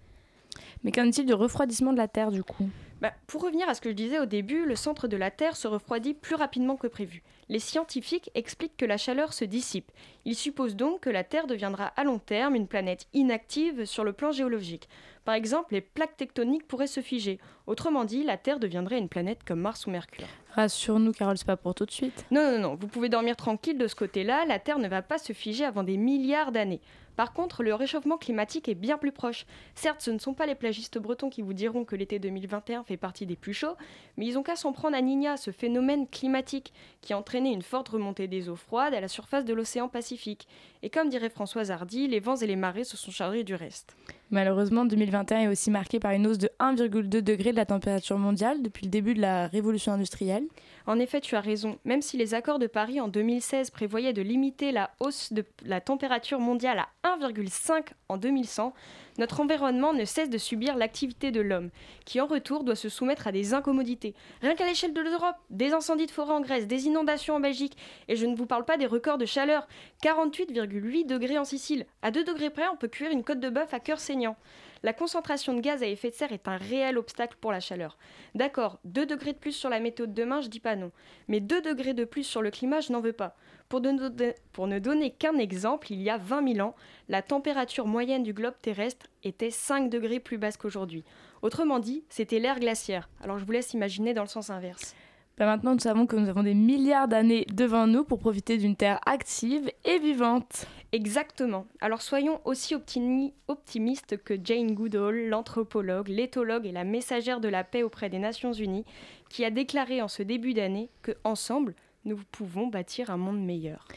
Mais 0.83 0.91
qu'en 0.91 1.05
est-il 1.05 1.27
du 1.27 1.33
refroidissement 1.33 1.93
de 1.93 1.97
la 1.97 2.07
Terre 2.07 2.31
du 2.31 2.43
coup? 2.43 2.69
Bah, 2.99 3.13
pour 3.27 3.43
revenir 3.43 3.69
à 3.69 3.75
ce 3.75 3.81
que 3.81 3.89
je 3.89 3.95
disais 3.95 4.19
au 4.19 4.25
début, 4.25 4.65
le 4.65 4.75
centre 4.75 5.07
de 5.07 5.17
la 5.17 5.29
Terre 5.29 5.55
se 5.55 5.67
refroidit 5.67 6.13
plus 6.13 6.35
rapidement 6.35 6.75
que 6.75 6.87
prévu. 6.87 7.21
Les 7.49 7.59
scientifiques 7.59 8.31
expliquent 8.35 8.77
que 8.77 8.85
la 8.85 8.97
chaleur 8.97 9.33
se 9.33 9.45
dissipe. 9.45 9.91
Ils 10.25 10.35
supposent 10.35 10.75
donc 10.75 11.01
que 11.01 11.09
la 11.09 11.23
Terre 11.23 11.47
deviendra 11.47 11.87
à 11.87 12.03
long 12.03 12.19
terme 12.19 12.55
une 12.55 12.67
planète 12.67 13.07
inactive 13.13 13.85
sur 13.85 14.03
le 14.03 14.13
plan 14.13 14.31
géologique. 14.31 14.87
Par 15.25 15.35
exemple, 15.35 15.73
les 15.73 15.81
plaques 15.81 16.17
tectoniques 16.17 16.67
pourraient 16.67 16.87
se 16.87 17.01
figer. 17.01 17.39
Autrement 17.65 18.03
dit, 18.03 18.23
la 18.23 18.37
Terre 18.37 18.59
deviendrait 18.59 18.97
une 18.97 19.09
planète 19.09 19.43
comme 19.45 19.61
Mars 19.61 19.85
ou 19.85 19.91
Mercure. 19.91 20.27
Rassure-nous, 20.53 21.13
Carole, 21.13 21.37
c'est 21.37 21.47
pas 21.47 21.57
pour 21.57 21.75
tout 21.75 21.85
de 21.85 21.91
suite. 21.91 22.25
Non, 22.29 22.51
non, 22.51 22.59
non, 22.59 22.75
vous 22.75 22.87
pouvez 22.87 23.09
dormir 23.09 23.35
tranquille 23.35 23.77
de 23.77 23.87
ce 23.87 23.95
côté-là, 23.95 24.45
la 24.45 24.59
Terre 24.59 24.79
ne 24.79 24.87
va 24.87 25.01
pas 25.01 25.17
se 25.17 25.33
figer 25.33 25.65
avant 25.65 25.83
des 25.83 25.97
milliards 25.97 26.51
d'années. 26.51 26.81
Par 27.15 27.33
contre, 27.33 27.63
le 27.63 27.73
réchauffement 27.75 28.17
climatique 28.17 28.67
est 28.67 28.75
bien 28.75 28.97
plus 28.97 29.11
proche. 29.11 29.45
Certes, 29.75 30.01
ce 30.01 30.11
ne 30.11 30.17
sont 30.17 30.33
pas 30.33 30.45
les 30.45 30.55
plagistes 30.55 30.97
bretons 30.97 31.29
qui 31.29 31.41
vous 31.41 31.53
diront 31.53 31.85
que 31.85 31.95
l'été 31.95 32.19
2021 32.19 32.83
fait 32.83 32.97
partie 32.97 33.25
des 33.25 33.35
plus 33.35 33.53
chauds, 33.53 33.75
mais 34.17 34.25
ils 34.25 34.37
ont 34.37 34.43
qu'à 34.43 34.55
s'en 34.55 34.71
prendre 34.71 34.95
à 34.95 35.01
Nina, 35.01 35.37
ce 35.37 35.51
phénomène 35.51 36.07
climatique 36.07 36.73
qui 37.01 37.13
a 37.13 37.17
entraîné 37.17 37.51
une 37.51 37.61
forte 37.61 37.89
remontée 37.89 38.27
des 38.27 38.49
eaux 38.49 38.55
froides 38.55 38.93
à 38.93 39.01
la 39.01 39.07
surface 39.07 39.45
de 39.45 39.53
l'océan 39.53 39.89
Pacifique. 39.89 40.47
Et 40.81 40.89
comme 40.89 41.09
dirait 41.09 41.29
Françoise 41.29 41.71
Hardy, 41.71 42.07
les 42.07 42.19
vents 42.19 42.35
et 42.35 42.47
les 42.47 42.55
marées 42.55 42.83
se 42.83 42.97
sont 42.97 43.11
chargés 43.11 43.43
du 43.43 43.55
reste. 43.55 43.95
Malheureusement, 44.31 44.83
2021 44.85 45.41
est 45.41 45.47
aussi 45.47 45.69
marqué 45.69 45.99
par 45.99 46.11
une 46.11 46.25
hausse 46.25 46.39
de 46.39 46.49
1,2 46.59 47.21
degré 47.21 47.51
de 47.51 47.55
la 47.55 47.67
température 47.67 48.17
mondiale 48.17 48.63
depuis 48.63 48.85
le 48.85 48.89
début 48.89 49.13
de 49.13 49.21
la 49.21 49.47
révolution 49.47 49.91
industrielle. 49.91 50.45
En 50.85 50.99
effet, 50.99 51.21
tu 51.21 51.35
as 51.35 51.41
raison. 51.41 51.79
Même 51.85 52.01
si 52.01 52.17
les 52.17 52.33
accords 52.33 52.59
de 52.59 52.67
Paris 52.67 52.99
en 52.99 53.07
2016 53.07 53.69
prévoyaient 53.69 54.11
de 54.11 54.21
limiter 54.21 54.71
la 54.71 54.91
hausse 54.99 55.31
de 55.31 55.45
la 55.65 55.79
température 55.79 56.39
mondiale 56.39 56.79
à 57.03 57.17
1,5 57.17 57.85
en 58.09 58.17
2100, 58.17 58.73
notre 59.17 59.39
environnement 59.39 59.93
ne 59.93 60.03
cesse 60.03 60.29
de 60.29 60.37
subir 60.37 60.75
l'activité 60.75 61.31
de 61.31 61.39
l'homme, 61.39 61.69
qui 62.05 62.19
en 62.19 62.25
retour 62.25 62.63
doit 62.63 62.75
se 62.75 62.89
soumettre 62.89 63.27
à 63.27 63.31
des 63.31 63.53
incommodités. 63.53 64.13
Rien 64.41 64.55
qu'à 64.55 64.65
l'échelle 64.65 64.93
de 64.93 65.01
l'Europe, 65.01 65.37
des 65.49 65.71
incendies 65.71 66.07
de 66.07 66.11
forêt 66.11 66.33
en 66.33 66.41
Grèce, 66.41 66.67
des 66.67 66.85
inondations 66.87 67.35
en 67.35 67.39
Belgique, 67.39 67.77
et 68.09 68.15
je 68.15 68.25
ne 68.25 68.35
vous 68.35 68.45
parle 68.45 68.65
pas 68.65 68.77
des 68.77 68.85
records 68.85 69.17
de 69.17 69.25
chaleur, 69.25 69.67
48,8 70.03 71.05
degrés 71.05 71.37
en 71.37 71.45
Sicile. 71.45 71.85
À 72.01 72.11
2 72.11 72.23
degrés 72.23 72.49
près, 72.49 72.67
on 72.67 72.75
peut 72.75 72.87
cuire 72.87 73.11
une 73.11 73.23
côte 73.23 73.39
de 73.39 73.49
bœuf 73.49 73.73
à 73.73 73.79
cœur 73.79 73.99
saignant. 73.99 74.35
La 74.83 74.91
concentration 74.91 75.53
de 75.53 75.61
gaz 75.61 75.81
à 75.81 75.87
effet 75.87 76.09
de 76.09 76.15
serre 76.15 76.33
est 76.33 76.49
un 76.49 76.57
réel 76.57 76.97
obstacle 76.97 77.37
pour 77.39 77.53
la 77.53 77.61
chaleur. 77.61 77.97
D'accord, 78.35 78.79
2 78.83 79.05
degrés 79.05 79.31
de 79.31 79.37
plus 79.37 79.53
sur 79.53 79.69
la 79.69 79.79
météo 79.79 80.05
de 80.07 80.11
demain, 80.11 80.41
je 80.41 80.49
dis 80.49 80.59
pas 80.59 80.75
non. 80.75 80.91
Mais 81.29 81.39
2 81.39 81.61
degrés 81.61 81.93
de 81.93 82.03
plus 82.03 82.25
sur 82.25 82.41
le 82.41 82.51
climat, 82.51 82.81
je 82.81 82.91
n'en 82.91 82.99
veux 82.99 83.13
pas. 83.13 83.37
Pour, 83.69 83.79
ne 83.81 84.79
donner 84.79 85.11
qu'un 85.11 85.37
exemple, 85.37 85.91
il 85.91 86.01
y 86.01 86.09
a 86.09 86.17
20 86.17 86.53
000 86.55 86.67
ans, 86.67 86.75
la 87.07 87.21
température 87.21 87.87
moyenne 87.87 88.23
du 88.23 88.33
globe 88.33 88.55
terrestre 88.61 89.07
était 89.23 89.51
5 89.51 89.89
degrés 89.89 90.19
plus 90.19 90.37
basse 90.37 90.57
qu'aujourd'hui. 90.57 91.05
Autrement 91.41 91.79
dit, 91.79 92.03
c'était 92.09 92.39
l'ère 92.39 92.59
glaciaire. 92.59 93.09
Alors 93.21 93.39
je 93.39 93.45
vous 93.45 93.51
laisse 93.51 93.73
imaginer 93.73 94.13
dans 94.13 94.21
le 94.21 94.27
sens 94.27 94.49
inverse. 94.49 94.95
Ben 95.37 95.47
maintenant, 95.47 95.73
nous 95.73 95.79
savons 95.79 96.05
que 96.05 96.15
nous 96.15 96.29
avons 96.29 96.43
des 96.43 96.53
milliards 96.53 97.07
d'années 97.07 97.47
devant 97.51 97.87
nous 97.87 98.03
pour 98.03 98.19
profiter 98.19 98.57
d'une 98.57 98.75
Terre 98.75 98.99
active 99.07 99.71
et 99.83 99.97
vivante. 99.97 100.67
Exactement. 100.91 101.65
Alors 101.81 102.03
soyons 102.03 102.39
aussi 102.45 102.75
optimistes 102.75 104.23
que 104.23 104.35
Jane 104.43 104.75
Goodall, 104.75 105.29
l'anthropologue, 105.29 106.07
l'éthologue 106.07 106.67
et 106.67 106.71
la 106.71 106.83
messagère 106.83 107.39
de 107.39 107.47
la 107.47 107.63
paix 107.63 107.81
auprès 107.81 108.09
des 108.09 108.19
Nations 108.19 108.53
Unies, 108.53 108.85
qui 109.29 109.43
a 109.43 109.49
déclaré 109.49 110.03
en 110.03 110.07
ce 110.07 110.21
début 110.21 110.53
d'année 110.53 110.89
que 111.01 111.13
ensemble, 111.23 111.73
nous 112.05 112.19
pouvons 112.31 112.67
bâtir 112.67 113.09
un 113.09 113.17
monde 113.17 113.43
meilleur. 113.43 113.87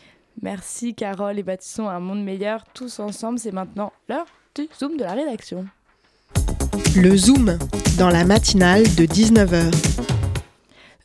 Merci 0.41 0.95
Carole 0.95 1.39
et 1.39 1.43
bâtissons 1.43 1.87
un 1.87 2.01
monde 2.01 2.25
meilleur 2.25 2.65
tous 2.73 2.99
ensemble. 2.99 3.39
C'est 3.39 3.53
maintenant 3.53 3.93
l'heure 4.09 4.27
du 4.55 4.69
Zoom 4.79 4.97
de 4.97 5.05
la 5.05 5.13
rédaction. 5.13 5.67
Le 6.97 7.15
Zoom, 7.15 7.59
dans 7.99 8.09
la 8.09 8.25
matinale 8.25 8.85
de 8.85 9.05
19h. 9.05 10.16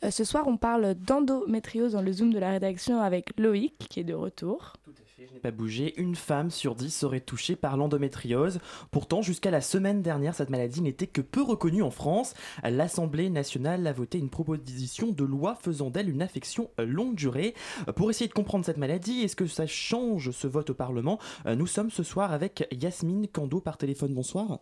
Euh, 0.04 0.10
ce 0.10 0.24
soir, 0.24 0.48
on 0.48 0.56
parle 0.56 0.94
d'endométriose 0.94 1.92
dans 1.92 2.02
le 2.02 2.12
Zoom 2.12 2.32
de 2.32 2.38
la 2.38 2.50
rédaction 2.50 3.00
avec 3.00 3.38
Loïc, 3.38 3.74
qui 3.88 4.00
est 4.00 4.04
de 4.04 4.14
retour. 4.14 4.72
Tout 4.84 4.90
à 4.90 5.04
fait, 5.06 5.28
je 5.28 5.32
n'ai 5.32 5.38
pas 5.38 5.52
bougé. 5.52 5.94
Une 6.00 6.16
femme 6.16 6.50
sur 6.50 6.74
dix 6.74 6.90
serait 6.90 7.20
touchée 7.20 7.54
par 7.54 7.76
l'endométriose. 7.76 8.58
Pourtant, 8.90 9.22
jusqu'à 9.22 9.52
la 9.52 9.60
semaine 9.60 10.02
dernière, 10.02 10.34
cette 10.34 10.50
maladie 10.50 10.82
n'était 10.82 11.06
que 11.06 11.20
peu 11.20 11.42
reconnue 11.42 11.82
en 11.82 11.92
France. 11.92 12.34
L'Assemblée 12.64 13.30
nationale 13.30 13.86
a 13.86 13.92
voté 13.92 14.18
une 14.18 14.30
proposition 14.30 15.12
de 15.12 15.24
loi 15.24 15.54
faisant 15.54 15.90
d'elle 15.90 16.10
une 16.10 16.22
affection 16.22 16.68
longue 16.78 17.14
durée. 17.14 17.54
Pour 17.94 18.10
essayer 18.10 18.28
de 18.28 18.34
comprendre 18.34 18.64
cette 18.64 18.78
maladie, 18.78 19.20
est-ce 19.20 19.36
que 19.36 19.46
ça 19.46 19.68
change 19.68 20.32
ce 20.32 20.48
vote 20.48 20.70
au 20.70 20.74
Parlement? 20.74 21.20
Nous 21.46 21.68
sommes 21.68 21.90
ce 21.90 22.02
soir 22.02 22.32
avec 22.32 22.66
Yasmine 22.72 23.28
Kando 23.28 23.60
par 23.60 23.78
téléphone. 23.78 24.14
Bonsoir. 24.14 24.58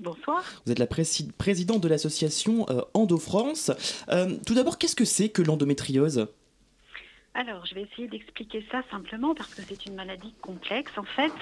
Bonsoir. 0.00 0.42
Vous 0.66 0.72
êtes 0.72 0.78
la 0.78 0.86
présidente 0.86 1.82
de 1.82 1.88
l'association 1.88 2.66
euh, 2.70 2.80
Endo-France. 2.94 3.70
Euh, 4.08 4.36
tout 4.46 4.54
d'abord, 4.54 4.78
qu'est-ce 4.78 4.96
que 4.96 5.04
c'est 5.04 5.28
que 5.28 5.42
l'endométriose? 5.42 6.28
Alors, 7.34 7.64
je 7.64 7.74
vais 7.74 7.82
essayer 7.82 8.08
d'expliquer 8.08 8.64
ça 8.70 8.82
simplement 8.90 9.34
parce 9.34 9.54
que 9.54 9.62
c'est 9.62 9.86
une 9.86 9.94
maladie 9.94 10.34
complexe. 10.42 10.92
En 10.98 11.04
fait, 11.04 11.32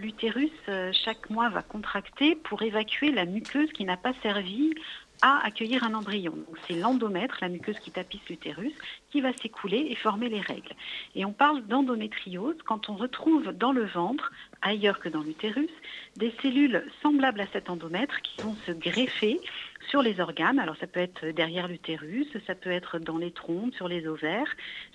l'utérus, 0.00 0.50
euh, 0.68 0.92
chaque 1.04 1.28
mois, 1.28 1.50
va 1.50 1.62
contracter 1.62 2.36
pour 2.36 2.62
évacuer 2.62 3.12
la 3.12 3.26
muqueuse 3.26 3.70
qui 3.72 3.84
n'a 3.84 3.98
pas 3.98 4.14
servi 4.22 4.72
à 5.20 5.44
accueillir 5.44 5.84
un 5.84 5.92
embryon. 5.92 6.34
C'est 6.66 6.74
l'endomètre, 6.74 7.36
la 7.42 7.48
muqueuse 7.48 7.78
qui 7.80 7.90
tapisse 7.90 8.26
l'utérus, 8.30 8.72
va 9.20 9.32
s'écouler 9.32 9.86
et 9.90 9.94
former 9.94 10.28
les 10.28 10.40
règles. 10.40 10.74
Et 11.14 11.24
on 11.24 11.32
parle 11.32 11.66
d'endométriose 11.66 12.56
quand 12.64 12.88
on 12.88 12.96
retrouve 12.96 13.52
dans 13.52 13.72
le 13.72 13.84
ventre, 13.84 14.32
ailleurs 14.62 15.00
que 15.00 15.08
dans 15.08 15.22
l'utérus, 15.22 15.70
des 16.16 16.32
cellules 16.42 16.84
semblables 17.02 17.40
à 17.40 17.46
cet 17.52 17.70
endomètre 17.70 18.20
qui 18.22 18.40
vont 18.42 18.56
se 18.66 18.72
greffer 18.72 19.40
sur 19.88 20.02
les 20.02 20.20
organes. 20.20 20.58
Alors 20.58 20.76
ça 20.78 20.86
peut 20.86 21.00
être 21.00 21.26
derrière 21.26 21.68
l'utérus, 21.68 22.26
ça 22.46 22.54
peut 22.54 22.70
être 22.70 22.98
dans 22.98 23.18
les 23.18 23.30
trompes, 23.30 23.74
sur 23.74 23.88
les 23.88 24.06
ovaires, 24.06 24.48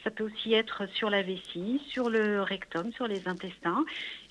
ça 0.03 0.11
peut 0.11 0.23
aussi 0.23 0.53
être 0.53 0.87
sur 0.93 1.09
la 1.09 1.21
vessie, 1.21 1.81
sur 1.87 2.09
le 2.09 2.41
rectum, 2.41 2.91
sur 2.93 3.07
les 3.07 3.27
intestins. 3.27 3.85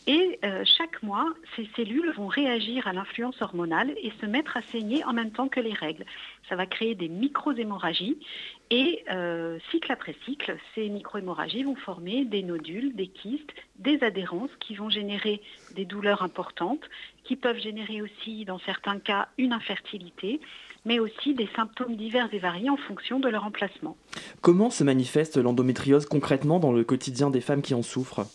Et 0.07 0.39
euh, 0.45 0.65
chaque 0.65 1.03
mois, 1.03 1.33
ces 1.57 1.69
cellules 1.77 2.13
vont 2.13 2.27
réagir 2.27 2.87
à 2.87 2.93
l'influence 2.93 3.41
hormonale 3.43 3.93
et 4.03 4.13
se 4.21 4.27
mettre 4.27 4.57
à 4.57 4.63
saigner 4.63 5.05
en 5.05 5.13
même 5.13 5.31
temps 5.31 5.49
que 5.49 5.61
les 5.61 5.75
règles. 5.75 6.05
Ça 6.49 6.57
va 6.57 6.67
créer 6.67 6.95
des 6.95 7.09
micro-hémorragies 7.09 8.19
et 8.71 9.03
euh, 9.11 9.59
cycle 9.73 9.91
après 9.91 10.15
cycle, 10.25 10.57
ces 10.75 10.89
micro-hémorragies 10.89 11.65
vont 11.65 11.75
former 11.75 12.25
des 12.25 12.45
nodules, 12.45 12.95
des 12.95 13.09
kystes, 13.09 13.53
des 13.81 14.03
adhérences 14.05 14.51
qui 14.61 14.77
vont 14.77 14.89
générer 14.89 15.43
des 15.75 15.85
douleurs 15.85 16.23
importantes, 16.23 16.83
qui 17.25 17.35
peuvent 17.35 17.59
générer 17.59 18.01
aussi, 18.01 18.45
dans 18.45 18.61
certains 18.61 19.01
cas, 19.01 19.27
une 19.39 19.53
infertilité, 19.53 20.41
mais 20.85 21.01
aussi 21.01 21.35
des 21.35 21.49
symptômes 21.57 21.97
divers 21.97 22.33
et 22.33 22.39
variés 22.39 22.71
en 22.71 22.77
fonction 22.77 23.19
de 23.19 23.29
leur 23.29 23.45
emplacement. 23.45 23.97
Comment 24.41 24.71
se 24.71 24.85
manifeste 24.85 25.37
l'endométriose 25.37 26.07
concrètement 26.07 26.61
dans 26.61 26.73
le 26.73 26.85
quotidien 26.85 27.31
des 27.31 27.41
femmes 27.41 27.63
qui 27.63 27.75
en 27.75 27.83
souffrent? 27.83 28.27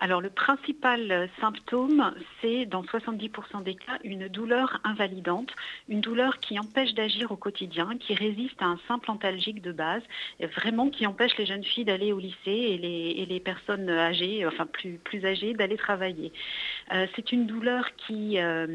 Alors 0.00 0.20
le 0.20 0.30
principal 0.30 1.10
euh, 1.12 1.26
symptôme, 1.40 2.12
c'est 2.40 2.66
dans 2.66 2.82
70% 2.82 3.62
des 3.62 3.74
cas 3.74 3.98
une 4.04 4.28
douleur 4.28 4.80
invalidante, 4.84 5.50
une 5.88 6.00
douleur 6.00 6.38
qui 6.40 6.58
empêche 6.58 6.94
d'agir 6.94 7.30
au 7.30 7.36
quotidien, 7.36 7.96
qui 7.98 8.14
résiste 8.14 8.60
à 8.60 8.66
un 8.66 8.78
simple 8.88 9.10
antalgique 9.10 9.62
de 9.62 9.72
base, 9.72 10.02
vraiment 10.56 10.88
qui 10.90 11.06
empêche 11.06 11.36
les 11.36 11.46
jeunes 11.46 11.64
filles 11.64 11.84
d'aller 11.84 12.12
au 12.12 12.18
lycée 12.18 12.36
et 12.46 13.26
les, 13.26 13.40
personnes 13.40 13.90
âgées, 13.90 14.46
enfin 14.46 14.66
plus, 14.66 14.98
plus 14.98 15.24
âgées, 15.24 15.52
d'aller 15.54 15.76
travailler. 15.76 16.32
Euh, 16.92 17.06
c'est 17.14 17.32
une 17.32 17.46
douleur 17.46 17.84
qui, 17.96 18.38
euh, 18.38 18.66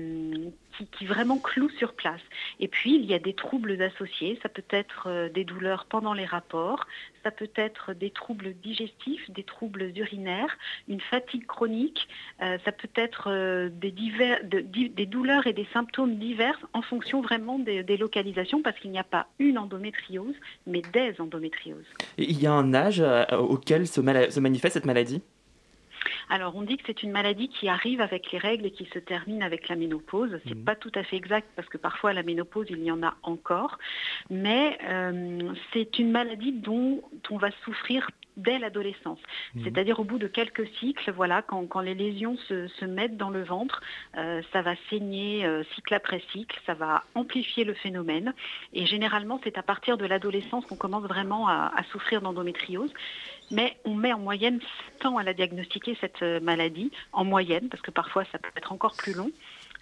qui, 0.86 1.06
vraiment 1.06 1.38
cloue 1.38 1.70
sur 1.70 1.94
place. 1.94 2.22
Et 2.60 2.68
puis, 2.68 2.96
il 2.96 3.06
y 3.06 3.14
a 3.14 3.20
des 3.20 3.34
troubles 3.34 3.82
associés. 3.82 4.40
Ça 4.44 4.50
peut 4.50 4.64
être 4.70 5.08
euh, 5.08 5.30
des 5.30 5.44
douleurs 5.44 5.86
pendant 5.86 6.14
les 6.14 6.26
rapports, 6.26 6.86
ça 7.24 7.32
peut 7.32 7.50
être 7.56 7.94
des 7.94 8.10
troubles 8.10 8.54
digestifs, 8.54 9.30
des 9.32 9.44
troubles 9.44 9.92
urinaires, 9.96 10.58
une 10.88 11.02
fatigue 11.02 11.46
chronique, 11.46 12.08
euh, 12.42 12.58
ça 12.64 12.72
peut 12.72 12.90
être 12.96 13.30
euh, 13.30 13.70
des, 13.70 13.92
divers, 13.92 14.40
des 14.44 15.06
douleurs 15.06 15.48
et 15.48 15.54
des 15.54 15.68
symptômes 15.74 16.18
divers 16.18 16.60
en 16.74 16.82
fonction 16.82 17.22
vraiment 17.22 17.60
des, 17.60 17.84
localisations 17.98 18.62
parce 18.62 18.78
qu'il 18.80 18.92
n'y 18.92 19.00
a 19.00 19.04
pas 19.04 19.28
une 19.40 19.58
endométriose, 19.58 20.36
mais 20.68 20.82
des 20.94 21.16
endométrioses. 21.20 21.86
Et 22.18 22.30
il 22.30 22.40
y 22.40 22.46
a 22.48 22.54
un 22.54 22.74
âge 22.74 23.04
auquel 23.32 23.88
se 23.88 24.02
manifeste 24.02 24.74
cette 24.76 24.86
maladie? 24.86 25.22
Alors 26.30 26.56
on 26.56 26.62
dit 26.62 26.78
que 26.78 26.84
c'est 26.88 27.04
une 27.04 27.12
maladie 27.12 27.50
qui 27.50 27.70
arrive 27.70 28.02
avec 28.02 28.32
les 28.32 28.38
règles 28.38 28.66
et 28.66 28.72
qui 28.72 28.86
se 28.94 29.00
termine 29.00 29.44
avec 29.44 29.70
la 29.70 29.76
ménopause. 29.76 30.40
C'est 30.44 30.50
n'est 30.50 30.56
mhm. 30.56 30.66
pas 30.66 30.76
tout 30.76 30.92
à 30.96 31.04
fait 31.04 31.16
exact 31.16 31.48
parce 31.56 31.68
que 31.70 31.78
parfois 31.78 32.14
la 32.14 32.24
ménopause 32.24 32.68
il 32.70 32.84
y 32.84 32.92
en 32.92 33.04
a 33.04 33.16
encore, 33.24 33.78
mais 34.30 34.78
euh, 34.90 35.54
c'est 35.74 36.00
une 36.00 36.12
maladie 36.12 36.52
dont 36.52 37.02
on 37.30 37.38
va 37.38 37.50
souffrir 37.64 38.10
dès 38.38 38.60
l'adolescence. 38.60 39.20
Mhm. 39.56 39.64
C'est-à-dire 39.64 40.00
au 40.00 40.04
bout 40.04 40.18
de 40.18 40.28
quelques 40.28 40.68
cycles, 40.80 41.12
voilà, 41.12 41.42
quand, 41.42 41.80
les 41.82 41.96
lésions 41.96 42.38
se, 42.48 42.86
mettent 42.86 43.18
dans 43.18 43.30
le 43.30 43.44
ventre, 43.44 43.82
euh, 44.18 44.42
ça 44.54 44.62
va 44.62 44.76
saigner 44.90 45.46
euh, 45.46 45.64
cycle 45.76 45.94
après 45.94 46.22
cycle, 46.32 46.60
ça 46.66 46.74
va 46.74 47.04
amplifier 47.16 47.66
le 47.66 47.74
phénomène. 47.74 48.34
Et 48.74 48.86
généralement, 48.86 49.40
c'est 49.44 49.58
à 49.58 49.64
partir 49.64 49.98
de 49.98 50.06
l'adolescence 50.06 50.66
qu'on 50.66 50.76
commence 50.76 51.04
vraiment 51.04 51.48
à, 51.48 51.72
à 51.76 51.84
souffrir 51.92 52.22
d'endométriose 52.22 52.94
mais 53.52 53.78
on 53.86 53.96
met 53.96 54.14
en 54.14 54.20
moyenne 54.20 54.60
7 55.00 55.06
ans 55.08 55.18
à 55.18 55.24
la 55.24 55.34
diagnostiquer 55.34 55.98
cette 56.02 56.22
euh, 56.22 56.40
maladie, 56.40 56.92
en 57.14 57.24
moyenne, 57.24 57.70
parce 57.70 57.82
que 57.82 57.92
parfois 57.92 58.24
ça 58.32 58.40
peut 58.40 58.50
être 58.56 58.72
encore 58.72 58.96
plus 58.96 59.14
long. 59.14 59.32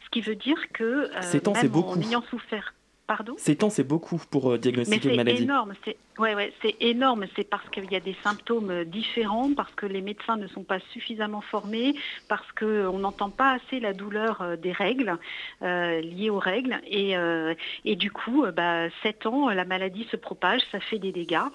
Ce 0.05 0.09
qui 0.11 0.21
veut 0.21 0.35
dire 0.35 0.59
que 0.73 0.83
euh, 0.83 1.53
même 1.53 1.75
en 1.75 2.01
ayant 2.01 2.23
souffert 2.29 2.73
Pardon? 3.07 3.35
7 3.37 3.63
ans, 3.63 3.69
c'est 3.69 3.83
beaucoup 3.83 4.19
pour 4.31 4.57
diagnostiquer 4.57 5.09
une 5.09 5.15
maladie. 5.17 5.37
C'est 5.37 5.43
énorme, 5.43 5.73
c'est 5.83 5.95
ouais, 6.19 6.53
c'est 6.61 6.75
énorme. 6.79 7.25
C'est 7.35 7.49
parce 7.49 7.67
qu'il 7.69 7.91
y 7.91 7.95
a 7.95 7.99
des 7.99 8.15
symptômes 8.23 8.71
euh, 8.71 8.85
différents, 8.85 9.53
parce 9.53 9.73
que 9.75 9.85
les 9.85 10.01
médecins 10.01 10.37
ne 10.37 10.47
sont 10.47 10.63
pas 10.63 10.79
suffisamment 10.91 11.41
formés, 11.41 11.95
parce 12.27 12.49
qu'on 12.53 12.99
n'entend 12.99 13.29
pas 13.29 13.53
assez 13.53 13.79
la 13.79 13.93
douleur 13.93 14.41
euh, 14.41 14.55
des 14.55 14.71
règles, 14.71 15.17
liées 15.61 16.29
aux 16.29 16.39
règles. 16.39 16.79
Et, 16.87 17.95
du 17.95 18.11
coup, 18.11 18.45
bah, 18.55 18.89
7 19.03 19.25
ans, 19.25 19.49
la 19.49 19.65
maladie 19.65 20.05
se 20.11 20.17
propage, 20.17 20.61
ça 20.71 20.79
fait 20.79 20.99
des 20.99 21.11
dégâts. 21.11 21.47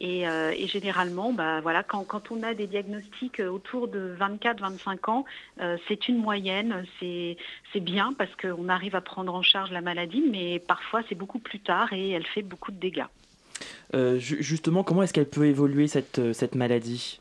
Et, 0.00 0.24
généralement, 0.66 1.32
bah, 1.32 1.60
voilà, 1.60 1.82
quand, 1.82 2.30
on 2.30 2.42
a 2.42 2.54
des 2.54 2.66
diagnostics 2.66 3.40
autour 3.40 3.88
de 3.88 4.16
24-25 4.18 5.10
ans, 5.10 5.24
c'est 5.86 6.08
une 6.08 6.18
moyenne, 6.18 6.84
c'est 7.00 7.36
bien 7.80 8.12
parce 8.12 8.34
qu'on 8.36 8.68
arrive 8.68 8.96
à 8.96 9.00
prendre 9.00 9.34
en 9.34 9.42
charge 9.42 9.70
la 9.70 9.80
maladie, 9.80 10.24
mais 10.30 10.58
parfois 10.58 11.02
c'est 11.08 11.14
beaucoup 11.14 11.38
plus 11.38 11.60
tard 11.60 11.92
et 11.92 12.10
elle 12.10 12.26
fait 12.26 12.42
beaucoup 12.42 12.72
de 12.72 12.78
dégâts. 12.78 13.06
Euh, 13.94 14.18
justement, 14.18 14.82
comment 14.84 15.02
est-ce 15.02 15.12
qu'elle 15.12 15.28
peut 15.28 15.46
évoluer 15.46 15.88
cette, 15.88 16.18
euh, 16.18 16.32
cette 16.32 16.54
maladie? 16.54 17.20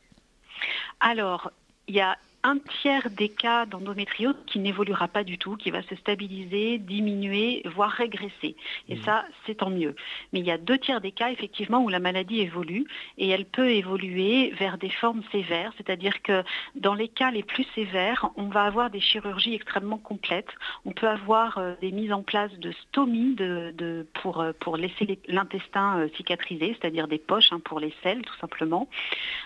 Alors, 1.00 1.52
il 1.88 1.96
y 1.96 2.02
a 2.02 2.18
un 2.48 2.58
tiers 2.82 3.10
des 3.10 3.30
cas 3.30 3.66
d'endométriose 3.66 4.36
qui 4.46 4.60
n'évoluera 4.60 5.08
pas 5.10 5.24
du 5.24 5.38
tout, 5.38 5.58
qui 5.58 5.70
va 5.70 5.82
se 5.84 5.96
stabiliser, 5.96 6.78
diminuer, 6.78 7.62
voire 7.66 7.92
régresser. 7.92 8.56
Et 8.88 8.96
mmh. 8.96 9.04
ça, 9.04 9.26
c'est 9.46 9.56
tant 9.56 9.70
mieux. 9.70 9.96
Mais 10.32 10.40
il 10.40 10.46
y 10.46 10.52
a 10.52 10.58
deux 10.58 10.78
tiers 10.78 11.02
des 11.02 11.12
cas, 11.12 11.30
effectivement, 11.30 11.84
où 11.84 11.90
la 11.90 12.00
maladie 12.00 12.40
évolue 12.40 12.86
et 13.18 13.28
elle 13.30 13.46
peut 13.46 13.70
évoluer 13.70 14.52
vers 14.52 14.78
des 14.78 14.90
formes 14.90 15.24
sévères, 15.32 15.74
c'est-à-dire 15.78 16.22
que 16.22 16.44
dans 16.76 16.94
les 16.94 17.10
cas 17.10 17.32
les 17.32 17.44
plus 17.44 17.66
sévères, 17.76 18.30
on 18.38 18.48
va 18.48 18.64
avoir 18.64 18.90
des 18.90 19.02
chirurgies 19.02 19.54
extrêmement 19.54 19.98
complètes. 19.98 20.52
On 20.86 20.92
peut 20.92 21.08
avoir 21.08 21.58
euh, 21.58 21.74
des 21.82 21.92
mises 21.92 22.14
en 22.14 22.24
place 22.24 22.52
de 22.54 22.72
stomie 22.72 23.36
de, 23.36 24.08
pour, 24.22 24.42
euh, 24.42 24.54
pour 24.60 24.78
laisser 24.78 25.20
l'intestin 25.28 26.00
euh, 26.00 26.08
cicatriser, 26.16 26.78
c'est-à-dire 26.80 27.08
des 27.08 27.18
poches 27.18 27.52
hein, 27.52 27.60
pour 27.64 27.80
les 27.80 27.94
selles, 28.04 28.22
tout 28.22 28.38
simplement. 28.40 28.88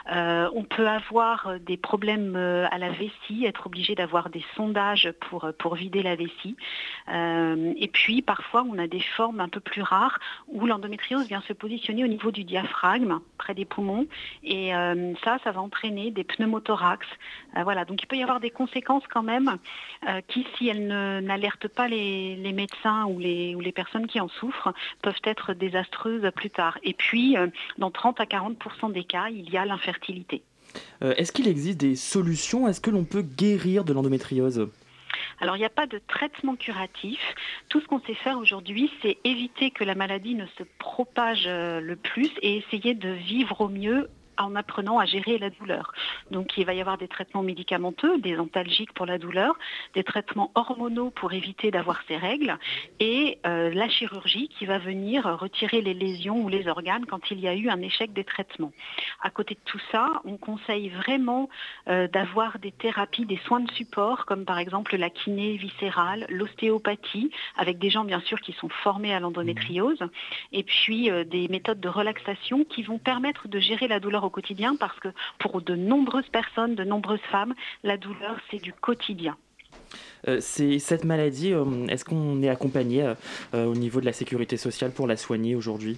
on 0.07 0.63
peut 0.63 0.87
avoir 0.87 1.59
des 1.59 1.77
problèmes 1.77 2.35
à 2.35 2.77
la 2.77 2.90
vessie, 2.91 3.45
être 3.45 3.67
obligé 3.67 3.95
d'avoir 3.95 4.29
des 4.29 4.43
sondages 4.55 5.11
pour, 5.19 5.49
pour 5.57 5.75
vider 5.75 6.03
la 6.03 6.15
vessie. 6.15 6.55
Euh, 7.09 7.73
et 7.77 7.87
puis 7.87 8.21
parfois 8.21 8.63
on 8.63 8.77
a 8.77 8.87
des 8.87 8.99
formes 8.99 9.39
un 9.39 9.49
peu 9.49 9.59
plus 9.59 9.81
rares 9.81 10.19
où 10.47 10.65
l'endométriose 10.65 11.27
vient 11.27 11.41
se 11.41 11.53
positionner 11.53 12.03
au 12.03 12.07
niveau 12.07 12.31
du 12.31 12.43
diaphragme, 12.43 13.19
près 13.37 13.53
des 13.53 13.65
poumons. 13.65 14.07
Et 14.43 14.75
euh, 14.75 15.13
ça, 15.23 15.39
ça 15.43 15.51
va 15.51 15.61
entraîner 15.61 16.11
des 16.11 16.23
pneumothorax. 16.23 17.05
Euh, 17.57 17.63
voilà, 17.63 17.85
donc 17.85 18.01
il 18.03 18.07
peut 18.07 18.17
y 18.17 18.23
avoir 18.23 18.39
des 18.39 18.51
conséquences 18.51 19.03
quand 19.07 19.23
même 19.23 19.57
qui, 20.27 20.47
si 20.57 20.67
elles 20.67 20.87
n'alertent 20.87 21.67
pas 21.67 21.87
les, 21.87 22.35
les, 22.35 22.53
médecins 22.53 23.05
ou 23.05 23.19
les, 23.19 23.53
ou 23.55 23.59
les 23.59 23.71
personnes 23.71 24.07
qui 24.07 24.19
en 24.19 24.27
souffrent, 24.27 24.73
peuvent 25.01 25.21
être 25.23 25.53
désastreuses 25.53 26.29
plus 26.35 26.49
tard. 26.49 26.77
Et 26.83 26.93
puis, 26.93 27.35
dans 27.77 27.91
30 27.91 28.19
à 28.19 28.25
40% 28.25 28.91
des 28.91 29.03
cas, 29.03 29.29
il 29.29 29.49
y 29.49 29.57
a 29.57 29.65
l'infertilité. 29.65 30.43
Euh, 31.03 31.13
est-ce 31.17 31.31
qu'il 31.31 31.47
existe 31.47 31.79
des 31.79 31.95
solutions? 31.95 32.67
Est-ce 32.67 32.81
que 32.81 32.89
l'on 32.89 33.03
peut 33.03 33.21
guérir 33.21 33.83
de 33.83 33.93
l'endométriose? 33.93 34.69
Alors 35.39 35.55
il 35.55 35.59
n'y 35.59 35.65
a 35.65 35.69
pas 35.69 35.87
de 35.87 35.99
traitement 36.07 36.55
curatif. 36.55 37.19
Tout 37.69 37.81
ce 37.81 37.87
qu'on 37.87 37.99
sait 38.01 38.13
faire 38.13 38.37
aujourd'hui, 38.37 38.91
c'est 39.01 39.17
éviter 39.23 39.71
que 39.71 39.83
la 39.83 39.95
maladie 39.95 40.35
ne 40.35 40.45
se 40.57 40.63
propage 40.77 41.45
euh, 41.47 41.79
le 41.79 41.95
plus 41.95 42.29
et 42.41 42.57
essayer 42.57 42.93
de 42.93 43.09
vivre 43.09 43.61
au 43.61 43.67
mieux 43.67 44.07
en 44.45 44.55
apprenant 44.55 44.99
à 44.99 45.05
gérer 45.05 45.37
la 45.37 45.49
douleur. 45.49 45.93
Donc 46.31 46.57
il 46.57 46.65
va 46.65 46.73
y 46.73 46.81
avoir 46.81 46.97
des 46.97 47.07
traitements 47.07 47.43
médicamenteux, 47.43 48.19
des 48.19 48.37
antalgiques 48.37 48.93
pour 48.93 49.05
la 49.05 49.17
douleur, 49.17 49.57
des 49.93 50.03
traitements 50.03 50.51
hormonaux 50.55 51.09
pour 51.09 51.33
éviter 51.33 51.71
d'avoir 51.71 52.01
ces 52.07 52.17
règles 52.17 52.57
et 52.99 53.39
euh, 53.45 53.73
la 53.73 53.89
chirurgie 53.89 54.49
qui 54.49 54.65
va 54.65 54.77
venir 54.77 55.25
retirer 55.39 55.81
les 55.81 55.93
lésions 55.93 56.41
ou 56.41 56.49
les 56.49 56.67
organes 56.67 57.05
quand 57.05 57.31
il 57.31 57.39
y 57.39 57.47
a 57.47 57.55
eu 57.55 57.69
un 57.69 57.81
échec 57.81 58.13
des 58.13 58.23
traitements. 58.23 58.71
À 59.21 59.29
côté 59.29 59.55
de 59.55 59.59
tout 59.65 59.81
ça, 59.91 60.21
on 60.25 60.37
conseille 60.37 60.89
vraiment 60.89 61.49
euh, 61.87 62.07
d'avoir 62.07 62.59
des 62.59 62.71
thérapies, 62.71 63.25
des 63.25 63.39
soins 63.45 63.59
de 63.59 63.71
support 63.71 64.25
comme 64.25 64.45
par 64.45 64.59
exemple 64.59 64.95
la 64.95 65.09
kiné 65.09 65.57
viscérale, 65.57 66.25
l'ostéopathie 66.29 67.31
avec 67.57 67.79
des 67.79 67.89
gens 67.89 68.03
bien 68.03 68.21
sûr 68.21 68.39
qui 68.39 68.53
sont 68.53 68.69
formés 68.69 69.13
à 69.13 69.19
l'endométriose 69.19 70.03
et 70.51 70.63
puis 70.63 71.09
euh, 71.09 71.23
des 71.23 71.47
méthodes 71.47 71.79
de 71.79 71.89
relaxation 71.89 72.63
qui 72.65 72.83
vont 72.83 72.97
permettre 72.97 73.47
de 73.47 73.59
gérer 73.59 73.87
la 73.87 73.99
douleur 73.99 74.23
au 74.23 74.29
quotidien 74.31 74.75
parce 74.75 74.99
que 74.99 75.09
pour 75.39 75.61
de 75.61 75.75
nombreuses 75.75 76.29
personnes, 76.29 76.75
de 76.75 76.83
nombreuses 76.83 77.19
femmes, 77.31 77.53
la 77.83 77.97
douleur, 77.97 78.37
c'est 78.49 78.61
du 78.61 78.73
quotidien. 78.73 79.37
Euh, 80.27 80.37
c'est 80.39 80.79
cette 80.79 81.03
maladie, 81.03 81.53
euh, 81.53 81.87
est-ce 81.87 82.05
qu'on 82.05 82.41
est 82.41 82.49
accompagné 82.49 83.03
euh, 83.53 83.65
au 83.65 83.75
niveau 83.75 83.99
de 83.99 84.05
la 84.05 84.13
sécurité 84.13 84.57
sociale 84.57 84.91
pour 84.91 85.07
la 85.07 85.17
soigner 85.17 85.55
aujourd'hui? 85.55 85.97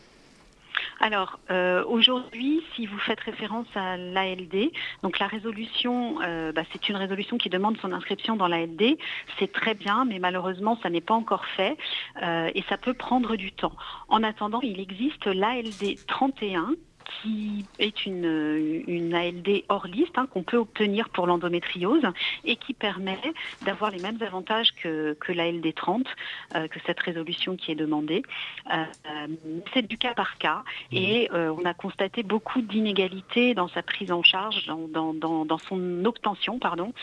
Alors 1.00 1.40
aujourd'hui, 1.88 2.64
si 2.76 2.86
vous 2.86 2.98
faites 3.00 3.20
référence 3.20 3.68
à 3.76 3.98
l'ALD, 3.98 4.72
donc 5.02 5.20
la 5.20 5.28
résolution, 5.28 6.16
bah, 6.56 6.62
c'est 6.72 6.88
une 6.88 6.96
résolution 6.96 7.38
qui 7.38 7.50
demande 7.50 7.78
son 7.82 7.92
inscription 7.92 8.38
dans 8.38 8.48
l'ALD. 8.48 8.98
C'est 9.38 9.52
très 9.52 9.74
bien, 9.74 10.06
mais 10.06 10.20
malheureusement, 10.20 10.80
ça 10.82 10.90
n'est 10.90 11.02
pas 11.02 11.14
encore 11.14 11.46
fait 11.58 11.78
et 12.22 12.64
ça 12.70 12.78
peut 12.78 12.94
prendre 12.94 13.36
du 13.36 13.52
temps. 13.52 13.74
En 14.08 14.24
attendant, 14.24 14.62
il 14.62 14.80
existe 14.80 15.26
l'ALD 15.26 15.98
31 16.08 16.72
qui 17.06 17.66
est 17.80 18.06
une, 18.06 18.84
une 18.88 19.14
ALD 19.14 19.64
hors 19.70 19.88
liste 19.88 20.18
hein, 20.18 20.28
qu'on 20.32 20.44
peut 20.44 20.58
obtenir 20.58 21.10
pour 21.10 21.28
l'endométriose 21.28 22.04
et 22.46 22.56
qui 22.56 22.74
permet 22.74 23.20
d'avoir 23.64 23.92
les 23.92 24.00
mêmes 24.00 24.18
avantages 24.22 24.74
que, 24.76 25.14
que 25.20 25.32
l'ALD 25.32 25.74
30, 25.74 26.06
euh, 26.56 26.68
que 26.68 26.80
cette 26.86 27.00
résolution 27.00 27.56
qui 27.56 27.72
est 27.72 27.76
demandée. 27.76 28.24
Euh, 28.74 28.84
c'est 29.74 29.88
du 29.88 29.98
cas 29.98 30.14
par 30.14 30.38
cas 30.38 30.64
et 30.92 31.30
mmh. 31.30 31.36
euh, 31.36 31.54
on 31.54 31.66
a 31.66 31.74
constaté 31.74 32.24
beaucoup 32.24 32.62
d'inégalités 32.62 33.54
dans 33.54 33.68
sa 33.68 33.84
prise 33.84 34.12
en 34.12 34.24
charge, 34.24 34.68
dans, 34.68 35.14
dans, 35.14 35.46
dans 35.46 35.58
son 35.58 36.06
obtention 36.06 36.60
pardon, 36.60 36.94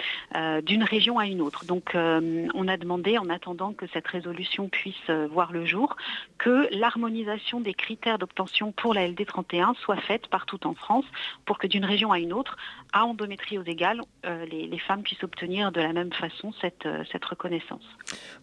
d'une 0.63 0.85
région 0.85 1.19
à 1.19 1.27
une 1.27 1.41
autre. 1.41 1.65
Donc 1.65 1.93
on 1.95 2.69
a 2.69 2.77
demandé, 2.77 3.19
en 3.19 3.29
attendant 3.29 3.73
que 3.73 3.87
cette 3.89 4.07
résolution 4.07 4.69
puisse 4.69 5.11
voir 5.31 5.53
le 5.53 5.65
jour, 5.65 5.97
que 6.39 6.69
l'harmonisation 6.75 7.61
des 7.61 7.75
critères 7.75 8.19
d'obtention 8.19 8.73
pour 8.73 8.95
la 8.95 9.07
LD 9.07 9.27
31 9.27 9.75
soit 9.75 9.90
faite 9.97 10.29
partout 10.29 10.67
en 10.67 10.75
France 10.75 11.05
pour 11.45 11.59
que 11.59 11.67
d'une 11.67 11.85
région 11.85 12.13
à 12.13 12.19
une 12.19 12.33
autre, 12.33 12.57
à 12.93 13.05
endométriose 13.05 13.69
égale, 13.69 14.01
euh, 14.27 14.47
les, 14.47 14.79
femmes 14.79 15.03
puissent 15.03 15.23
obtenir 15.23 15.73
de 15.73 15.81
la 15.81 15.93
même 15.93 16.13
façon 16.13 16.53
cette, 16.61 16.87
euh, 16.87 17.05
cette 17.13 17.25
reconnaissance. 17.25 17.83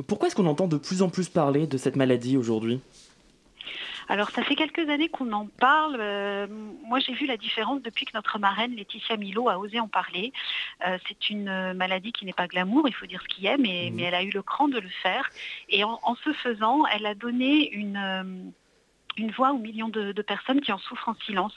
Pourquoi 0.07 0.27
est-ce 0.27 0.35
qu'on 0.35 0.45
entend 0.45 0.67
de 0.67 0.77
plus 0.77 1.01
en 1.01 1.09
plus 1.09 1.29
parler 1.29 1.67
de 1.67 1.77
cette 1.77 1.95
maladie 1.95 2.37
aujourd'hui? 2.37 2.79
Alors 4.09 4.29
ça 4.29 4.41
fait 4.43 4.55
quelques 4.55 4.87
années 4.89 5.09
qu'on 5.09 5.33
en 5.33 5.47
parle. 5.47 5.97
Euh, 5.99 6.47
moi 6.85 6.99
j'ai 6.99 7.13
vu 7.13 7.25
la 7.25 7.35
différence 7.35 7.81
depuis 7.81 8.05
que 8.05 8.11
notre 8.13 8.39
marraine 8.39 8.73
Laetitia 8.73 9.17
Milo 9.17 9.49
a 9.49 9.57
osé 9.57 9.81
en 9.81 9.89
parler. 9.89 10.31
c'est 11.07 11.29
une 11.29 11.73
maladie 11.73 12.13
qui 12.13 12.23
n'est 12.25 12.33
pas 12.33 12.47
glamour, 12.47 12.87
il 12.87 12.93
faut 12.93 13.05
dire 13.05 13.21
ce 13.21 13.27
qu'il 13.27 13.45
est, 13.45 13.57
mais, 13.57 13.89
mmh. 13.89 13.95
mais, 13.95 14.03
elle 14.03 14.15
a 14.15 14.23
eu 14.23 14.29
le 14.29 14.41
cran 14.41 14.69
de 14.69 14.79
le 14.79 14.87
faire. 14.87 15.29
Et 15.67 15.83
en, 15.83 15.99
en 16.03 16.15
ce 16.15 16.31
faisant, 16.31 16.85
elle 16.85 17.05
a 17.05 17.15
donné 17.15 17.69
une 17.71 18.53
une 19.17 19.31
voix 19.31 19.51
aux 19.51 19.57
millions 19.57 19.89
de, 19.89 20.13
personnes 20.21 20.61
qui 20.61 20.71
en 20.71 20.77
souffrent 20.77 21.09
en 21.09 21.15
silence. 21.25 21.53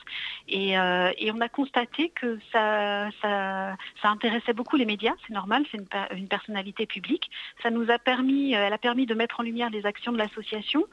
Et, 0.48 0.76
on 0.78 1.40
a 1.40 1.48
constaté 1.48 2.11
que 2.11 2.38
ça, 2.52 3.08
ça, 3.22 3.76
intéressait 4.02 4.52
beaucoup 4.52 4.76
les 4.76 4.84
médias, 4.84 5.14
c'est 5.26 5.32
normal, 5.32 5.64
c'est 5.70 5.78
une, 6.16 6.28
personnalité 6.28 6.86
publique. 6.86 7.30
Ça 7.62 7.70
nous 7.70 7.90
a 7.90 7.98
permis, 7.98 8.52
elle 8.52 8.72
a 8.72 8.78
permis 8.78 9.06
de 9.06 9.14
mettre 9.14 9.40
en 9.40 9.42
lumière 9.42 9.70
les 9.70 9.86
actions 9.86 10.12
de 10.12 10.18
l'association, 10.18 10.84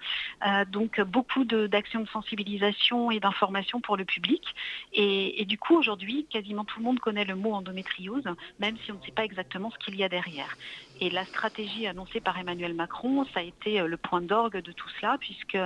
donc 0.70 1.01
beaucoup 1.01 1.43
d'actions 1.43 2.01
de, 2.01 2.07
sensibilisation 2.07 3.11
et 3.11 3.20
d'information 3.20 3.82
pour 3.82 3.97
le 3.97 4.05
public. 4.05 4.43
Et, 4.93 5.41
et 5.41 5.45
du 5.45 5.57
coup, 5.57 5.76
aujourd'hui, 5.76 6.26
quasiment 6.30 6.63
tout 6.63 6.80
le 6.80 6.86
monde 6.86 6.99
connaît 6.99 7.26
le 7.26 7.36
mot 7.36 7.53
endométriose, 7.53 8.24
même 8.59 8.78
si 8.84 8.91
on 8.91 8.95
ne 8.95 9.03
sait 9.03 9.11
pas 9.11 9.26
exactement 9.26 9.72
ce 9.72 9.78
qu'il 9.78 9.95
y 9.95 10.03
a 10.03 10.09
derrière. 10.09 10.55
Et 11.00 11.12
la 11.12 11.26
stratégie 11.26 11.86
annoncée 11.86 12.20
par 12.20 12.39
Emmanuel 12.39 12.74
Macron, 12.74 13.26
ça 13.34 13.41
a 13.41 13.43
été 13.43 13.80
euh, 13.80 13.88
le 13.88 13.98
point 13.98 14.22
d'orgue 14.22 14.58
de 14.58 14.72
tout 14.72 14.89
cela, 15.00 15.18
puisque 15.20 15.58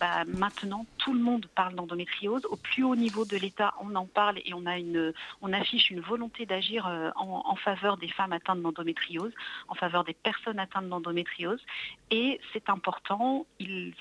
bah, 0.00 0.24
maintenant 0.26 0.86
tout 0.96 1.12
le 1.12 1.20
monde 1.20 1.46
parle 1.54 1.74
d'endométriose. 1.74 2.46
Au 2.46 2.56
plus 2.56 2.82
haut 2.82 2.96
niveau 2.96 3.26
de 3.26 3.36
l'État, 3.36 3.74
on 3.80 3.94
en 3.94 4.06
parle 4.06 4.38
et 4.38 4.54
on, 4.54 5.52
affiche 5.52 5.90
une 5.90 6.00
volonté 6.00 6.46
d'agir 6.46 6.86
euh, 6.86 7.10
en, 7.16 7.54
faveur 7.56 7.98
des 7.98 8.08
femmes 8.08 8.32
atteintes 8.32 8.62
d'endométriose, 8.62 9.32
en 9.68 9.74
faveur 9.74 10.04
des 10.04 10.14
personnes 10.14 10.58
atteintes 10.58 10.88
d'endométriose. 10.88 11.60
Et 12.10 12.40
c'est 12.52 12.70
important, 12.70 13.46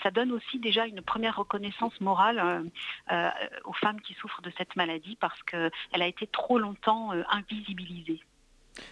ça 0.02 0.10
donne 0.10 0.32
aussi 0.32 0.58
déjà 0.60 0.86
une 0.86 1.02
première 1.02 1.36
reconnaissance 1.36 2.00
morale 2.00 2.72
euh, 3.12 3.30
aux 3.66 3.74
femmes 3.74 4.00
qui 4.00 4.14
souffrent 4.14 4.42
de 4.42 4.52
cette 4.58 4.76
maladie 4.78 5.18
parce 5.20 5.42
qu'elle 5.44 5.72
a 5.92 6.08
été 6.08 6.28
trop 6.28 6.58
longtemps 6.58 7.12
invisibilisée. 7.30 8.22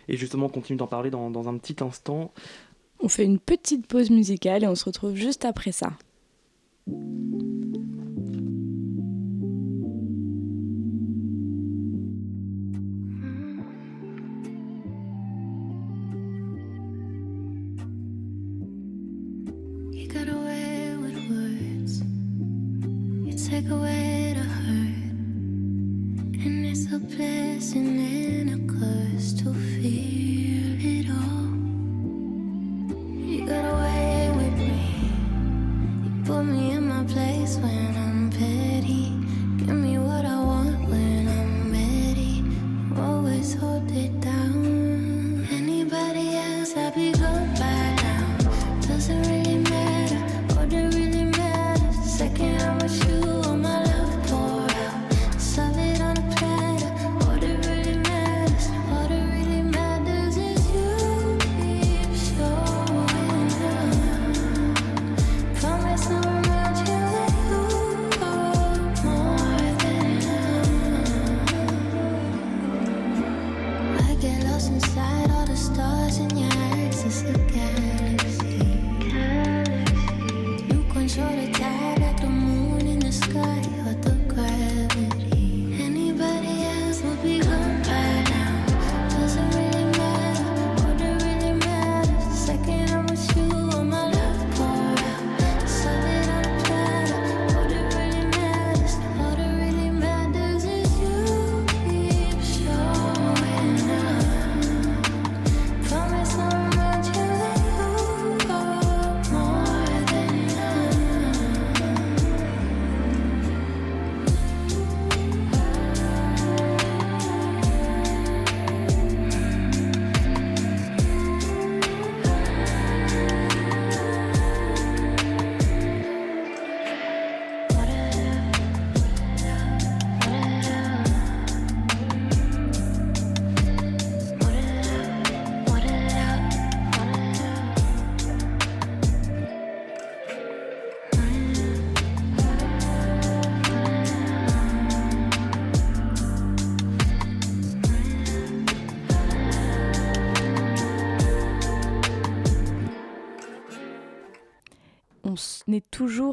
Et 0.08 0.18
justement, 0.18 0.48
on 0.48 0.50
continue 0.50 0.78
d'en 0.78 0.88
parler 0.88 1.10
dans, 1.10 1.30
dans 1.30 1.50
un 1.50 1.58
petit 1.58 1.84
instant. 1.84 2.32
On 3.00 3.08
fait 3.08 3.26
une 3.26 3.40
petite 3.40 3.88
pause 3.88 4.10
musicale 4.10 4.64
et 4.64 4.68
on 4.68 4.76
se 4.76 4.86
retrouve 4.86 5.16
juste 5.16 5.46
après 5.46 5.72
ça. 5.72 5.94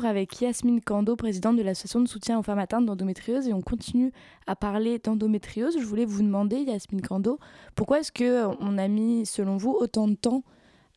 Avec 0.06 0.40
Yasmine 0.40 0.80
Kando, 0.80 1.16
présidente 1.16 1.56
de 1.56 1.62
l'association 1.62 2.00
de 2.00 2.08
soutien 2.08 2.38
aux 2.38 2.42
femmes 2.42 2.58
atteintes 2.58 2.86
d'endométriose, 2.86 3.48
et 3.48 3.52
on 3.52 3.60
continue 3.60 4.12
à 4.46 4.56
parler 4.56 4.98
d'endométriose. 4.98 5.76
Je 5.78 5.84
voulais 5.84 6.04
vous 6.04 6.22
demander, 6.22 6.56
Yasmine 6.56 7.02
Kando, 7.02 7.38
pourquoi 7.74 8.00
est-ce 8.00 8.12
que 8.12 8.46
on 8.60 8.78
a 8.78 8.88
mis, 8.88 9.26
selon 9.26 9.56
vous, 9.56 9.72
autant 9.72 10.08
de 10.08 10.14
temps 10.14 10.42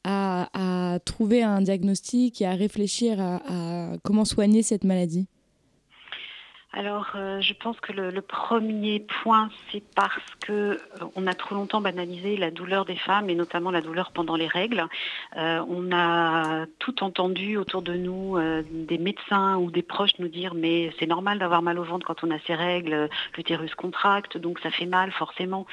à, 0.04 1.00
trouver 1.06 1.44
un 1.44 1.62
diagnostic 1.62 2.42
et 2.42 2.46
à 2.46 2.54
réfléchir 2.54 3.20
à 3.20 3.98
comment 4.04 4.26
soigner 4.26 4.64
cette 4.64 4.84
maladie? 4.84 5.28
Alors, 6.72 7.08
euh, 7.16 7.42
je 7.42 7.56
pense 7.56 7.80
que 7.80 7.92
le, 7.92 8.22
premier 8.22 9.00
point, 9.00 9.50
c'est 9.72 9.84
parce 9.96 10.22
que 10.42 10.54
euh, 10.54 10.78
on 11.16 11.26
a 11.26 11.34
trop 11.34 11.56
longtemps 11.56 11.82
banalisé 11.82 12.38
la 12.38 12.52
douleur 12.52 12.86
des 12.86 12.96
femmes 12.96 13.28
et 13.28 13.34
notamment 13.34 13.72
la 13.72 13.82
douleur 13.82 14.12
pendant 14.12 14.36
les 14.36 14.46
règles. 14.46 14.86
Euh, 15.36 15.66
on 15.68 15.92
a 15.92 16.68
tout 16.78 17.04
entendu 17.04 17.58
autour 17.58 17.82
de 17.82 17.96
nous 17.96 18.38
des 18.72 19.00
médecins 19.00 19.58
ou 19.58 19.72
des 19.72 19.82
proches 19.82 20.20
nous 20.20 20.28
dire 20.28 20.54
mais 20.54 20.94
c'est 21.00 21.08
normal 21.08 21.40
d'avoir 21.40 21.64
mal 21.64 21.80
au 21.80 21.84
ventre 21.84 22.06
quand 22.06 22.24
on 22.24 22.30
a 22.30 22.40
ses 22.40 22.54
règles, 22.54 23.10
l'utérus 23.36 23.74
contracte, 23.74 24.38
donc 24.38 24.60
ça 24.60 24.70
fait 24.70 24.86
mal 24.86 25.12
forcément. 25.12 25.66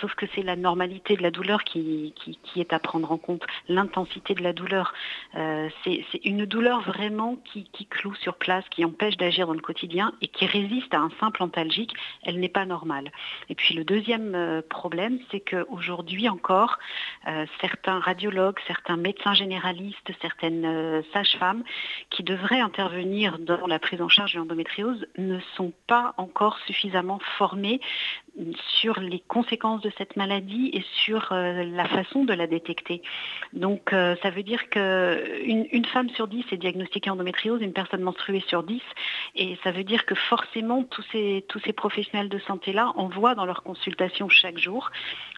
Sauf 0.00 0.14
que 0.14 0.26
c'est 0.34 0.42
la 0.42 0.56
normalité 0.56 1.16
de 1.16 1.22
la 1.22 1.30
douleur 1.30 1.64
qui, 1.64 2.14
est 2.56 2.72
à 2.72 2.78
prendre 2.78 3.10
en 3.10 3.18
compte, 3.18 3.42
l'intensité 3.68 4.34
de 4.34 4.42
la 4.42 4.52
douleur. 4.52 4.94
c'est 5.34 6.04
une 6.24 6.46
douleur 6.46 6.80
vraiment 6.82 7.36
qui, 7.44 7.64
qui 7.72 7.86
cloue 7.86 8.14
sur 8.14 8.36
place, 8.36 8.64
qui 8.70 8.84
empêche 8.84 9.16
d'agir 9.16 9.46
dans 9.46 9.54
le 9.54 9.60
quotidien 9.60 10.12
et 10.22 10.28
qui 10.28 10.43
résiste 10.46 10.92
à 10.94 10.98
un 10.98 11.10
simple 11.20 11.42
antalgique, 11.42 11.92
elle 12.22 12.40
n'est 12.40 12.48
pas 12.48 12.64
normale. 12.66 13.10
Et 13.48 13.54
puis 13.54 13.74
le 13.74 13.84
deuxième 13.84 14.34
euh, 14.34 14.62
problème, 14.62 15.18
c'est 15.30 15.40
qu'aujourd'hui 15.40 16.28
encore, 16.28 16.78
euh, 17.28 17.46
certains 17.60 18.00
radiologues, 18.00 18.58
certains 18.66 18.96
médecins 18.96 19.34
généralistes, 19.34 20.10
certaines 20.20 20.64
euh, 20.64 21.02
sages-femmes 21.12 21.64
qui 22.10 22.22
devraient 22.22 22.60
intervenir 22.60 23.38
dans 23.38 23.66
la 23.66 23.78
prise 23.78 24.00
en 24.00 24.08
charge 24.08 24.34
de 24.34 24.38
l'endométriose 24.38 25.06
ne 25.18 25.38
sont 25.56 25.72
pas 25.86 26.14
encore 26.16 26.58
suffisamment 26.66 27.20
formés 27.38 27.80
sur 28.80 29.00
les 29.00 29.20
conséquences 29.20 29.80
de 29.82 29.90
cette 29.96 30.16
maladie 30.16 30.70
et 30.72 30.84
sur 31.04 31.32
la 31.32 31.86
façon 31.86 32.24
de 32.24 32.32
la 32.32 32.46
détecter. 32.46 33.02
Donc 33.52 33.90
ça 33.90 34.30
veut 34.30 34.42
dire 34.42 34.68
qu'une 34.70 35.66
une 35.70 35.84
femme 35.84 36.10
sur 36.10 36.26
dix 36.26 36.44
est 36.52 36.56
diagnostiquée 36.56 37.10
endométriose, 37.10 37.62
une 37.62 37.72
personne 37.72 38.02
menstruée 38.02 38.42
sur 38.48 38.62
dix, 38.62 38.82
et 39.36 39.56
ça 39.62 39.70
veut 39.70 39.84
dire 39.84 40.04
que 40.04 40.14
forcément 40.14 40.82
tous 40.82 41.04
ces, 41.12 41.44
tous 41.48 41.60
ces 41.60 41.72
professionnels 41.72 42.28
de 42.28 42.38
santé-là 42.40 42.92
en 42.96 43.08
voient 43.08 43.34
dans 43.34 43.44
leur 43.44 43.62
consultation 43.62 44.28
chaque 44.28 44.58
jour, 44.58 44.90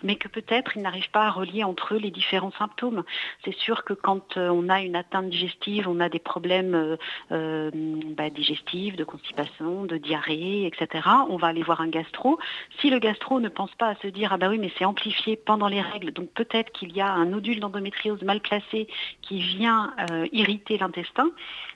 mais 0.02 0.16
que 0.16 0.28
peut-être 0.28 0.76
ils 0.76 0.82
n'arrivent 0.82 1.10
pas 1.10 1.26
à 1.26 1.30
relier 1.30 1.64
entre 1.64 1.94
eux 1.94 1.98
les 1.98 2.10
différents 2.10 2.52
symptômes. 2.52 3.04
C'est 3.44 3.54
sûr 3.54 3.84
que 3.84 3.92
quand 3.92 4.36
on 4.36 4.68
a 4.68 4.80
une 4.80 4.96
atteinte 4.96 5.28
digestive, 5.28 5.88
on 5.88 6.00
a 6.00 6.08
des 6.08 6.18
problèmes 6.18 6.96
bah, 7.30 8.30
digestifs, 8.30 8.96
de 8.96 9.04
constipation, 9.04 9.84
de 9.84 9.96
diarrhée, 9.96 10.66
etc. 10.66 11.08
On 11.28 11.36
va 11.36 11.48
aller 11.48 11.62
voir 11.62 11.80
un 11.80 11.88
gastro. 11.88 12.38
Le 12.90 12.98
gastro 12.98 13.40
ne 13.40 13.48
pense 13.48 13.74
pas 13.74 13.88
à 13.88 13.94
se 13.96 14.08
dire 14.08 14.32
ah 14.32 14.36
bah 14.36 14.48
oui 14.48 14.58
mais 14.58 14.70
c'est 14.78 14.84
amplifié 14.84 15.36
pendant 15.36 15.68
les 15.68 15.80
règles, 15.80 16.12
donc 16.12 16.28
peut-être 16.30 16.72
qu'il 16.72 16.94
y 16.96 17.00
a 17.00 17.10
un 17.10 17.26
nodule 17.26 17.60
d'endométriose 17.60 18.22
mal 18.22 18.40
placé 18.40 18.88
qui 19.22 19.40
vient 19.40 19.92
euh, 20.10 20.26
irriter 20.32 20.78
l'intestin, 20.78 21.30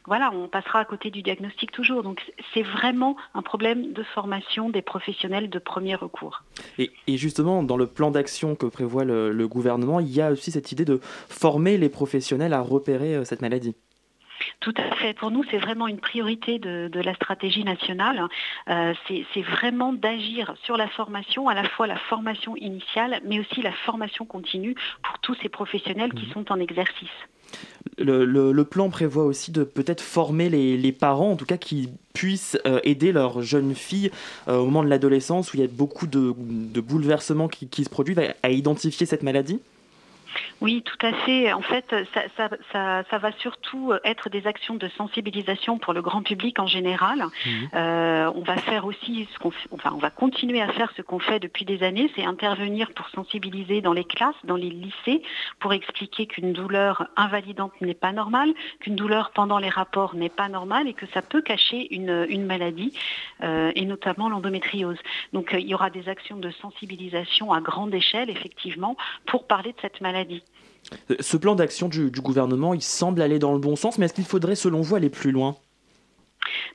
voilà, 0.07 0.31
on 0.33 0.49
passera 0.49 0.81
à 0.81 0.85
côté 0.85 1.11
du 1.11 1.23
diagnostic 1.23 1.73
toujours. 1.73 2.03
Donc 2.03 2.21
c'est 2.53 2.63
vraiment 2.63 3.17
un 3.35 3.43
problème 3.43 3.93
de 3.93 4.03
formation 4.03 4.71
des 4.71 4.83
professionnels 4.83 5.51
de 5.51 5.59
premier 5.59 5.95
recours. 5.95 6.43
Et, 6.79 6.91
justement, 7.17 7.63
dans 7.63 7.77
le 7.77 7.87
plan 7.87 8.11
d'action 8.11 8.55
que 8.55 8.67
prévoit 8.67 9.05
le 9.05 9.49
gouvernement, 9.49 10.01
il 10.01 10.11
y 10.11 10.21
a 10.21 10.31
aussi 10.31 10.51
cette 10.51 10.73
idée 10.73 10.85
de 10.85 11.01
former 11.03 11.77
les 11.77 11.89
professionnels 11.89 12.53
à 12.53 12.61
repérer 12.61 13.17
euh, 13.17 13.25
cette 13.25 13.43
maladie. 13.43 13.75
Tout 14.61 14.75
à 14.77 14.95
fait. 14.97 15.15
Pour 15.15 15.31
nous, 15.31 15.43
c'est 15.51 15.59
vraiment 15.59 15.89
une 15.89 15.99
priorité 15.99 16.59
de, 16.59 17.01
la 17.01 17.15
stratégie 17.15 17.65
nationale. 17.65 18.29
Euh, 18.69 18.93
c'est 19.09 19.43
vraiment 19.43 19.95
d'agir 19.95 20.55
sur 20.65 20.77
la 20.77 20.87
formation, 20.89 21.49
à 21.49 21.55
la 21.55 21.65
fois 21.65 21.87
la 21.87 21.97
formation 21.97 22.57
initiale, 22.57 23.21
mais 23.25 23.41
aussi 23.41 23.63
la 23.63 23.73
formation 23.73 24.27
continue 24.27 24.75
pour 25.03 25.19
tous 25.21 25.35
ces 25.43 25.49
professionnels 25.49 26.13
qui 26.13 26.27
mhm. 26.27 26.33
sont 26.33 26.53
en 26.53 26.61
exercice. 26.61 27.09
Le, 27.97 28.63
plan 28.63 28.91
prévoit 28.91 29.25
aussi 29.25 29.51
de 29.51 29.65
peut-être 29.65 30.03
former 30.03 30.51
les, 30.51 30.93
parents, 30.93 31.33
en 31.33 31.37
tout 31.37 31.47
cas 31.47 31.57
qui 31.57 31.89
puissent 32.13 32.59
euh, 32.67 32.81
aider 32.85 33.13
leurs 33.13 33.41
jeunes 33.41 33.75
filles 33.75 34.11
euh, 34.47 34.59
au 34.59 34.67
moment 34.67 34.85
de 34.85 34.89
l'adolescence 34.89 35.53
où 35.53 35.57
il 35.57 35.61
y 35.61 35.65
a 35.65 35.69
beaucoup 35.69 36.07
de, 36.07 36.33
bouleversements 36.81 37.49
qui, 37.49 37.67
qui 37.67 37.85
se 37.85 37.91
produisent 37.91 38.21
à 38.43 38.51
identifier 38.51 39.07
cette 39.07 39.23
maladie 39.23 39.61
oui, 40.61 40.83
tout 40.83 41.07
à 41.07 41.13
fait. 41.13 41.53
En 41.53 41.63
fait, 41.63 41.95
ça, 42.37 43.19
va 43.19 43.33
surtout 43.39 43.93
être 44.05 44.29
des 44.29 44.47
actions 44.47 44.75
de 44.75 44.89
sensibilisation 44.89 45.79
pour 45.79 45.93
le 45.93 46.03
grand 46.03 46.23
public 46.23 46.59
en 46.59 46.67
général. 46.67 47.25
Mhm. 47.45 47.69
Euh, 47.75 48.33
on 48.35 48.43
va 48.43 48.57
faire 48.57 48.85
aussi 48.85 49.29
ce 49.33 49.39
qu'on, 49.39 49.53
enfin, 49.73 49.93
on 49.95 49.99
va 49.99 50.11
continuer 50.11 50.61
à 50.61 50.69
faire 50.69 50.93
ce 50.97 51.03
qu'on 51.03 51.19
fait 51.19 51.41
depuis 51.41 51.65
des 51.65 51.83
années, 51.83 52.11
c'est 52.15 52.25
intervenir 52.25 52.93
pour 52.95 53.09
sensibiliser 53.11 53.81
dans 53.81 53.93
les 53.93 54.05
classes, 54.05 54.35
dans 54.45 54.57
les 54.57 54.71
lycées, 54.71 55.23
pour 55.59 55.73
expliquer 55.73 56.27
qu'une 56.27 56.53
douleur 56.53 57.09
invalidante 57.17 57.73
n'est 57.81 57.95
pas 57.95 58.13
normale, 58.13 58.53
qu'une 58.81 58.97
douleur 58.97 59.31
pendant 59.33 59.59
les 59.59 59.69
rapports 59.69 60.15
n'est 60.15 60.29
pas 60.29 60.49
normale 60.49 60.89
et 60.89 60.95
que 60.95 61.07
ça 61.15 61.23
peut 61.23 61.43
cacher 61.43 61.95
une, 61.95 62.47
maladie, 62.47 62.93
euh, 63.43 63.73
et 63.75 63.85
notamment 63.85 64.29
l'endométriose. 64.29 64.99
Donc, 65.33 65.55
euh, 65.55 65.61
il 65.61 65.67
y 65.67 65.75
aura 65.75 65.91
des 65.91 66.09
actions 66.09 66.37
de 66.37 66.51
sensibilisation 66.51 67.53
à 67.53 67.61
grande 67.61 67.95
échelle, 67.95 68.31
effectivement, 68.31 68.97
pour 69.27 69.47
parler 69.47 69.73
de 69.73 69.79
cette 69.81 70.01
maladie 70.01 70.30
ce 71.21 71.37
plan 71.37 71.55
d'action 71.55 71.89
du, 71.89 72.11
du, 72.11 72.21
gouvernement, 72.21 72.75
il 72.75 72.83
semble 72.83 73.23
aller 73.23 73.39
dans 73.39 73.53
le 73.53 73.59
bon 73.59 73.77
sens, 73.77 73.99
mais 73.99 74.07
est-ce 74.07 74.15
qu'il 74.15 74.25
faudrait, 74.25 74.57
selon 74.57 74.81
vous, 74.81 74.95
aller 74.95 75.11
plus 75.11 75.31
loin? 75.31 75.57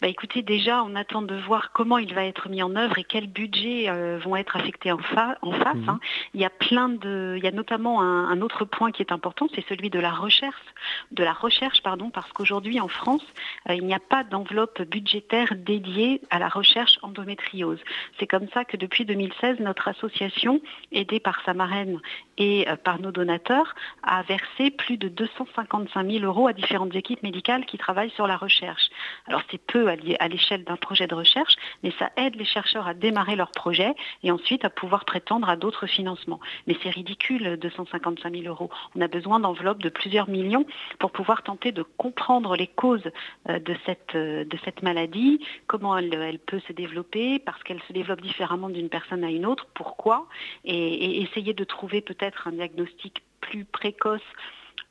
Bah, 0.02 0.08
écoutez, 0.08 0.42
déjà, 0.42 0.84
on 0.84 0.96
attend 0.96 1.22
de 1.22 1.36
voir 1.36 1.72
comment 1.72 1.98
il 1.98 2.14
va 2.14 2.26
être 2.26 2.50
mis 2.50 2.64
en 2.64 2.76
œuvre 2.76 2.98
et 2.98 3.04
quels 3.04 3.28
budgets 3.28 3.90
euh, 3.90 4.20
vont 4.24 4.36
être 4.36 4.56
affectés 4.56 4.92
en, 4.92 4.98
face. 4.98 5.38
Mhm. 5.42 5.90
Hein. 5.90 6.00
Il 6.34 6.42
y 6.42 6.46
a 6.46 6.50
plein 6.50 6.90
de, 6.90 7.36
il 7.38 7.44
y 7.44 7.48
a 7.48 7.52
notamment 7.52 8.02
un, 8.02 8.42
autre 8.42 8.66
point 8.66 8.92
qui 8.92 9.02
est 9.02 9.12
important, 9.12 9.48
c'est 9.56 9.66
celui 9.68 9.90
de 9.90 10.00
la 10.00 10.12
recherche, 10.12 10.66
de 11.12 11.24
la 11.24 11.34
recherche, 11.34 11.82
pardon, 11.82 12.10
parce 12.10 12.32
qu'aujourd'hui 12.34 12.80
en 12.80 12.88
France, 12.88 13.26
euh, 13.70 13.76
il 13.76 13.86
n'y 13.86 13.94
a 13.94 14.00
pas 14.00 14.24
d'enveloppe 14.24 14.82
budgétaire 14.82 15.54
dédiée 15.56 16.22
à 16.30 16.40
la 16.40 16.50
recherche 16.50 17.00
endométriose. 17.02 17.80
C'est 18.20 18.28
comme 18.28 18.48
ça 18.54 18.66
que 18.66 18.78
depuis 18.78 19.06
2016, 19.06 19.60
notre 19.60 19.88
association, 19.88 20.62
aidée 20.92 21.20
par 21.20 21.42
sa 21.46 21.54
marraine 21.54 22.00
et 22.38 22.68
euh, 22.68 22.76
par 22.76 23.00
nos 23.00 23.12
donateurs, 23.12 23.74
a 24.04 24.22
versé 24.24 24.72
plus 24.72 24.98
de 24.98 25.08
255 25.08 26.12
000 26.12 26.26
euros 26.26 26.48
à 26.48 26.54
différentes 26.54 26.94
équipes 26.96 27.24
médicales 27.24 27.66
qui 27.66 27.78
travaillent 27.78 28.12
sur 28.12 28.28
la 28.28 28.38
recherche. 28.38 28.90
Alors 29.28 29.42
c'est 29.50 29.65
peu 29.68 29.88
à 29.88 30.28
l'échelle 30.28 30.64
d'un 30.64 30.78
projet 30.78 31.08
de 31.08 31.16
recherche, 31.16 31.56
mais 31.84 31.92
ça 31.98 32.12
aide 32.18 32.36
les 32.36 32.46
chercheurs 32.46 32.88
à 32.88 32.94
démarrer 32.94 33.36
leur 33.36 33.52
projet 33.52 33.94
et 34.24 34.32
ensuite 34.32 34.66
à 34.66 34.70
pouvoir 34.70 35.06
prétendre 35.06 35.50
à 35.50 35.56
d'autres 35.56 35.88
financements. 35.88 36.40
Mais 36.68 36.76
c'est 36.82 36.90
ridicule, 36.90 37.58
255 37.58 38.34
000 38.34 38.48
euros. 38.48 38.70
On 38.96 39.02
a 39.02 39.08
besoin 39.08 39.40
d'enveloppes 39.40 39.82
de 39.82 39.90
plusieurs 39.90 40.30
millions 40.30 40.66
pour 41.00 41.12
pouvoir 41.12 41.44
tenter 41.44 41.72
de 41.72 41.84
comprendre 41.84 42.56
les 42.56 42.68
causes 42.68 43.10
euh, 43.50 43.60
de 43.60 43.76
cette, 43.86 44.16
euh, 44.16 44.46
de 44.46 44.58
cette 44.64 44.82
maladie, 44.84 45.40
comment 45.68 45.98
elle, 45.98 46.14
elle 46.14 46.40
peut 46.40 46.62
se 46.68 46.74
développer, 46.74 47.40
parce 47.40 47.62
qu'elle 47.64 47.82
se 47.88 47.94
développe 47.94 48.22
différemment 48.22 48.70
d'une 48.70 48.90
personne 48.90 49.24
à 49.24 49.30
une 49.30 49.46
autre, 49.46 49.68
pourquoi, 49.74 50.28
et, 50.64 50.76
et 50.76 51.22
essayer 51.22 51.54
de 51.54 51.64
trouver 51.64 52.02
peut-être 52.02 52.48
un 52.48 52.52
diagnostic 52.52 53.24
plus 53.42 53.66
précoce, 53.66 54.22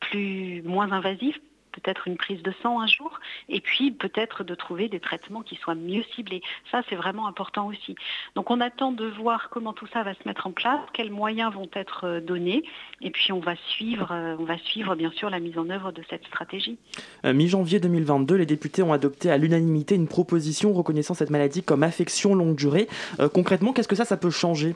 plus 0.00 0.62
moins 0.62 0.92
invasif 0.92 1.38
peut-être 1.74 2.08
une 2.08 2.16
prise 2.16 2.42
de 2.42 2.52
sang 2.62 2.80
un 2.80 2.86
jour, 2.86 3.18
et 3.48 3.60
puis 3.60 3.90
peut-être 3.90 4.44
de 4.44 4.54
trouver 4.54 4.88
des 4.88 5.00
traitements 5.00 5.42
qui 5.42 5.56
soient 5.56 5.74
mieux 5.74 6.04
ciblés. 6.14 6.42
Ça, 6.70 6.82
c'est 6.88 6.96
vraiment 6.96 7.26
important 7.26 7.66
aussi. 7.66 7.94
Donc 8.34 8.50
on 8.50 8.60
attend 8.60 8.92
de 8.92 9.06
voir 9.06 9.48
comment 9.50 9.72
tout 9.72 9.86
ça 9.92 10.02
va 10.02 10.14
se 10.14 10.20
mettre 10.26 10.46
en 10.46 10.52
place, 10.52 10.80
quels 10.92 11.10
moyens 11.10 11.52
vont 11.52 11.68
être 11.74 12.04
euh, 12.04 12.20
donnés, 12.20 12.64
et 13.00 13.10
puis 13.10 13.32
on 13.32 13.40
va 13.40 13.56
suivre, 13.68 14.12
euh, 14.12 14.36
on 14.38 14.44
va 14.44 14.58
suivre 14.58 14.94
bien 14.94 15.10
sûr 15.10 15.30
la 15.30 15.40
mise 15.40 15.58
en 15.58 15.68
œuvre 15.70 15.92
de 15.92 16.02
cette 16.08 16.24
stratégie. 16.26 16.78
Euh, 17.24 17.32
mi-janvier 17.32 17.80
2022, 17.80 18.36
les 18.36 18.46
députés 18.46 18.82
ont 18.82 18.92
adopté 18.92 19.30
à 19.30 19.36
l'unanimité 19.36 19.94
une 19.94 20.08
proposition 20.08 20.72
reconnaissant 20.72 21.14
cette 21.14 21.30
maladie 21.30 21.62
comme 21.62 21.82
affection 21.82 22.34
longue 22.34 22.56
durée. 22.56 22.88
concrètement, 23.32 23.72
qu'est-ce 23.72 23.88
que 23.88 23.96
ça, 23.96 24.04
ça 24.04 24.16
peut 24.16 24.30
changer? 24.30 24.74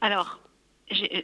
Alors, 0.00 0.40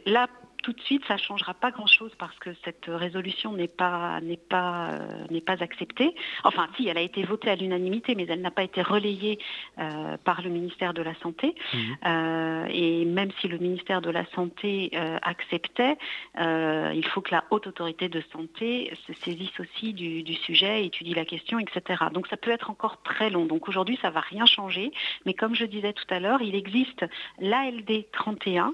là, 0.05 0.27
tout 0.69 0.73
de 0.73 0.81
suite, 0.81 1.03
ça 1.07 1.15
ne 1.15 1.19
changera 1.19 1.55
pas 1.55 1.71
grand-chose 1.71 2.11
parce 2.19 2.37
que 2.37 2.51
cette 2.63 2.85
résolution 2.87 3.53
n'est 3.53 3.67
pas, 3.67 4.21
n'est 4.21 4.37
pas, 4.37 4.91
euh, 4.91 5.25
n'est 5.31 5.41
pas 5.41 5.63
acceptée. 5.63 6.13
Enfin, 6.43 6.67
si, 6.77 6.87
elle 6.87 6.97
a 6.99 7.01
été 7.01 7.23
votée 7.23 7.49
à 7.49 7.55
l'unanimité, 7.55 8.13
mais 8.13 8.27
elle 8.29 8.41
n'a 8.41 8.51
pas 8.51 8.61
été 8.61 8.83
relayée 8.83 9.39
euh, 9.79 10.17
par 10.23 10.43
le 10.43 10.51
ministère 10.51 10.93
de 10.93 11.01
la 11.01 11.15
Santé. 11.15 11.55
Mhm. 11.73 11.97
Euh, 12.05 12.65
et 12.69 13.05
même 13.05 13.31
si 13.41 13.47
le 13.47 13.57
ministère 13.57 14.01
de 14.01 14.11
la 14.11 14.25
Santé 14.35 14.91
acceptait, 15.23 15.97
il 16.37 17.05
faut 17.07 17.21
que 17.21 17.31
la 17.31 17.43
haute 17.49 17.65
autorité 17.65 18.09
de 18.09 18.21
santé 18.31 18.93
se 19.07 19.13
saisisse 19.13 19.59
aussi 19.59 19.93
du, 19.93 20.21
du, 20.23 20.35
sujet, 20.35 20.85
étudie 20.85 21.13
la 21.13 21.25
question, 21.25 21.57
etc. 21.57 22.05
Donc 22.13 22.27
ça 22.27 22.37
peut 22.37 22.51
être 22.51 22.69
encore 22.69 23.01
très 23.01 23.29
long. 23.29 23.45
Donc 23.45 23.67
aujourd'hui, 23.67 23.97
ça 24.01 24.09
ne 24.09 24.13
va 24.13 24.19
rien 24.19 24.45
changer. 24.45 24.91
Mais 25.25 25.33
comme 25.33 25.55
je 25.55 25.65
disais 25.65 25.93
tout 25.93 26.05
à 26.09 26.19
l'heure, 26.19 26.41
il 26.41 26.53
existe 26.53 27.05
l'ALD 27.39 28.05
31 28.11 28.73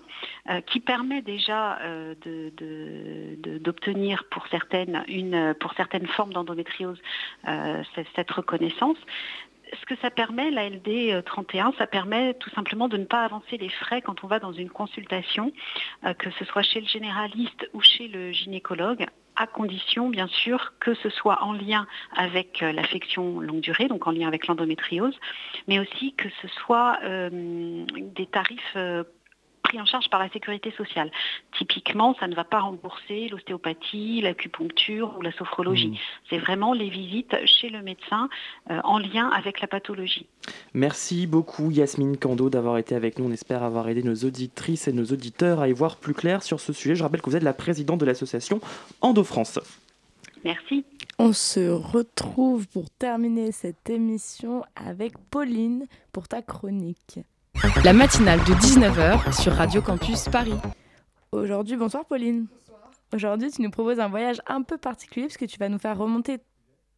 qui 0.65 0.79
permet 0.79 1.21
déjà 1.21 1.79
euh, 1.85 2.15
d'obtenir 3.59 4.23
pour 4.31 4.47
certaines, 4.47 5.03
pour 5.59 5.73
certaines 5.73 6.07
formes 6.07 6.33
d'endométriose 6.33 6.99
euh, 7.47 7.83
cette 8.15 8.31
reconnaissance. 8.31 8.97
Ce 9.79 9.85
que 9.85 9.95
ça 10.01 10.09
permet, 10.09 10.51
la 10.51 10.69
LD 10.69 11.23
31, 11.23 11.73
ça 11.77 11.87
permet 11.87 12.33
tout 12.35 12.49
simplement 12.51 12.87
de 12.87 12.97
ne 12.97 13.05
pas 13.05 13.23
avancer 13.23 13.57
les 13.57 13.69
frais 13.69 14.01
quand 14.01 14.23
on 14.23 14.27
va 14.27 14.39
dans 14.39 14.51
une 14.51 14.69
consultation, 14.69 15.51
euh, 16.05 16.13
que 16.13 16.29
ce 16.31 16.45
soit 16.45 16.61
chez 16.61 16.81
le 16.81 16.87
généraliste 16.87 17.69
ou 17.73 17.81
chez 17.81 18.07
le 18.07 18.31
gynécologue, 18.31 19.05
à 19.35 19.47
condition 19.47 20.09
bien 20.09 20.27
sûr 20.27 20.73
que 20.79 20.93
ce 20.93 21.09
soit 21.09 21.43
en 21.43 21.53
lien 21.53 21.87
avec 22.15 22.61
l'affection 22.61 23.41
longue 23.41 23.59
durée, 23.59 23.87
donc 23.87 24.07
en 24.07 24.11
lien 24.11 24.27
avec 24.27 24.47
l'endométriose, 24.47 25.19
mais 25.67 25.79
aussi 25.79 26.13
que 26.13 26.29
ce 26.41 26.47
soit 26.47 26.99
des 27.01 28.25
tarifs 28.27 28.77
pris 29.65 29.81
en 29.81 29.85
charge 29.85 30.09
par 30.09 30.19
la 30.19 30.29
sécurité 30.29 30.71
sociale. 30.77 31.11
Typiquement, 31.57 32.15
ça 32.19 32.27
ne 32.27 32.35
va 32.35 32.43
pas 32.43 32.59
rembourser 32.59 33.27
l'ostéopathie, 33.29 34.21
l'acupuncture 34.21 35.15
ou 35.17 35.21
la 35.21 35.31
sophrologie. 35.31 35.89
Mmh. 35.89 35.97
C'est 36.29 36.37
vraiment 36.37 36.73
les 36.73 36.89
visites 36.89 37.35
chez 37.45 37.69
le 37.69 37.81
médecin 37.81 38.29
euh, 38.69 38.79
en 38.83 38.99
lien 38.99 39.29
avec 39.29 39.61
la 39.61 39.67
pathologie. 39.67 40.27
Merci 40.73 41.25
beaucoup 41.25 41.71
Yasmine 41.71 42.17
Kando 42.17 42.49
d'avoir 42.49 42.77
été 42.77 42.95
avec 42.95 43.17
nous. 43.17 43.25
On 43.25 43.31
espère 43.31 43.63
avoir 43.63 43.89
aidé 43.89 44.03
nos 44.03 44.15
auditrices 44.15 44.87
et 44.87 44.93
nos 44.93 45.05
auditeurs 45.05 45.61
à 45.61 45.67
y 45.67 45.73
voir 45.73 45.97
plus 45.97 46.13
clair 46.13 46.43
sur 46.43 46.59
ce 46.59 46.71
sujet. 46.71 46.95
Je 46.95 47.03
rappelle 47.03 47.21
que 47.21 47.29
vous 47.29 47.35
êtes 47.35 47.43
la 47.43 47.53
présidente 47.53 47.99
de 47.99 48.05
l'association 48.05 48.61
Endo-France. 49.01 49.59
Merci. 50.43 50.85
On 51.17 51.33
se 51.33 51.71
retrouve 51.71 52.67
pour 52.67 52.89
terminer 52.91 53.51
cette 53.51 53.89
émission 53.89 54.63
avec 54.75 55.13
Pauline 55.31 55.87
pour 56.11 56.27
ta 56.27 56.41
chronique. 56.43 57.19
La 57.83 57.93
matinale 57.93 58.39
de 58.39 58.53
19h 58.53 59.41
sur 59.41 59.53
Radio 59.53 59.81
Campus 59.81 60.27
Paris. 60.29 60.55
Aujourd'hui, 61.31 61.77
bonsoir 61.77 62.05
Pauline. 62.05 62.47
Aujourd'hui, 63.13 63.51
tu 63.51 63.61
nous 63.61 63.69
proposes 63.69 63.99
un 63.99 64.09
voyage 64.09 64.41
un 64.47 64.61
peu 64.61 64.77
particulier 64.77 65.27
parce 65.27 65.37
que 65.37 65.45
tu 65.45 65.57
vas 65.57 65.69
nous 65.69 65.79
faire 65.79 65.97
remonter 65.97 66.39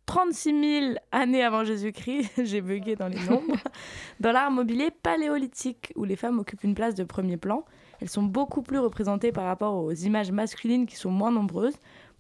36 0.08 0.80
000 0.82 0.96
années 1.12 1.44
avant 1.44 1.64
Jésus-Christ, 1.64 2.32
j'ai 2.46 2.62
bugué 2.62 2.96
dans 2.96 3.08
les 3.08 3.20
nombres, 3.20 3.58
dans 4.20 4.32
l'art 4.32 4.50
mobilier 4.50 4.90
paléolithique, 5.04 5.92
où 5.96 6.06
les 6.06 6.16
femmes 6.16 6.40
occupent 6.40 6.64
une 6.64 6.76
place 6.76 6.96
de 6.96 7.04
premier 7.04 7.38
plan. 7.38 7.66
Elles 8.02 8.10
sont 8.10 8.24
beaucoup 8.24 8.62
plus 8.62 8.80
représentées 8.80 9.32
par 9.32 9.46
rapport 9.46 9.76
aux 9.76 9.92
images 9.92 10.32
masculines 10.32 10.86
qui 10.86 10.96
sont 10.96 11.12
moins 11.12 11.32
nombreuses. 11.32 11.76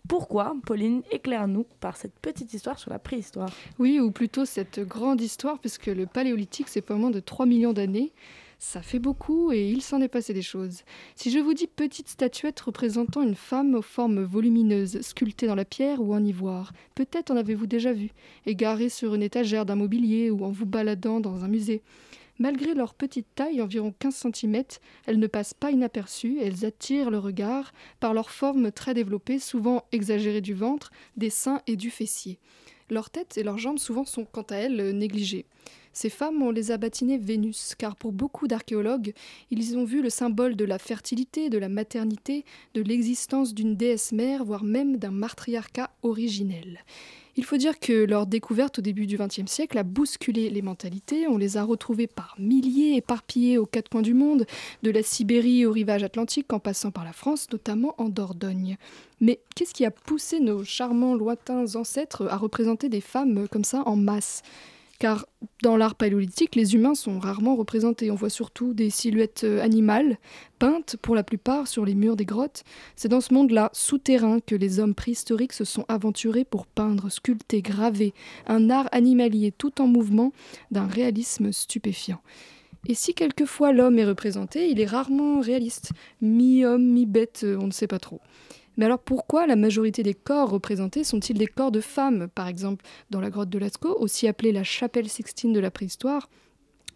Pourquoi, 0.07 0.55
Pauline, 0.65 1.01
éclaire-nous 1.11 1.65
par 1.81 1.97
cette 1.97 2.17
petite 2.19 2.53
histoire 2.53 2.79
sur 2.79 2.91
la 2.91 2.99
préhistoire? 2.99 3.49
Oui, 3.77 3.99
ou 3.99 4.11
plutôt 4.11 4.45
cette 4.45 4.79
grande 4.79 5.19
histoire, 5.19 5.59
puisque 5.59 5.87
le 5.87 6.05
paléolithique, 6.05 6.69
c'est 6.69 6.81
pas 6.81 6.95
moins 6.95 7.11
de 7.11 7.19
3 7.19 7.45
millions 7.45 7.73
d'années. 7.73 8.13
Ça 8.59 8.81
fait 8.81 8.99
beaucoup 8.99 9.51
et 9.51 9.69
il 9.69 9.81
s'en 9.81 10.01
est 10.01 10.07
passé 10.07 10.33
des 10.33 10.41
choses. 10.41 10.81
Si 11.15 11.29
je 11.29 11.37
vous 11.37 11.53
dis 11.53 11.67
petite 11.67 12.07
statuette 12.07 12.59
représentant 12.59 13.21
une 13.21 13.35
femme 13.35 13.75
aux 13.75 13.83
formes 13.83 14.23
volumineuses, 14.23 15.01
sculptée 15.01 15.45
dans 15.45 15.55
la 15.55 15.65
pierre 15.65 16.01
ou 16.01 16.13
en 16.15 16.23
ivoire, 16.23 16.73
peut-être 16.95 17.29
en 17.29 17.35
avez-vous 17.35 17.67
déjà 17.67 17.93
vu, 17.93 18.09
égarée 18.47 18.89
sur 18.89 19.13
une 19.13 19.21
étagère 19.21 19.65
d'un 19.65 19.75
mobilier 19.75 20.31
ou 20.31 20.43
en 20.43 20.49
vous 20.49 20.65
baladant 20.65 21.19
dans 21.19 21.43
un 21.43 21.47
musée. 21.47 21.83
Malgré 22.39 22.73
leur 22.75 22.93
petite 22.93 23.27
taille, 23.33 23.61
environ 23.61 23.93
15 23.97 24.27
cm, 24.33 24.63
elles 25.05 25.19
ne 25.19 25.27
passent 25.27 25.55
pas 25.55 25.71
inaperçues 25.71 26.37
elles 26.39 26.65
attirent 26.65 27.09
le 27.09 27.19
regard 27.19 27.73
par 27.99 28.13
leur 28.13 28.29
forme 28.29 28.71
très 28.71 28.93
développée, 28.93 29.39
souvent 29.39 29.83
exagérée 29.91 30.41
du 30.41 30.53
ventre, 30.53 30.91
des 31.15 31.29
seins 31.29 31.61
et 31.67 31.75
du 31.75 31.89
fessier. 31.89 32.39
Leurs 32.89 33.09
têtes 33.09 33.37
et 33.37 33.43
leurs 33.43 33.57
jambes 33.57 33.79
souvent 33.79 34.05
sont 34.05 34.23
quant 34.23 34.45
à 34.49 34.55
elles 34.55 34.97
négligées. 34.97 35.45
Ces 35.91 36.09
femmes, 36.09 36.41
on 36.43 36.51
les 36.51 36.71
a 36.71 36.77
Vénus, 36.77 37.73
car 37.75 37.95
pour 37.95 38.11
beaucoup 38.11 38.47
d'archéologues, 38.47 39.13
ils 39.49 39.77
ont 39.77 39.83
vu 39.83 40.01
le 40.01 40.11
symbole 40.11 40.55
de 40.55 40.63
la 40.63 40.77
fertilité, 40.77 41.49
de 41.49 41.57
la 41.57 41.69
maternité, 41.69 42.45
de 42.75 42.81
l'existence 42.81 43.53
d'une 43.53 43.75
déesse 43.75 44.11
mère, 44.11 44.45
voire 44.45 44.63
même 44.63 44.97
d'un 44.97 45.11
matriarcat 45.11 45.89
originel. 46.03 46.85
Il 47.37 47.45
faut 47.45 47.57
dire 47.57 47.79
que 47.79 47.93
leur 47.93 48.25
découverte 48.25 48.79
au 48.79 48.81
début 48.81 49.05
du 49.05 49.15
XXe 49.15 49.45
siècle 49.45 49.77
a 49.77 49.83
bousculé 49.83 50.49
les 50.49 50.63
mentalités. 50.63 51.27
On 51.27 51.37
les 51.37 51.55
a 51.57 51.63
retrouvées 51.63 52.07
par 52.07 52.35
milliers, 52.39 52.95
éparpillées 52.95 53.59
aux 53.59 53.67
quatre 53.67 53.89
coins 53.89 54.01
du 54.01 54.15
monde, 54.15 54.47
de 54.81 54.89
la 54.89 55.03
Sibérie 55.03 55.63
au 55.67 55.71
rivage 55.71 56.03
atlantique, 56.03 56.51
en 56.51 56.59
passant 56.59 56.89
par 56.89 57.05
la 57.05 57.13
France, 57.13 57.47
notamment 57.51 57.93
en 57.99 58.09
Dordogne. 58.09 58.77
Mais 59.21 59.39
qu'est-ce 59.55 59.75
qui 59.75 59.85
a 59.85 59.91
poussé 59.91 60.39
nos 60.39 60.63
charmants 60.63 61.13
lointains 61.13 61.75
ancêtres 61.75 62.27
à 62.27 62.37
représenter 62.37 62.89
des 62.89 63.01
femmes 63.01 63.47
comme 63.47 63.63
ça 63.63 63.83
en 63.85 63.95
masse? 63.95 64.41
Car 64.99 65.27
dans 65.63 65.77
l'art 65.77 65.95
paléolithique, 65.95 66.55
les 66.55 66.75
humains 66.75 66.95
sont 66.95 67.19
rarement 67.19 67.55
représentés. 67.55 68.11
On 68.11 68.15
voit 68.15 68.29
surtout 68.29 68.73
des 68.73 68.89
silhouettes 68.89 69.43
euh, 69.43 69.61
animales, 69.61 70.17
peintes 70.59 70.95
pour 71.01 71.15
la 71.15 71.23
plupart 71.23 71.67
sur 71.67 71.85
les 71.85 71.95
murs 71.95 72.15
des 72.15 72.25
grottes. 72.25 72.63
C'est 72.95 73.09
dans 73.09 73.21
ce 73.21 73.33
monde-là, 73.33 73.69
souterrain, 73.73 74.39
que 74.39 74.55
les 74.55 74.79
hommes 74.79 74.95
préhistoriques 74.95 75.53
se 75.53 75.65
sont 75.65 75.85
aventurés 75.87 76.45
pour 76.45 76.65
peindre, 76.65 77.09
sculpter, 77.09 77.61
graver 77.61 78.13
un 78.47 78.69
art 78.69 78.89
animalier 78.91 79.51
tout 79.51 79.81
en 79.81 79.87
mouvement 79.87 80.31
d'un 80.71 80.87
réalisme 80.87 81.51
stupéfiant. 81.51 82.21
Et 82.87 82.93
si 82.93 83.13
quelquefois 83.13 83.73
l'homme 83.73 83.99
est 83.99 84.05
représenté, 84.05 84.69
il 84.69 84.79
est 84.79 84.85
rarement 84.85 85.41
réaliste. 85.41 85.91
Mi-homme, 86.21 86.85
mi-bête, 86.85 87.41
euh, 87.43 87.57
on 87.59 87.67
ne 87.67 87.71
sait 87.71 87.87
pas 87.87 87.99
trop. 87.99 88.21
Mais 88.77 88.85
alors 88.85 88.99
pourquoi 88.99 89.47
la 89.47 89.55
majorité 89.55 90.03
des 90.03 90.13
corps 90.13 90.49
représentés 90.49 91.03
sont-ils 91.03 91.37
des 91.37 91.47
corps 91.47 91.71
de 91.71 91.81
femmes 91.81 92.27
Par 92.33 92.47
exemple, 92.47 92.85
dans 93.09 93.19
la 93.19 93.29
grotte 93.29 93.49
de 93.49 93.59
Lascaux, 93.59 93.97
aussi 93.99 94.27
appelée 94.27 94.51
la 94.51 94.63
chapelle 94.63 95.09
sixtine 95.09 95.51
de 95.51 95.59
la 95.59 95.71
préhistoire, 95.71 96.29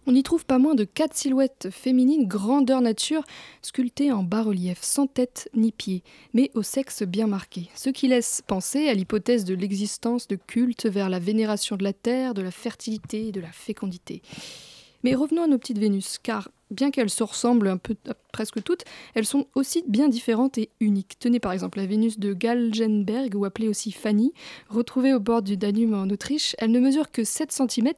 on 0.07 0.15
y 0.15 0.23
trouve 0.23 0.45
pas 0.45 0.57
moins 0.57 0.73
de 0.73 0.83
quatre 0.83 1.15
silhouettes 1.15 1.69
féminines 1.71 2.27
grandeur 2.27 2.81
nature, 2.81 3.23
sculptées 3.61 4.11
en 4.11 4.23
bas-relief, 4.23 4.79
sans 4.81 5.05
tête 5.05 5.49
ni 5.53 5.71
pied, 5.71 6.01
mais 6.33 6.49
au 6.55 6.63
sexe 6.63 7.03
bien 7.03 7.27
marqué, 7.27 7.69
ce 7.75 7.91
qui 7.91 8.07
laisse 8.07 8.41
penser 8.45 8.87
à 8.87 8.95
l'hypothèse 8.95 9.45
de 9.45 9.53
l'existence 9.53 10.27
de 10.27 10.35
cultes 10.35 10.87
vers 10.87 11.09
la 11.09 11.19
vénération 11.19 11.75
de 11.75 11.83
la 11.83 11.93
terre, 11.93 12.33
de 12.33 12.41
la 12.41 12.49
fertilité 12.49 13.27
et 13.27 13.31
de 13.31 13.41
la 13.41 13.51
fécondité. 13.51 14.23
Mais 15.03 15.13
revenons 15.13 15.43
à 15.43 15.47
nos 15.47 15.59
petites 15.59 15.79
Vénus, 15.79 16.17
car 16.17 16.49
bien 16.71 16.91
qu'elles 16.91 17.09
se 17.09 17.23
ressemblent 17.23 17.67
un 17.67 17.77
peu 17.77 17.95
presque 18.31 18.63
toutes, 18.63 18.83
elles 19.13 19.25
sont 19.25 19.47
aussi 19.55 19.83
bien 19.87 20.09
différentes 20.09 20.57
et 20.57 20.69
uniques. 20.79 21.17
Tenez 21.19 21.39
par 21.39 21.51
exemple 21.51 21.77
la 21.77 21.85
Vénus 21.85 22.19
de 22.19 22.33
Galgenberg, 22.33 23.35
ou 23.35 23.45
appelée 23.45 23.67
aussi 23.67 23.91
Fanny, 23.91 24.33
retrouvée 24.69 25.13
au 25.13 25.19
bord 25.19 25.41
du 25.41 25.57
Danube 25.57 25.93
en 25.93 26.09
Autriche. 26.09 26.55
Elle 26.59 26.71
ne 26.71 26.79
mesure 26.79 27.11
que 27.11 27.23
7 27.23 27.51
cm 27.51 27.89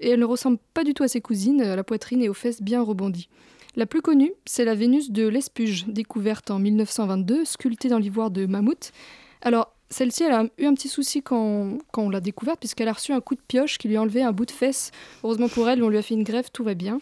et 0.00 0.10
elle 0.10 0.20
ne 0.20 0.24
ressemble 0.24 0.58
pas 0.74 0.84
du 0.84 0.94
tout 0.94 1.02
à 1.02 1.08
ses 1.08 1.20
cousines, 1.20 1.60
à 1.62 1.76
la 1.76 1.84
poitrine 1.84 2.22
et 2.22 2.28
aux 2.28 2.34
fesses 2.34 2.62
bien 2.62 2.82
rebondies. 2.82 3.28
La 3.76 3.86
plus 3.86 4.02
connue, 4.02 4.32
c'est 4.46 4.64
la 4.64 4.74
Vénus 4.74 5.10
de 5.10 5.28
l'Espuge, 5.28 5.86
découverte 5.86 6.50
en 6.50 6.58
1922, 6.58 7.44
sculptée 7.44 7.88
dans 7.88 7.98
l'ivoire 7.98 8.30
de 8.30 8.46
mammouth. 8.46 8.90
Alors, 9.42 9.72
celle-ci, 9.90 10.24
elle 10.24 10.32
a 10.32 10.46
eu 10.58 10.66
un 10.66 10.74
petit 10.74 10.88
souci 10.88 11.22
quand, 11.22 11.78
on 11.96 12.10
l'a 12.10 12.20
découverte, 12.20 12.58
puisqu'elle 12.58 12.88
a 12.88 12.92
reçu 12.92 13.12
un 13.12 13.20
coup 13.20 13.34
de 13.34 13.40
pioche 13.46 13.78
qui 13.78 13.88
lui 13.88 13.96
a 13.96 14.02
enlevé 14.02 14.22
un 14.22 14.32
bout 14.32 14.46
de 14.46 14.50
fesse. 14.50 14.90
Heureusement 15.22 15.48
pour 15.48 15.68
elle, 15.68 15.82
on 15.82 15.88
lui 15.88 15.98
a 15.98 16.02
fait 16.02 16.14
une 16.14 16.24
greffe, 16.24 16.52
tout 16.52 16.64
va 16.64 16.74
bien. 16.74 17.00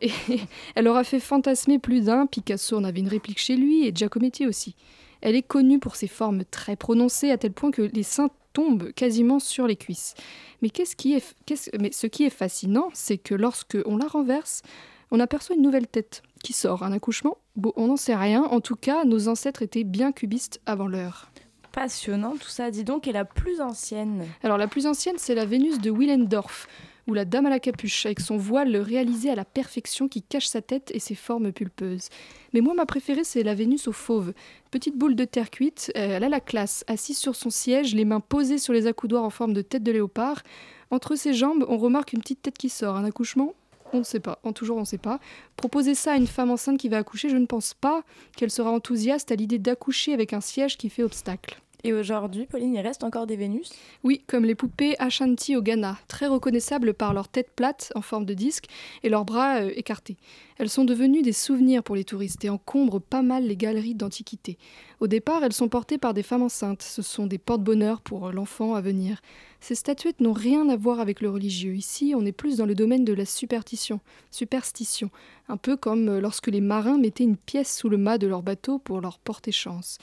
Et 0.00 0.10
elle 0.74 0.88
aura 0.88 1.04
fait 1.04 1.20
fantasmer 1.20 1.78
plus 1.78 2.06
d'un. 2.06 2.26
Picasso 2.26 2.76
en 2.76 2.84
avait 2.84 3.00
une 3.00 3.08
réplique 3.08 3.38
chez 3.38 3.56
lui 3.56 3.86
et 3.86 3.92
Giacometti 3.94 4.46
aussi. 4.46 4.74
Elle 5.20 5.34
est 5.34 5.42
connue 5.42 5.78
pour 5.78 5.96
ses 5.96 6.06
formes 6.06 6.44
très 6.44 6.76
prononcées, 6.76 7.30
à 7.30 7.38
tel 7.38 7.52
point 7.52 7.70
que 7.70 7.82
les 7.82 8.02
seins 8.02 8.30
tombent 8.52 8.92
quasiment 8.92 9.38
sur 9.38 9.66
les 9.66 9.76
cuisses. 9.76 10.14
Mais, 10.62 10.70
qu'est-ce 10.70 10.96
qui 10.96 11.14
est, 11.14 11.34
mais 11.80 11.92
ce 11.92 12.06
qui 12.06 12.24
est 12.24 12.30
fascinant, 12.30 12.88
c'est 12.92 13.18
que 13.18 13.34
lorsque 13.34 13.78
on 13.84 13.96
la 13.96 14.06
renverse, 14.06 14.62
on 15.10 15.20
aperçoit 15.20 15.56
une 15.56 15.62
nouvelle 15.62 15.86
tête 15.86 16.22
qui 16.42 16.52
sort. 16.52 16.82
Un 16.82 16.92
accouchement 16.92 17.38
Bon, 17.56 17.72
on 17.76 17.88
n'en 17.88 17.96
sait 17.96 18.14
rien. 18.14 18.44
En 18.44 18.60
tout 18.60 18.76
cas, 18.76 19.04
nos 19.04 19.28
ancêtres 19.28 19.62
étaient 19.62 19.84
bien 19.84 20.12
cubistes 20.12 20.60
avant 20.66 20.86
l'heure. 20.86 21.30
Passionnant 21.72 22.36
tout 22.36 22.48
ça, 22.48 22.70
dis 22.70 22.84
donc, 22.84 23.06
et 23.06 23.12
la 23.12 23.24
plus 23.24 23.60
ancienne? 23.60 24.24
Alors 24.42 24.58
la 24.58 24.68
plus 24.68 24.86
ancienne, 24.86 25.16
c'est 25.18 25.34
la 25.34 25.44
Vénus 25.44 25.78
de 25.78 25.90
Willendorf, 25.90 26.66
ou 27.08 27.14
la 27.14 27.24
Dame 27.24 27.46
à 27.46 27.50
la 27.50 27.58
capuche, 27.58 28.06
avec 28.06 28.20
son 28.20 28.36
voile 28.36 28.76
réalisé 28.76 29.30
à 29.30 29.34
la 29.34 29.46
perfection 29.46 30.08
qui 30.08 30.22
cache 30.22 30.46
sa 30.46 30.60
tête 30.62 30.90
et 30.94 31.00
ses 31.00 31.14
formes 31.14 31.52
pulpeuses. 31.52 32.10
Mais 32.52 32.60
moi, 32.60 32.74
ma 32.74 32.86
préférée, 32.86 33.24
c'est 33.24 33.42
la 33.42 33.54
Vénus 33.54 33.88
au 33.88 33.92
fauve. 33.92 34.34
Petite 34.70 34.96
boule 34.96 35.16
de 35.16 35.24
terre 35.24 35.50
cuite, 35.50 35.90
euh, 35.96 36.16
elle 36.16 36.24
a 36.24 36.28
la 36.28 36.40
classe, 36.40 36.84
assise 36.86 37.18
sur 37.18 37.34
son 37.34 37.50
siège, 37.50 37.94
les 37.94 38.04
mains 38.04 38.20
posées 38.20 38.58
sur 38.58 38.74
les 38.74 38.86
accoudoirs 38.86 39.24
en 39.24 39.30
forme 39.30 39.54
de 39.54 39.62
tête 39.62 39.82
de 39.82 39.90
léopard. 39.90 40.42
Entre 40.90 41.16
ses 41.16 41.32
jambes, 41.32 41.64
on 41.68 41.78
remarque 41.78 42.12
une 42.12 42.20
petite 42.20 42.42
tête 42.42 42.58
qui 42.58 42.68
sort. 42.68 42.96
Un 42.96 43.04
accouchement? 43.04 43.54
On 43.94 44.00
ne 44.00 44.04
sait 44.04 44.20
pas, 44.20 44.38
en 44.44 44.52
toujours 44.52 44.76
on 44.76 44.80
ne 44.80 44.86
sait 44.86 44.98
pas. 44.98 45.18
Proposer 45.56 45.94
ça 45.94 46.12
à 46.12 46.16
une 46.16 46.26
femme 46.26 46.50
enceinte 46.50 46.78
qui 46.78 46.90
va 46.90 46.98
accoucher, 46.98 47.30
je 47.30 47.38
ne 47.38 47.46
pense 47.46 47.72
pas 47.72 48.02
qu'elle 48.36 48.50
sera 48.50 48.70
enthousiaste 48.70 49.32
à 49.32 49.34
l'idée 49.34 49.58
d'accoucher 49.58 50.12
avec 50.12 50.34
un 50.34 50.42
siège 50.42 50.76
qui 50.76 50.90
fait 50.90 51.02
obstacle. 51.02 51.58
Et 51.84 51.92
aujourd'hui, 51.92 52.46
Pauline, 52.46 52.74
il 52.74 52.80
reste 52.80 53.04
encore 53.04 53.28
des 53.28 53.36
Vénus? 53.36 53.70
Oui, 54.02 54.24
comme 54.26 54.44
les 54.44 54.56
poupées 54.56 54.96
Ashanti 54.98 55.54
au 55.54 55.62
Ghana, 55.62 55.96
très 56.08 56.26
reconnaissables 56.26 56.92
par 56.92 57.14
leur 57.14 57.28
tête 57.28 57.52
plate 57.54 57.92
en 57.94 58.02
forme 58.02 58.26
de 58.26 58.34
disque 58.34 58.64
et 59.04 59.08
leurs 59.08 59.24
bras 59.24 59.60
euh, 59.60 59.70
écartés. 59.76 60.16
Elles 60.58 60.70
sont 60.70 60.84
devenues 60.84 61.22
des 61.22 61.32
souvenirs 61.32 61.84
pour 61.84 61.94
les 61.94 62.02
touristes 62.02 62.44
et 62.44 62.50
encombrent 62.50 63.00
pas 63.00 63.22
mal 63.22 63.46
les 63.46 63.56
galeries 63.56 63.94
d'antiquité. 63.94 64.58
Au 64.98 65.06
départ, 65.06 65.44
elles 65.44 65.52
sont 65.52 65.68
portées 65.68 65.98
par 65.98 66.14
des 66.14 66.24
femmes 66.24 66.42
enceintes. 66.42 66.82
Ce 66.82 67.00
sont 67.00 67.28
des 67.28 67.38
porte-bonheur 67.38 68.00
pour 68.00 68.32
l'enfant 68.32 68.74
à 68.74 68.80
venir. 68.80 69.20
Ces 69.60 69.76
statuettes 69.76 70.20
n'ont 70.20 70.32
rien 70.32 70.68
à 70.68 70.76
voir 70.76 70.98
avec 70.98 71.20
le 71.20 71.30
religieux. 71.30 71.76
Ici, 71.76 72.12
on 72.16 72.26
est 72.26 72.32
plus 72.32 72.56
dans 72.56 72.66
le 72.66 72.74
domaine 72.74 73.04
de 73.04 73.12
la 73.12 73.24
superstition, 73.24 74.00
superstition, 74.32 75.10
un 75.48 75.56
peu 75.56 75.76
comme 75.76 76.08
euh, 76.08 76.20
lorsque 76.20 76.48
les 76.48 76.60
marins 76.60 76.98
mettaient 76.98 77.22
une 77.22 77.36
pièce 77.36 77.76
sous 77.76 77.88
le 77.88 77.98
mât 77.98 78.18
de 78.18 78.26
leur 78.26 78.42
bateau 78.42 78.80
pour 78.80 79.00
leur 79.00 79.20
porter 79.20 79.52
chance. 79.52 79.98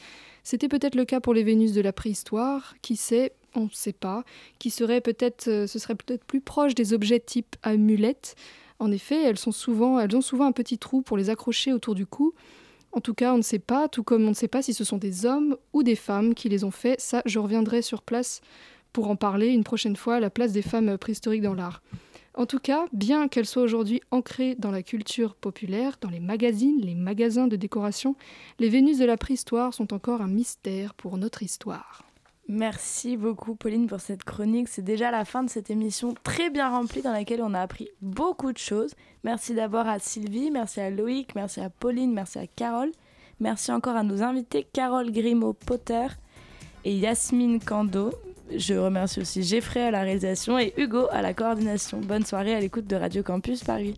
C'était 0.45 0.67
peut-être 0.67 0.93
le 0.93 1.05
cas 1.05 1.19
pour 1.19 1.33
les 1.33 1.43
Vénus 1.43 1.73
de 1.73 1.81
la 1.81 1.91
préhistoire, 1.91 2.75
qui 2.83 2.97
sait, 2.97 3.33
on 3.55 3.63
ne 3.63 3.69
sait 3.73 3.93
pas, 3.93 4.23
qui 4.59 4.69
serait 4.69 5.01
peut-être, 5.01 5.47
euh, 5.47 5.65
ce 5.65 5.79
serait 5.79 5.95
peut-être 5.95 6.23
plus 6.23 6.39
proche 6.39 6.75
des 6.75 6.93
objets 6.93 7.19
type 7.19 7.55
amulettes. 7.63 8.35
En 8.77 8.91
effet, 8.91 9.23
elles, 9.23 9.39
sont 9.39 9.51
souvent, 9.51 9.99
elles 9.99 10.15
ont 10.15 10.21
souvent 10.21 10.45
un 10.45 10.51
petit 10.51 10.77
trou 10.77 11.01
pour 11.01 11.17
les 11.17 11.31
accrocher 11.31 11.73
autour 11.73 11.95
du 11.95 12.05
cou. 12.05 12.35
En 12.91 13.01
tout 13.01 13.15
cas, 13.15 13.33
on 13.33 13.37
ne 13.37 13.41
sait 13.41 13.57
pas, 13.57 13.89
tout 13.89 14.03
comme 14.03 14.23
on 14.25 14.29
ne 14.29 14.35
sait 14.35 14.47
pas 14.47 14.61
si 14.61 14.75
ce 14.75 14.83
sont 14.83 14.99
des 14.99 15.25
hommes 15.25 15.57
ou 15.73 15.81
des 15.81 15.95
femmes 15.95 16.35
qui 16.35 16.47
les 16.47 16.63
ont 16.63 16.71
fait. 16.71 17.01
Ça, 17.01 17.23
je 17.25 17.39
reviendrai 17.39 17.81
sur 17.81 18.03
place 18.03 18.41
pour 18.93 19.09
en 19.09 19.15
parler 19.15 19.47
une 19.47 19.63
prochaine 19.63 19.95
fois, 19.95 20.19
la 20.19 20.29
place 20.29 20.51
des 20.51 20.61
femmes 20.61 20.95
préhistoriques 20.99 21.41
dans 21.41 21.55
l'art. 21.55 21.81
En 22.37 22.45
tout 22.45 22.59
cas, 22.59 22.85
bien 22.91 23.29
qu'elles 23.29 23.45
soient 23.45 23.63
aujourd'hui 23.63 24.01
ancrées 24.11 24.55
dans 24.55 24.71
la 24.71 24.83
culture 24.83 25.35
populaire, 25.35 25.95
dans 26.01 26.09
les 26.09 26.19
magazines, 26.19 26.81
les 26.81 26.95
magasins 26.95 27.47
de 27.47 27.55
décoration, 27.55 28.15
les 28.59 28.67
Vénus 28.67 28.97
de 28.97 29.05
la 29.05 29.15
préhistoire 29.15 29.73
sont 29.73 29.93
encore 29.93 30.21
un 30.21 30.27
mystère 30.27 30.93
pour 30.95 31.17
notre 31.17 31.43
histoire. 31.43 32.03
Merci 32.47 33.17
beaucoup 33.17 33.55
Pauline 33.55 33.87
pour 33.87 34.01
cette 34.01 34.23
chronique. 34.23 34.67
C'est 34.67 34.83
déjà 34.83 35.11
la 35.11 35.25
fin 35.25 35.43
de 35.43 35.49
cette 35.49 35.69
émission 35.69 36.13
très 36.23 36.49
bien 36.49 36.69
remplie 36.69 37.01
dans 37.01 37.13
laquelle 37.13 37.41
on 37.41 37.53
a 37.53 37.61
appris 37.61 37.89
beaucoup 38.01 38.51
de 38.51 38.57
choses. 38.57 38.93
Merci 39.23 39.55
d'abord 39.55 39.87
à 39.87 39.97
Sylvie, 39.97 40.51
merci 40.51 40.81
à 40.81 40.91
Loïc, 40.91 41.33
merci 41.35 41.61
à 41.61 41.69
Pauline, 41.69 42.13
merci 42.13 42.37
à 42.37 42.47
Carole. 42.47 42.91
Merci 43.39 43.71
encore 43.71 43.95
à 43.95 44.03
nos 44.03 44.21
invités 44.21 44.67
Carole 44.71 45.11
Grimaud-Potter 45.11 46.07
et 46.83 46.95
Yasmine 46.95 47.59
Kando. 47.59 48.11
Je 48.53 48.75
remercie 48.75 49.19
aussi 49.19 49.43
Jeffrey 49.43 49.81
à 49.81 49.91
la 49.91 50.01
réalisation 50.01 50.59
et 50.59 50.73
Hugo 50.77 51.07
à 51.11 51.21
la 51.21 51.33
coordination. 51.33 51.99
Bonne 51.99 52.25
soirée 52.25 52.53
à 52.53 52.59
l'écoute 52.59 52.87
de 52.87 52.95
Radio 52.95 53.23
Campus 53.23 53.63
Paris. 53.63 53.95